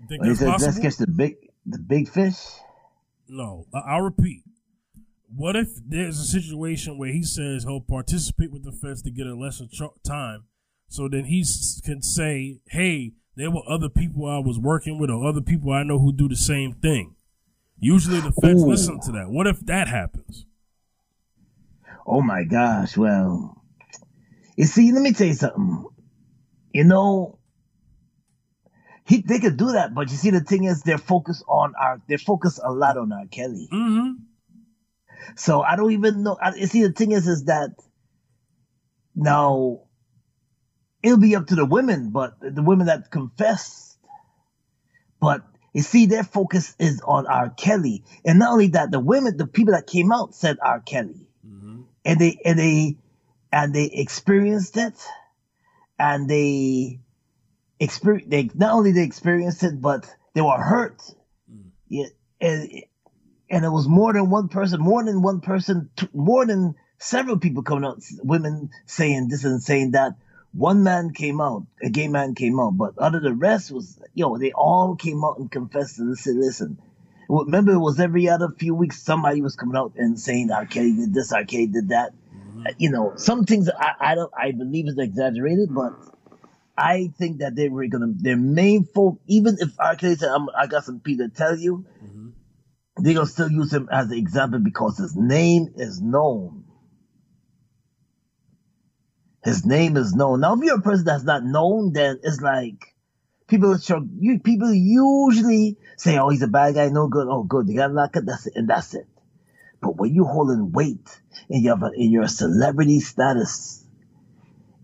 Think 0.09 0.21
Well, 0.23 0.31
he 0.31 0.37
says, 0.37 0.63
let's 0.63 0.79
catch 0.79 0.97
the 0.99 1.07
big, 1.09 1.35
the 1.65 1.79
big 1.81 2.09
fish. 2.09 2.37
No, 3.29 3.67
I- 3.75 3.79
I'll 3.81 4.03
repeat. 4.03 4.45
What 5.35 5.57
if 5.57 5.69
there's 5.85 6.19
a 6.21 6.25
situation 6.25 6.97
where 6.97 7.13
he 7.13 7.25
says 7.25 7.65
he'll 7.65 7.81
participate 7.81 8.53
with 8.53 8.63
the 8.63 8.71
feds 8.73 9.03
to 9.03 9.11
get 9.11 9.27
a 9.27 9.35
lesser 9.35 9.67
ch- 9.67 9.83
time, 10.05 10.45
so 10.89 11.09
then 11.09 11.25
he 11.25 11.41
s- 11.41 11.81
can 11.85 12.01
say, 12.03 12.61
"Hey, 12.69 13.15
there 13.37 13.51
were 13.51 13.63
other 13.69 13.89
people 13.89 14.27
I 14.27 14.39
was 14.39 14.59
working 14.59 14.99
with, 14.99 15.11
or 15.11 15.27
other 15.27 15.41
people 15.41 15.73
I 15.73 15.83
know 15.83 15.99
who 15.99 16.13
do 16.13 16.29
the 16.29 16.37
same 16.37 16.73
thing." 16.73 17.15
Usually, 17.79 18.21
the 18.21 18.33
feds 18.33 18.63
Ooh. 18.63 18.67
listen 18.67 19.01
to 19.01 19.13
that. 19.13 19.29
What 19.29 19.47
if 19.47 19.61
that 19.67 19.89
happens? 19.89 20.47
Oh 22.07 22.23
my 22.23 22.45
gosh. 22.45 22.97
Well, 22.97 23.63
you 24.57 24.65
see, 24.65 24.93
let 24.93 25.03
me 25.03 25.13
tell 25.13 25.27
you 25.27 25.35
something. 25.35 25.87
You 26.73 26.85
know, 26.85 27.39
he 29.05 29.21
they 29.21 29.39
could 29.39 29.57
do 29.57 29.73
that, 29.73 29.95
but 29.95 30.11
you 30.11 30.17
see, 30.17 30.31
the 30.31 30.41
thing 30.41 30.65
is, 30.65 30.83
they're 30.83 30.99
focused 30.99 31.45
on 31.49 31.75
our, 31.81 32.01
they're 32.09 32.19
focused 32.19 32.61
a 32.63 32.73
lot 32.73 32.97
on 32.97 33.13
R. 33.13 33.27
Kelly. 33.27 33.69
Mm-hmm. 33.73 34.13
So 35.37 35.61
I 35.61 35.77
don't 35.77 35.93
even 35.93 36.23
know. 36.23 36.37
I, 36.41 36.55
you 36.55 36.67
see, 36.67 36.83
the 36.83 36.93
thing 36.93 37.13
is, 37.13 37.27
is 37.27 37.45
that 37.45 37.71
now 39.15 39.81
it'll 41.07 41.19
be 41.19 41.37
up 41.37 41.47
to 41.47 41.55
the 41.55 41.65
women, 41.65 42.11
but 42.11 42.35
the 42.41 42.63
women 42.63 42.89
that 42.89 43.13
confessed. 43.13 43.97
But 45.21 45.43
you 45.73 45.83
see, 45.83 46.07
their 46.07 46.25
focus 46.25 46.75
is 46.81 47.01
on 47.01 47.27
R. 47.27 47.51
Kelly, 47.51 48.03
and 48.25 48.41
not 48.41 48.51
only 48.51 48.69
that, 48.69 48.91
the 48.91 48.99
women, 48.99 49.37
the 49.37 49.47
people 49.47 49.75
that 49.75 49.87
came 49.87 50.11
out 50.11 50.35
said 50.35 50.59
R. 50.61 50.81
Kelly, 50.81 51.23
Mm-hmm. 51.47 51.83
and 52.05 52.19
they 52.21 52.41
and 52.45 52.59
they 52.59 52.97
and 53.53 53.73
they 53.73 53.85
experienced 53.85 54.77
it, 54.77 54.95
and 55.97 56.29
they 56.29 56.99
experience. 57.79 58.27
They 58.29 58.51
not 58.55 58.75
only 58.75 58.91
they 58.91 59.05
experienced 59.05 59.63
it, 59.63 59.81
but 59.81 60.13
they 60.35 60.41
were 60.41 60.61
hurt. 60.61 61.01
Mm. 61.49 61.71
Yeah, 61.89 62.07
and 62.41 62.83
and 63.49 63.65
it 63.65 63.71
was 63.71 63.87
more 63.87 64.13
than 64.13 64.29
one 64.29 64.49
person, 64.49 64.81
more 64.81 65.05
than 65.05 65.23
one 65.23 65.41
person, 65.41 65.89
more 66.13 66.45
than 66.45 66.75
several 66.99 67.39
people 67.39 67.63
coming 67.63 67.85
out, 67.85 68.03
women 68.25 68.71
saying 68.87 69.29
this 69.29 69.45
and 69.45 69.63
saying 69.63 69.93
that. 69.93 70.15
One 70.57 70.83
man 70.83 71.13
came 71.13 71.41
out, 71.41 71.67
a 71.83 71.91
gay 71.91 72.09
man 72.09 72.35
came 72.35 72.59
out, 72.59 72.77
but 72.79 72.97
other 72.99 73.21
the 73.21 73.35
rest 73.35 73.71
was, 73.71 73.99
yo, 74.15 74.39
they 74.39 74.53
all 74.53 74.97
came 74.97 75.23
out 75.25 75.39
and 75.39 75.51
confessed 75.51 75.99
and 75.99 76.17
said, 76.17 76.37
listen. 76.37 76.79
Remember, 77.29 77.73
it 77.73 77.79
was 77.79 77.99
every 77.99 78.29
other 78.29 78.49
few 78.57 78.75
weeks 78.75 79.03
somebody 79.03 79.43
was 79.43 79.57
coming 79.57 79.77
out 79.77 79.93
and 79.97 80.19
saying 80.19 80.51
R. 80.53 80.65
Kelly 80.65 80.93
did 80.95 81.13
this, 81.13 81.33
R. 81.33 81.45
Kelly 81.45 81.67
did 81.67 81.89
that. 81.89 82.13
Uh, 82.65 82.71
You 82.79 82.91
know, 82.91 83.15
some 83.17 83.45
things 83.45 83.69
I, 83.69 83.93
I 84.01 84.15
don't, 84.15 84.33
I 84.39 84.53
believe 84.53 84.87
is 84.87 84.97
exaggerated, 84.97 85.75
but 85.75 85.93
I 86.79 87.11
think 87.19 87.39
that 87.39 87.57
they 87.57 87.69
were 87.69 87.87
gonna, 87.89 88.13
their 88.15 88.37
main 88.37 88.85
folk, 88.85 89.19
even 89.27 89.57
if 89.59 89.71
R. 89.81 89.97
Kelly 89.97 90.15
said, 90.15 90.29
I'm, 90.31 90.49
I 90.57 90.69
got 90.69 90.85
some 90.85 91.01
people 91.01 91.29
to 91.29 91.35
tell 91.35 91.57
you, 91.57 91.85
Mm-hmm. 92.05 93.03
they're 93.03 93.15
gonna 93.15 93.27
still 93.27 93.51
use 93.51 93.73
him 93.73 93.89
as 93.91 94.07
an 94.11 94.19
example 94.19 94.61
because 94.61 94.99
his 94.99 95.17
name 95.17 95.73
is 95.77 96.01
known. 96.01 96.65
His 99.47 99.65
name 99.65 99.97
is 99.97 100.15
known. 100.15 100.41
Now, 100.41 100.55
if 100.55 100.65
you're 100.65 100.79
a 100.79 100.83
person 100.83 101.05
that's 101.05 101.25
not 101.25 101.45
known, 101.45 101.93
then 101.93 102.19
it's 102.23 102.41
like 102.41 102.95
people 103.47 103.79
you. 104.19 104.41
People 104.41 104.75
usually 104.75 105.79
say, 105.97 106.19
"Oh, 106.19 106.29
he's 106.31 106.43
a 106.43 106.49
bad 106.49 106.75
guy, 106.75 106.89
no 106.89 107.07
good. 107.07 107.29
Oh, 107.31 107.45
good, 107.45 107.69
they 107.69 107.75
got 107.75 107.93
locked 107.93 108.17
up. 108.17 108.25
That's 108.27 108.47
it, 108.49 108.55
and 108.57 108.69
that's 108.69 108.93
it." 108.95 109.07
But 109.81 109.97
when 109.97 110.13
you 110.13 110.25
holding 110.25 110.73
weight 110.73 111.21
and 111.49 111.63
you 111.63 111.71
have 111.71 111.83
a, 111.83 111.87
and 111.87 112.11
you're 112.11 112.27
celebrity 112.27 112.99
status, 113.01 113.85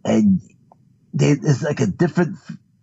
and 0.04 0.40
they, 1.12 1.32
it's 1.32 1.62
like 1.62 1.80
a 1.80 1.86
different 1.86 2.36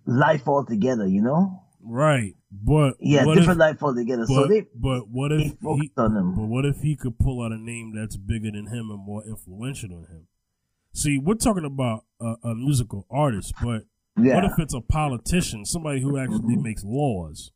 life 0.06 0.48
altogether, 0.48 1.08
you 1.08 1.22
know? 1.22 1.64
Right, 1.82 2.36
but 2.52 2.96
Yeah, 3.00 3.24
different 3.26 3.52
if, 3.52 3.58
life 3.58 3.84
altogether. 3.84 4.26
but, 4.28 4.34
so 4.34 4.48
they 4.48 4.66
but 4.76 5.08
what 5.08 5.32
if 5.32 5.54
he, 5.62 5.92
on 5.98 6.16
him. 6.16 6.36
But 6.36 6.46
what 6.46 6.66
if 6.66 6.82
he 6.82 6.96
could 6.96 7.18
pull 7.18 7.42
out 7.42 7.52
a 7.52 7.58
name 7.58 7.94
that's 7.96 8.18
bigger 8.18 8.52
than 8.52 8.68
him 8.68 8.90
and 8.92 9.00
more 9.00 9.24
influential 9.26 9.90
than 9.90 10.00
him? 10.00 10.28
See, 10.94 11.18
we're 11.18 11.36
talking 11.36 11.66
about 11.66 12.06
a, 12.20 12.36
a 12.44 12.56
musical 12.56 13.06
artist, 13.10 13.54
but 13.64 13.84
Yeah. 14.18 14.36
what 14.36 14.46
if 14.46 14.60
it's 14.60 14.74
a 14.74 14.82
politician, 14.82 15.66
somebody 15.66 16.02
who 16.02 16.18
actually 16.18 16.58
makes 16.58 16.84
laws? 16.84 17.52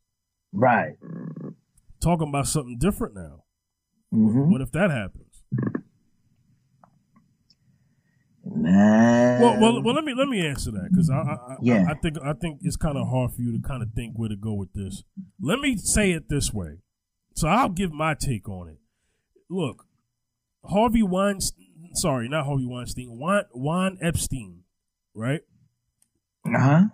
right. 0.51 0.95
Talking 1.99 2.27
about 2.29 2.47
something 2.47 2.77
different 2.77 3.15
now. 3.15 3.43
hmm 4.11 4.51
What 4.51 4.61
if 4.61 4.71
that 4.73 4.91
happens? 4.91 5.43
Man. 8.45 9.39
Well, 9.41 9.57
well, 9.57 9.81
well. 9.81 9.95
Let 9.95 10.03
me 10.03 10.13
let 10.13 10.27
me 10.27 10.45
answer 10.45 10.69
that 10.71 10.89
because 10.91 11.09
I, 11.09 11.15
I, 11.15 11.55
I, 11.71 11.91
I 11.91 11.93
think 11.95 12.17
I 12.21 12.33
think 12.33 12.59
it's 12.61 12.75
kind 12.75 12.97
of 12.97 13.07
hard 13.07 13.31
for 13.31 13.41
you 13.41 13.57
to 13.57 13.65
kind 13.65 13.81
of 13.81 13.93
think 13.95 14.15
where 14.17 14.27
to 14.29 14.35
go 14.35 14.53
with 14.53 14.73
this. 14.73 15.03
Let 15.41 15.59
me 15.59 15.77
say 15.77 16.11
it 16.11 16.27
this 16.29 16.53
way. 16.53 16.79
So 17.35 17.47
I'll 17.47 17.69
give 17.69 17.93
my 17.93 18.15
take 18.15 18.49
on 18.49 18.67
it. 18.67 18.77
Look, 19.49 19.85
Harvey 20.65 21.03
Weinstein. 21.03 21.67
Sorry, 21.93 22.27
not 22.29 22.45
Harvey 22.45 22.65
Weinstein. 22.65 23.17
Juan, 23.17 23.43
Juan 23.53 23.97
Epstein. 24.01 24.63
Right. 25.15 25.41
uh-huh. 26.45 26.85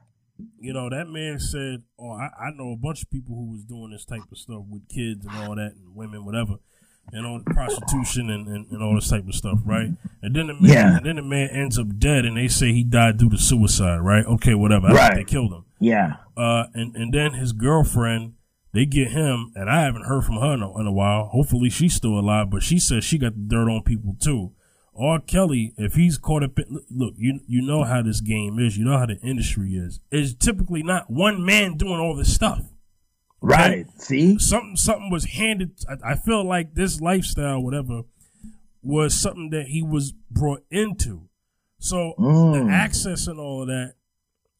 You 0.60 0.72
know 0.74 0.89
that 0.89 1.08
man 1.10 1.38
said, 1.39 1.84
"Oh, 2.00 2.12
I, 2.12 2.30
I 2.39 2.52
know 2.56 2.72
a 2.72 2.78
bunch 2.78 3.02
of 3.04 3.10
people 3.10 3.36
who 3.36 3.52
was 3.52 3.64
doing 3.66 3.91
this 3.91 4.06
type 4.06 4.22
of 4.32 4.38
stuff 4.38 4.64
with 4.70 4.88
kids 4.88 5.26
and 5.26 5.36
all 5.38 5.56
that, 5.56 5.74
and 5.76 5.95
women, 5.95 6.26
whatever." 6.26 6.56
and 7.12 7.26
all 7.26 7.41
the 7.43 7.54
prostitution 7.56 8.30
and, 8.30 8.47
and, 8.47 8.68
and 8.70 8.84
all 8.84 8.93
this 8.93 9.10
type 9.10 9.28
of 9.28 9.34
stuff, 9.34 9.58
right? 9.66 9.89
And 10.22 10.36
then 10.36 10.45
the 10.45 10.54
man, 10.54 10.62
Yeah. 10.72 10.97
and 10.97 11.04
then 11.08 11.16
the 11.16 11.24
man 11.24 11.50
ends 11.50 11.80
up 11.80 11.97
dead, 11.97 12.24
and 12.24 12.38
they 12.38 12.47
say 12.47 12.72
he 12.72 12.84
died 12.84 13.18
due 13.18 13.32
to 13.32 13.38
suicide, 13.39 13.97
right? 14.02 14.24
Okay, 14.28 14.54
whatever. 14.54 14.86
I 14.86 14.89
think 14.91 15.00
Right. 15.02 15.16
they 15.16 15.24
killed 15.24 15.52
him. 15.52 15.66
Yeah. 15.80 16.18
Uh, 16.38 16.66
and 16.76 16.95
and 16.95 17.12
then 17.12 17.34
his 17.34 17.52
girlfriend, 17.52 18.34
they 18.74 18.86
get 18.86 19.08
him, 19.10 19.52
and 19.56 19.72
I 19.72 19.82
haven't 19.82 20.06
heard 20.06 20.24
from 20.24 20.36
her 20.36 20.54
in 20.54 20.62
a, 20.62 20.80
in 20.80 20.86
a 20.86 20.91
while. 20.91 21.30
Hopefully, 21.30 21.72
she's 21.72 21.95
still 21.95 22.20
alive, 22.20 22.52
but 22.52 22.62
she 22.62 22.78
says 22.78 23.04
she 23.04 23.18
got 23.18 23.34
the 23.34 23.41
dirt 23.41 23.68
on 23.72 23.82
people 23.82 24.16
too. 24.22 24.52
R. 25.00 25.20
Kelly, 25.20 25.74
if 25.78 25.93
he's 25.93 26.18
caught 26.18 26.43
up, 26.43 26.60
in, 26.60 26.82
look, 26.91 27.14
you 27.18 27.39
you 27.47 27.62
know 27.62 27.84
how 27.86 28.02
this 28.02 28.20
game 28.22 28.60
is. 28.60 28.78
You 28.78 28.84
know 28.86 28.97
how 28.97 29.06
the 29.06 29.18
industry 29.22 29.74
is. 29.76 30.00
It's 30.12 30.34
typically 30.34 30.84
not 30.84 31.10
one 31.10 31.43
man 31.45 31.78
doing 31.78 32.00
all 32.00 32.16
this 32.16 32.34
stuff 32.34 32.62
Right. 33.41 33.86
See? 34.02 34.38
something 34.38 34.76
something 34.76 35.10
was 35.10 35.24
handed. 35.26 35.72
I, 35.88 36.12
I 36.12 36.16
feel 36.16 36.43
like 36.43 36.76
this 36.76 37.00
lifestyle, 37.00 37.62
whatever, 37.62 38.02
was 38.82 39.14
something 39.14 39.50
that 39.52 39.68
he 39.68 39.82
was 39.82 40.12
brought 40.30 40.64
into. 40.70 41.30
So 41.80 42.14
Mm. 42.20 42.68
the 42.68 42.72
access 42.72 43.28
and 43.28 43.39
all 43.39 43.62
of 43.62 43.68
that, 43.70 43.93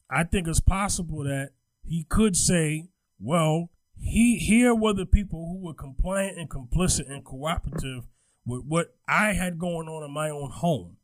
I 0.08 0.24
think 0.24 0.48
it's 0.48 0.60
possible 0.60 1.22
that 1.24 1.50
he 1.84 2.04
could 2.04 2.34
say, 2.36 2.88
"Well, 3.18 3.68
he 3.98 4.38
here 4.38 4.74
were 4.74 4.94
the 4.94 5.04
people 5.04 5.46
who 5.46 5.66
were 5.66 5.74
compliant 5.74 6.38
and 6.38 6.48
complicit 6.48 7.10
and 7.10 7.22
cooperative 7.22 8.06
with 8.46 8.62
what 8.66 8.94
I 9.08 9.32
had 9.32 9.58
going 9.58 9.88
on 9.88 10.02
in 10.04 10.12
my 10.12 10.30
own 10.30 10.50
home." 10.50 10.96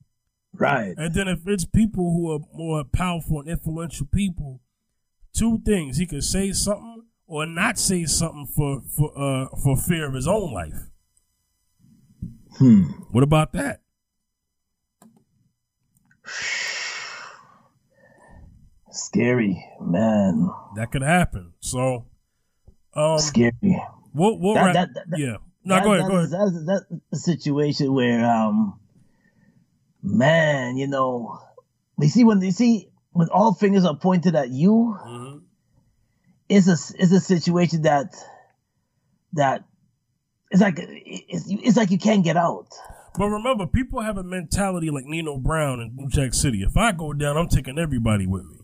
Right. 0.52 0.94
And 0.96 1.14
then 1.14 1.28
if 1.28 1.40
it's 1.46 1.64
people 1.66 2.12
who 2.12 2.32
are 2.32 2.40
more 2.54 2.84
powerful 2.84 3.40
and 3.40 3.48
influential 3.48 4.06
people, 4.06 4.60
two 5.34 5.58
things: 5.64 5.98
he 5.98 6.06
could 6.06 6.24
say 6.24 6.52
something 6.52 7.02
or 7.26 7.44
not 7.46 7.78
say 7.78 8.04
something 8.06 8.46
for 8.46 8.80
for 8.96 9.12
uh 9.18 9.48
for 9.62 9.76
fear 9.76 10.06
of 10.06 10.14
his 10.14 10.26
own 10.28 10.52
life. 10.52 10.88
Hmm. 12.58 12.84
What 13.10 13.22
about 13.22 13.52
that? 13.52 13.82
Scary, 18.90 19.62
man. 19.80 20.48
That 20.76 20.90
could 20.90 21.02
happen. 21.02 21.52
So, 21.60 22.06
um, 22.94 23.18
Scary. 23.18 23.52
we'll 24.14 24.38
we'll 24.38 24.54
That- 24.54 24.64
wrap- 24.64 24.74
that- 24.94 25.10
that- 25.10 25.18
yeah. 25.18 25.36
No, 25.66 25.74
That- 25.74 25.84
go 25.84 25.92
ahead. 25.94 26.04
that 26.04 26.08
Go 26.10 26.16
ahead. 26.16 26.30
That's, 26.30 26.64
that's 26.64 27.02
a 27.12 27.16
situation 27.16 27.92
where, 27.92 28.24
um, 28.24 28.78
man, 30.02 30.76
you 30.76 30.86
know, 30.86 31.38
you 31.98 32.08
see 32.08 32.24
when 32.24 32.40
you 32.40 32.52
see 32.52 32.88
when 33.10 33.28
all 33.30 33.52
fingers 33.54 33.84
are 33.84 33.96
pointed 33.96 34.36
at 34.36 34.50
you, 34.50 34.96
Mhm. 35.04 35.40
it's 36.48 36.68
a 36.68 36.76
it's 37.02 37.12
a 37.12 37.20
situation 37.20 37.82
that 37.82 38.14
that 39.32 39.64
it's 40.52 40.60
like 40.62 40.76
it's, 40.78 41.46
it's 41.48 41.76
like 41.76 41.90
you 41.90 41.98
can't 41.98 42.22
get 42.22 42.36
out. 42.36 42.68
But 43.18 43.28
remember, 43.28 43.66
people 43.66 44.02
have 44.02 44.18
a 44.18 44.22
mentality 44.22 44.90
like 44.90 45.06
Nino 45.06 45.38
Brown 45.38 45.80
in 45.80 45.96
New 45.96 46.08
Jack 46.08 46.34
City. 46.34 46.62
If 46.62 46.76
I 46.76 46.92
go 46.92 47.12
down, 47.12 47.36
I'm 47.36 47.48
taking 47.48 47.78
everybody 47.78 48.26
with 48.26 48.44
me. 48.44 48.58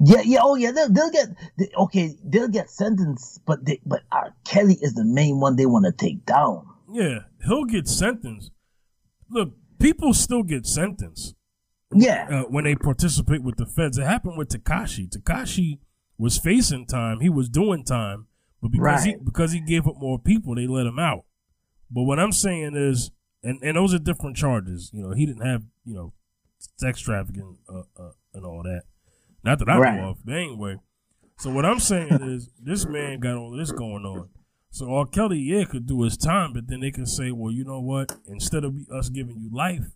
Yeah, 0.00 0.22
yeah, 0.24 0.38
oh 0.42 0.54
yeah, 0.54 0.72
they'll, 0.72 0.92
they'll 0.92 1.10
get 1.10 1.28
they, 1.58 1.70
okay, 1.76 2.14
they'll 2.24 2.48
get 2.48 2.70
sentenced, 2.70 3.40
but 3.46 3.64
they, 3.64 3.80
but 3.84 4.02
R. 4.12 4.34
Kelly 4.44 4.78
is 4.80 4.94
the 4.94 5.04
main 5.04 5.40
one 5.40 5.56
they 5.56 5.66
want 5.66 5.86
to 5.86 5.92
take 5.92 6.24
down. 6.26 6.66
Yeah, 6.92 7.20
he'll 7.44 7.64
get 7.64 7.88
sentenced. 7.88 8.50
Look, 9.30 9.52
people 9.78 10.14
still 10.14 10.42
get 10.42 10.66
sentenced. 10.66 11.34
Yeah, 11.92 12.28
uh, 12.30 12.42
when 12.44 12.64
they 12.64 12.74
participate 12.74 13.42
with 13.42 13.56
the 13.56 13.66
feds. 13.66 13.98
It 13.98 14.04
happened 14.04 14.36
with 14.36 14.48
Tekashi. 14.48 15.08
Tekashi 15.08 15.78
was 16.18 16.38
facing 16.38 16.86
time. 16.86 17.20
He 17.20 17.28
was 17.28 17.48
doing 17.48 17.84
time, 17.84 18.26
but 18.60 18.72
because 18.72 19.04
he 19.04 19.16
because 19.22 19.52
he 19.52 19.60
gave 19.60 19.86
up 19.86 19.96
more 19.98 20.18
people, 20.18 20.54
they 20.54 20.66
let 20.66 20.86
him 20.86 20.98
out. 20.98 21.24
But 21.90 22.02
what 22.02 22.18
I'm 22.18 22.32
saying 22.32 22.74
is, 22.76 23.10
and 23.42 23.62
and 23.62 23.76
those 23.76 23.94
are 23.94 23.98
different 23.98 24.36
charges. 24.36 24.90
You 24.92 25.02
know, 25.02 25.12
he 25.12 25.26
didn't 25.26 25.46
have 25.46 25.62
you 25.84 25.94
know 25.94 26.12
sex 26.76 27.00
trafficking 27.00 27.58
uh, 27.68 27.82
uh, 27.96 28.12
and 28.34 28.44
all 28.44 28.62
that. 28.62 28.82
Not 29.46 29.60
that 29.60 29.68
I 29.68 29.78
Right. 29.78 30.00
know 30.00 30.10
of. 30.10 30.18
But 30.24 30.34
anyway, 30.34 30.76
so 31.38 31.52
what 31.52 31.64
I'm 31.64 31.78
saying 31.78 32.12
is, 32.22 32.50
this 32.60 32.84
man 32.86 33.20
got 33.20 33.36
all 33.36 33.52
this 33.56 33.70
going 33.72 34.04
on. 34.04 34.28
So 34.70 34.92
R. 34.92 35.06
Kelly, 35.06 35.38
yeah, 35.38 35.64
could 35.64 35.86
do 35.86 36.02
his 36.02 36.16
time, 36.16 36.52
but 36.52 36.66
then 36.66 36.80
they 36.80 36.90
can 36.90 37.06
say, 37.06 37.30
well, 37.30 37.52
you 37.52 37.64
know 37.64 37.80
what? 37.80 38.14
Instead 38.26 38.64
of 38.64 38.74
us 38.92 39.08
giving 39.08 39.38
you 39.38 39.48
life, 39.54 39.86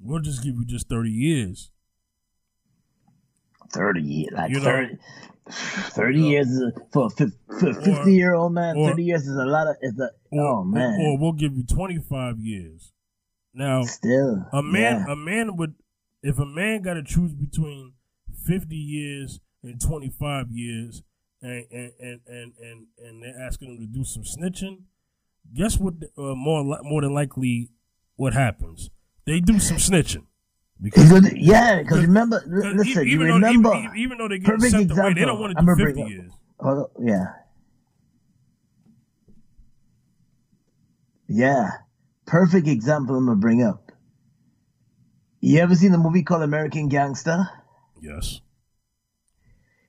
we'll 0.00 0.20
just 0.22 0.42
give 0.42 0.54
you 0.54 0.64
just 0.64 0.88
30 0.88 1.10
years. 1.10 1.70
thirty 3.72 4.00
years, 4.00 4.32
like 4.32 4.50
You 4.50 4.58
know- 4.60 4.64
30, 4.64 4.98
30 5.50 6.20
years 6.22 6.46
is 6.48 6.60
a, 6.62 6.72
for 6.92 7.06
a 7.06 7.10
for 7.10 7.24
a 7.24 7.70
Or- 7.70 7.74
fifty 7.82 8.14
year 8.14 8.34
old 8.34 8.52
man. 8.54 8.76
or- 8.76 8.90
thirty 8.90 9.02
years 9.04 9.26
is 9.26 9.36
a 9.36 9.44
lot 9.44 9.66
of. 9.66 9.76
Is 9.82 9.98
a 9.98 10.10
Or, 10.30 10.46
oh 10.60 10.64
man, 10.64 11.00
or 11.00 11.18
we'll 11.18 11.32
give 11.32 11.56
you 11.56 11.64
25 11.64 12.38
years. 12.38 12.92
Now, 13.52 13.82
still 13.82 14.46
a 14.52 14.62
man, 14.62 15.04
yeah. 15.06 15.12
a 15.12 15.16
man 15.16 15.56
would, 15.56 15.74
if 16.22 16.38
a 16.38 16.46
man 16.46 16.82
got 16.82 16.94
to 16.94 17.02
choose 17.02 17.34
between 17.34 17.94
50 18.46 18.74
years 18.76 19.40
and 19.62 19.80
25 19.80 20.46
years, 20.50 21.02
and 21.42 21.64
and 21.70 21.92
and 22.00 22.20
and 22.26 22.52
and, 22.60 22.86
and 22.98 23.22
they're 23.22 23.40
asking 23.46 23.76
them 23.76 23.86
to 23.86 23.92
do 23.98 24.04
some 24.04 24.22
snitching, 24.22 24.84
guess 25.54 25.78
what? 25.78 25.94
Uh, 26.16 26.34
more 26.34 26.62
li- 26.64 26.78
more 26.82 27.02
than 27.02 27.12
likely, 27.14 27.68
what 28.16 28.32
happens? 28.32 28.90
They 29.26 29.40
do 29.40 29.58
some 29.58 29.76
snitching 29.78 30.26
because. 30.80 31.10
Yeah, 31.34 31.82
because 31.82 32.02
remember, 32.02 32.40
'cause 32.40 32.74
listen, 32.74 33.06
you 33.06 33.14
even, 33.22 33.26
remember. 33.26 33.70
though, 33.70 33.78
even, 33.78 33.96
even 33.98 34.18
though 34.18 34.28
they 34.28 34.38
get 34.38 34.60
sent 34.60 34.90
away, 34.92 35.14
they 35.14 35.22
don't 35.24 35.40
want 35.40 35.56
to 35.56 35.62
do 35.64 35.66
50 35.76 35.82
bring 35.92 36.04
up- 36.04 36.10
years. 36.10 36.32
On, 36.60 36.86
yeah. 37.02 37.24
Yeah. 41.28 41.70
Perfect 42.26 42.66
example 42.68 43.16
I'm 43.16 43.26
gonna 43.26 43.36
bring 43.38 43.62
up. 43.62 43.92
You 45.40 45.58
ever 45.60 45.74
seen 45.74 45.92
the 45.92 45.98
movie 45.98 46.22
called 46.22 46.42
American 46.42 46.88
Gangster? 46.88 47.48
Yes. 48.06 48.40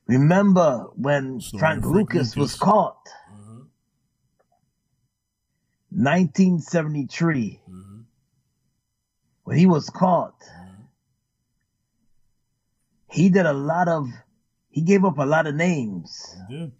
Remember 0.07 0.87
when 0.95 1.39
Story 1.39 1.59
Frank 1.59 1.81
Frank 1.83 1.95
Lucas 1.95 2.35
was 2.35 2.53
Lucas. 2.53 2.59
caught? 2.59 3.09
Mhm. 3.31 3.67
1973. 5.91 7.61
Mhm. 7.69 8.05
When 9.43 9.57
he 9.57 9.65
was 9.67 9.89
caught, 9.89 10.41
he 13.11 13.29
did 13.29 13.45
a 13.45 13.53
lot 13.53 13.87
of, 13.87 14.09
he 14.69 14.81
gave 14.81 15.05
up 15.05 15.17
a 15.19 15.25
lot 15.25 15.45
of 15.45 15.53
names. 15.55 16.35
He 16.49 16.57
did. 16.57 16.71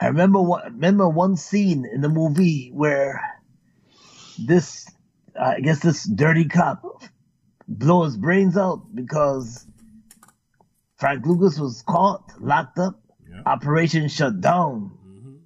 I 0.00 0.06
remember 0.08 0.40
one, 0.40 0.62
remember 0.74 1.08
one 1.08 1.36
scene 1.36 1.84
in 1.84 2.00
the 2.00 2.08
movie 2.08 2.70
where 2.72 3.20
this, 4.38 4.86
I 5.38 5.60
guess 5.60 5.80
this 5.80 6.04
dirty 6.04 6.46
cop 6.46 7.02
blow 7.68 8.04
his 8.04 8.16
brains 8.16 8.56
out 8.56 8.94
because 8.94 9.66
Frank 10.96 11.26
Lucas 11.26 11.58
was 11.58 11.82
caught, 11.82 12.40
locked 12.40 12.78
up, 12.78 13.00
Yeah. 13.28 13.42
operation 13.44 14.08
shut 14.08 14.40
down, 14.40 14.92
Mhm. 15.04 15.38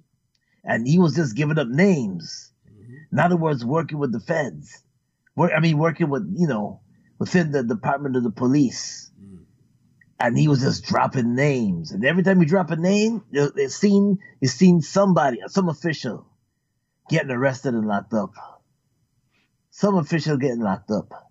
and 0.63 0.87
he 0.87 0.99
was 0.99 1.15
just 1.15 1.35
giving 1.35 1.57
up 1.57 1.67
names. 1.67 2.51
Mhm. 2.67 3.11
In 3.11 3.19
other 3.19 3.37
words, 3.37 3.65
working 3.65 3.97
with 3.97 4.11
the 4.11 4.19
feds. 4.19 4.83
Work, 5.35 5.51
I 5.55 5.59
mean, 5.59 5.77
working 5.77 6.09
with 6.09 6.31
you 6.37 6.47
know 6.47 6.81
within 7.19 7.51
the 7.51 7.63
department 7.63 8.15
of 8.15 8.23
the 8.23 8.31
police. 8.31 9.11
Mm. 9.19 9.43
And 10.19 10.37
he 10.37 10.47
was 10.47 10.61
just 10.61 10.85
dropping 10.85 11.35
names, 11.35 11.91
and 11.91 12.05
every 12.05 12.23
time 12.23 12.41
you 12.41 12.47
drop 12.47 12.71
a 12.71 12.75
name, 12.75 13.23
you- 13.31 13.51
it's 13.55 13.75
seen 13.75 14.19
it's 14.39 14.53
seen 14.53 14.81
somebody, 14.81 15.39
some 15.47 15.69
official, 15.69 16.27
getting 17.09 17.31
arrested 17.31 17.73
and 17.73 17.87
locked 17.87 18.13
up. 18.13 18.33
Some 19.71 19.95
official 19.95 20.37
getting 20.37 20.61
locked 20.61 20.91
up. 20.91 21.30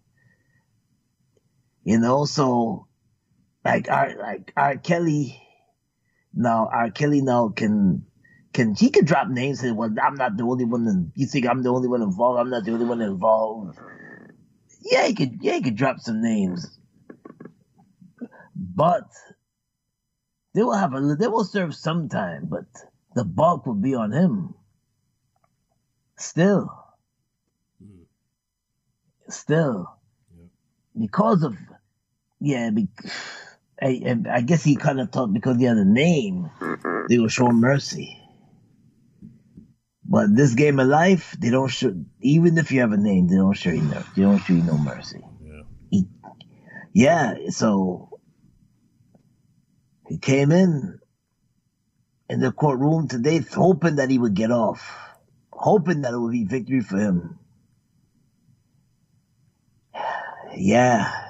You 1.84 1.98
know, 1.98 2.24
so 2.24 2.86
like 3.64 3.90
our 3.90 4.16
like 4.16 4.52
R. 4.56 4.76
Kelly 4.76 5.40
now 6.34 6.68
R. 6.72 6.90
Kelly 6.90 7.22
now 7.22 7.48
can 7.48 8.04
can 8.52 8.74
he 8.74 8.90
could 8.90 9.06
drop 9.06 9.28
names 9.28 9.62
and 9.62 9.76
well, 9.76 9.94
I'm 10.02 10.14
not 10.14 10.36
the 10.36 10.44
only 10.44 10.64
one. 10.64 10.86
In, 10.86 11.12
you 11.14 11.26
think 11.26 11.46
I'm 11.46 11.62
the 11.62 11.70
only 11.70 11.88
one 11.88 12.02
involved? 12.02 12.40
I'm 12.40 12.50
not 12.50 12.64
the 12.64 12.72
only 12.72 12.86
one 12.86 13.00
involved. 13.00 13.78
Yeah, 14.82 15.06
he 15.06 15.14
could. 15.14 15.38
Yeah, 15.40 15.54
he 15.54 15.62
could 15.62 15.76
drop 15.76 16.00
some 16.00 16.22
names, 16.22 16.78
but 18.54 19.08
they 20.54 20.62
will 20.62 20.76
have 20.76 20.94
a. 20.94 21.16
They 21.18 21.28
will 21.28 21.44
serve 21.44 21.74
some 21.74 22.08
time, 22.08 22.46
but 22.50 22.66
the 23.14 23.24
bulk 23.24 23.66
will 23.66 23.74
be 23.74 23.94
on 23.94 24.12
him. 24.12 24.54
Still, 26.16 26.70
hmm. 27.82 28.02
still, 29.28 29.98
because 30.98 31.42
of 31.42 31.56
yeah. 32.40 32.70
Be, 32.70 32.88
I, 33.80 34.16
I 34.30 34.40
guess 34.42 34.62
he 34.62 34.76
kind 34.76 35.00
of 35.00 35.10
thought 35.10 35.32
because 35.32 35.58
he 35.58 35.64
had 35.64 35.76
a 35.76 35.84
name, 35.84 36.50
they 37.08 37.18
will 37.18 37.28
show 37.28 37.48
mercy. 37.48 38.16
But 40.04 40.34
this 40.34 40.54
game 40.54 40.80
of 40.80 40.88
life, 40.88 41.36
they 41.38 41.50
don't 41.50 41.68
show. 41.68 41.94
Even 42.20 42.58
if 42.58 42.72
you 42.72 42.80
have 42.80 42.92
a 42.92 42.96
name, 42.96 43.28
they 43.28 43.36
don't 43.36 43.54
show 43.54 43.70
you 43.70 43.82
no. 43.82 44.02
They 44.16 44.22
don't 44.22 44.38
show 44.38 44.54
you 44.54 44.62
no 44.62 44.76
mercy. 44.76 45.22
Yeah. 45.42 45.62
He, 45.90 46.08
yeah. 46.92 47.34
So 47.50 48.18
he 50.08 50.18
came 50.18 50.50
in 50.50 50.98
in 52.28 52.40
the 52.40 52.50
courtroom 52.50 53.06
today, 53.06 53.38
hoping 53.38 53.96
that 53.96 54.10
he 54.10 54.18
would 54.18 54.34
get 54.34 54.50
off, 54.50 54.98
hoping 55.52 56.02
that 56.02 56.12
it 56.12 56.18
would 56.18 56.32
be 56.32 56.44
victory 56.44 56.80
for 56.80 56.98
him. 56.98 57.38
Yeah. 60.56 61.29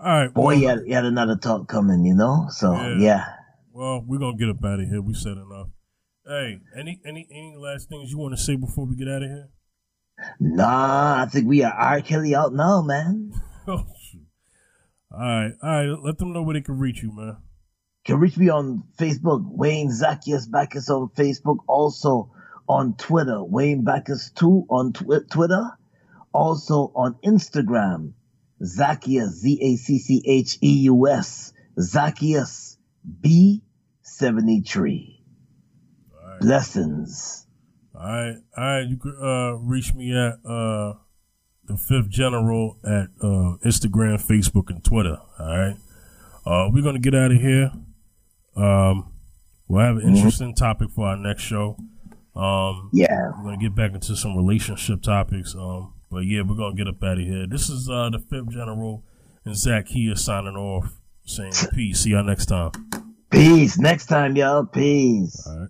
All 0.00 0.06
right. 0.06 0.32
Boy, 0.32 0.42
well, 0.42 0.56
he 0.56 0.64
had, 0.64 0.78
he 0.86 0.92
had 0.92 1.04
another 1.04 1.36
talk 1.36 1.68
coming, 1.68 2.04
you 2.04 2.14
know. 2.14 2.46
So 2.50 2.72
Yeah. 2.72 2.96
yeah. 2.98 3.24
well, 3.72 4.04
we're 4.06 4.18
gonna 4.18 4.36
get 4.36 4.48
up 4.48 4.64
out 4.64 4.80
of 4.80 4.88
here. 4.88 5.00
We 5.02 5.14
said 5.14 5.32
enough. 5.38 5.68
Hey, 6.26 6.60
any 6.78 7.00
any 7.06 7.26
any 7.30 7.54
last 7.58 7.88
things 7.88 8.10
you 8.10 8.18
want 8.18 8.36
to 8.36 8.42
say 8.42 8.54
before 8.56 8.86
we 8.86 8.96
get 8.96 9.08
out 9.08 9.22
of 9.22 9.28
here? 9.28 9.48
Nah, 10.40 11.22
I 11.22 11.26
think 11.26 11.46
we 11.48 11.62
are 11.62 11.72
R. 11.72 12.00
Kelly 12.00 12.34
out 12.34 12.52
now, 12.52 12.82
man. 12.82 13.32
Oh, 13.70 13.84
shoot. 14.00 14.22
All 15.12 15.18
right, 15.20 15.52
all 15.62 15.70
right. 15.70 15.98
Let 16.02 16.16
them 16.18 16.32
know 16.32 16.42
where 16.42 16.54
they 16.54 16.62
can 16.62 16.78
reach 16.78 17.02
you, 17.02 17.14
man. 17.14 17.36
can 18.06 18.18
reach 18.18 18.36
me 18.38 18.48
on 18.48 18.84
Facebook, 18.98 19.42
Wayne 19.44 19.90
Zacchaeus 19.92 20.46
Backus 20.46 20.88
on 20.88 21.08
Facebook, 21.16 21.58
also 21.66 22.30
on 22.66 22.94
Twitter, 22.96 23.44
Wayne 23.44 23.84
Backus 23.84 24.30
2 24.36 24.66
on 24.70 24.94
twi- 24.94 25.20
Twitter, 25.30 25.70
also 26.32 26.92
on 26.94 27.16
Instagram, 27.24 28.12
Zacchaeus, 28.64 29.30
Z 29.40 29.58
A 29.62 29.76
C 29.76 29.98
C 29.98 30.22
H 30.26 30.58
E 30.62 30.80
U 30.84 31.08
S, 31.08 31.52
Zacchaeus 31.80 32.76
B73. 33.20 35.14
Blessings. 36.40 37.46
All 37.94 38.02
right, 38.06 38.36
all 38.56 38.64
right. 38.64 38.86
You 38.88 38.96
can 38.96 39.16
uh, 39.20 39.52
reach 39.58 39.92
me 39.94 40.12
at 40.12 40.34
uh, 40.48 40.94
the 41.64 41.76
Fifth 41.76 42.08
General 42.10 42.76
at 42.84 43.08
uh, 43.20 43.56
Instagram, 43.66 44.24
Facebook, 44.24 44.70
and 44.70 44.84
Twitter. 44.84 45.18
All 45.38 45.46
right. 45.58 45.76
Uh, 46.46 46.68
we're 46.72 46.84
gonna 46.84 47.00
get 47.00 47.14
out 47.14 47.32
of 47.32 47.38
here. 47.40 47.72
Um, 48.56 49.12
we'll 49.66 49.84
have 49.84 49.96
an 49.96 50.14
interesting 50.16 50.54
topic 50.54 50.90
for 50.94 51.06
our 51.08 51.16
next 51.16 51.42
show. 51.42 51.76
Um, 52.36 52.90
Yeah. 52.92 53.32
we're 53.36 53.42
gonna 53.50 53.58
get 53.58 53.74
back 53.74 53.92
into 53.92 54.14
some 54.16 54.36
relationship 54.36 55.02
topics. 55.02 55.54
Um, 55.56 55.94
but 56.10 56.24
yeah, 56.24 56.42
we're 56.42 56.56
gonna 56.56 56.74
get 56.74 56.88
up 56.88 57.02
out 57.02 57.18
of 57.18 57.24
here. 57.24 57.46
This 57.46 57.68
is 57.68 57.88
uh, 57.88 58.10
the 58.10 58.18
Fifth 58.18 58.50
General 58.50 59.04
and 59.44 59.56
Zach 59.56 59.88
here 59.88 60.16
signing 60.16 60.56
off, 60.56 61.00
saying 61.24 61.52
peace. 61.74 62.00
See 62.00 62.10
y'all 62.10 62.24
next 62.24 62.46
time. 62.46 62.72
Peace. 63.30 63.78
Next 63.78 64.06
time, 64.06 64.36
y'all. 64.36 64.64
Peace. 64.64 65.46
All 65.46 65.58
right. 65.60 65.68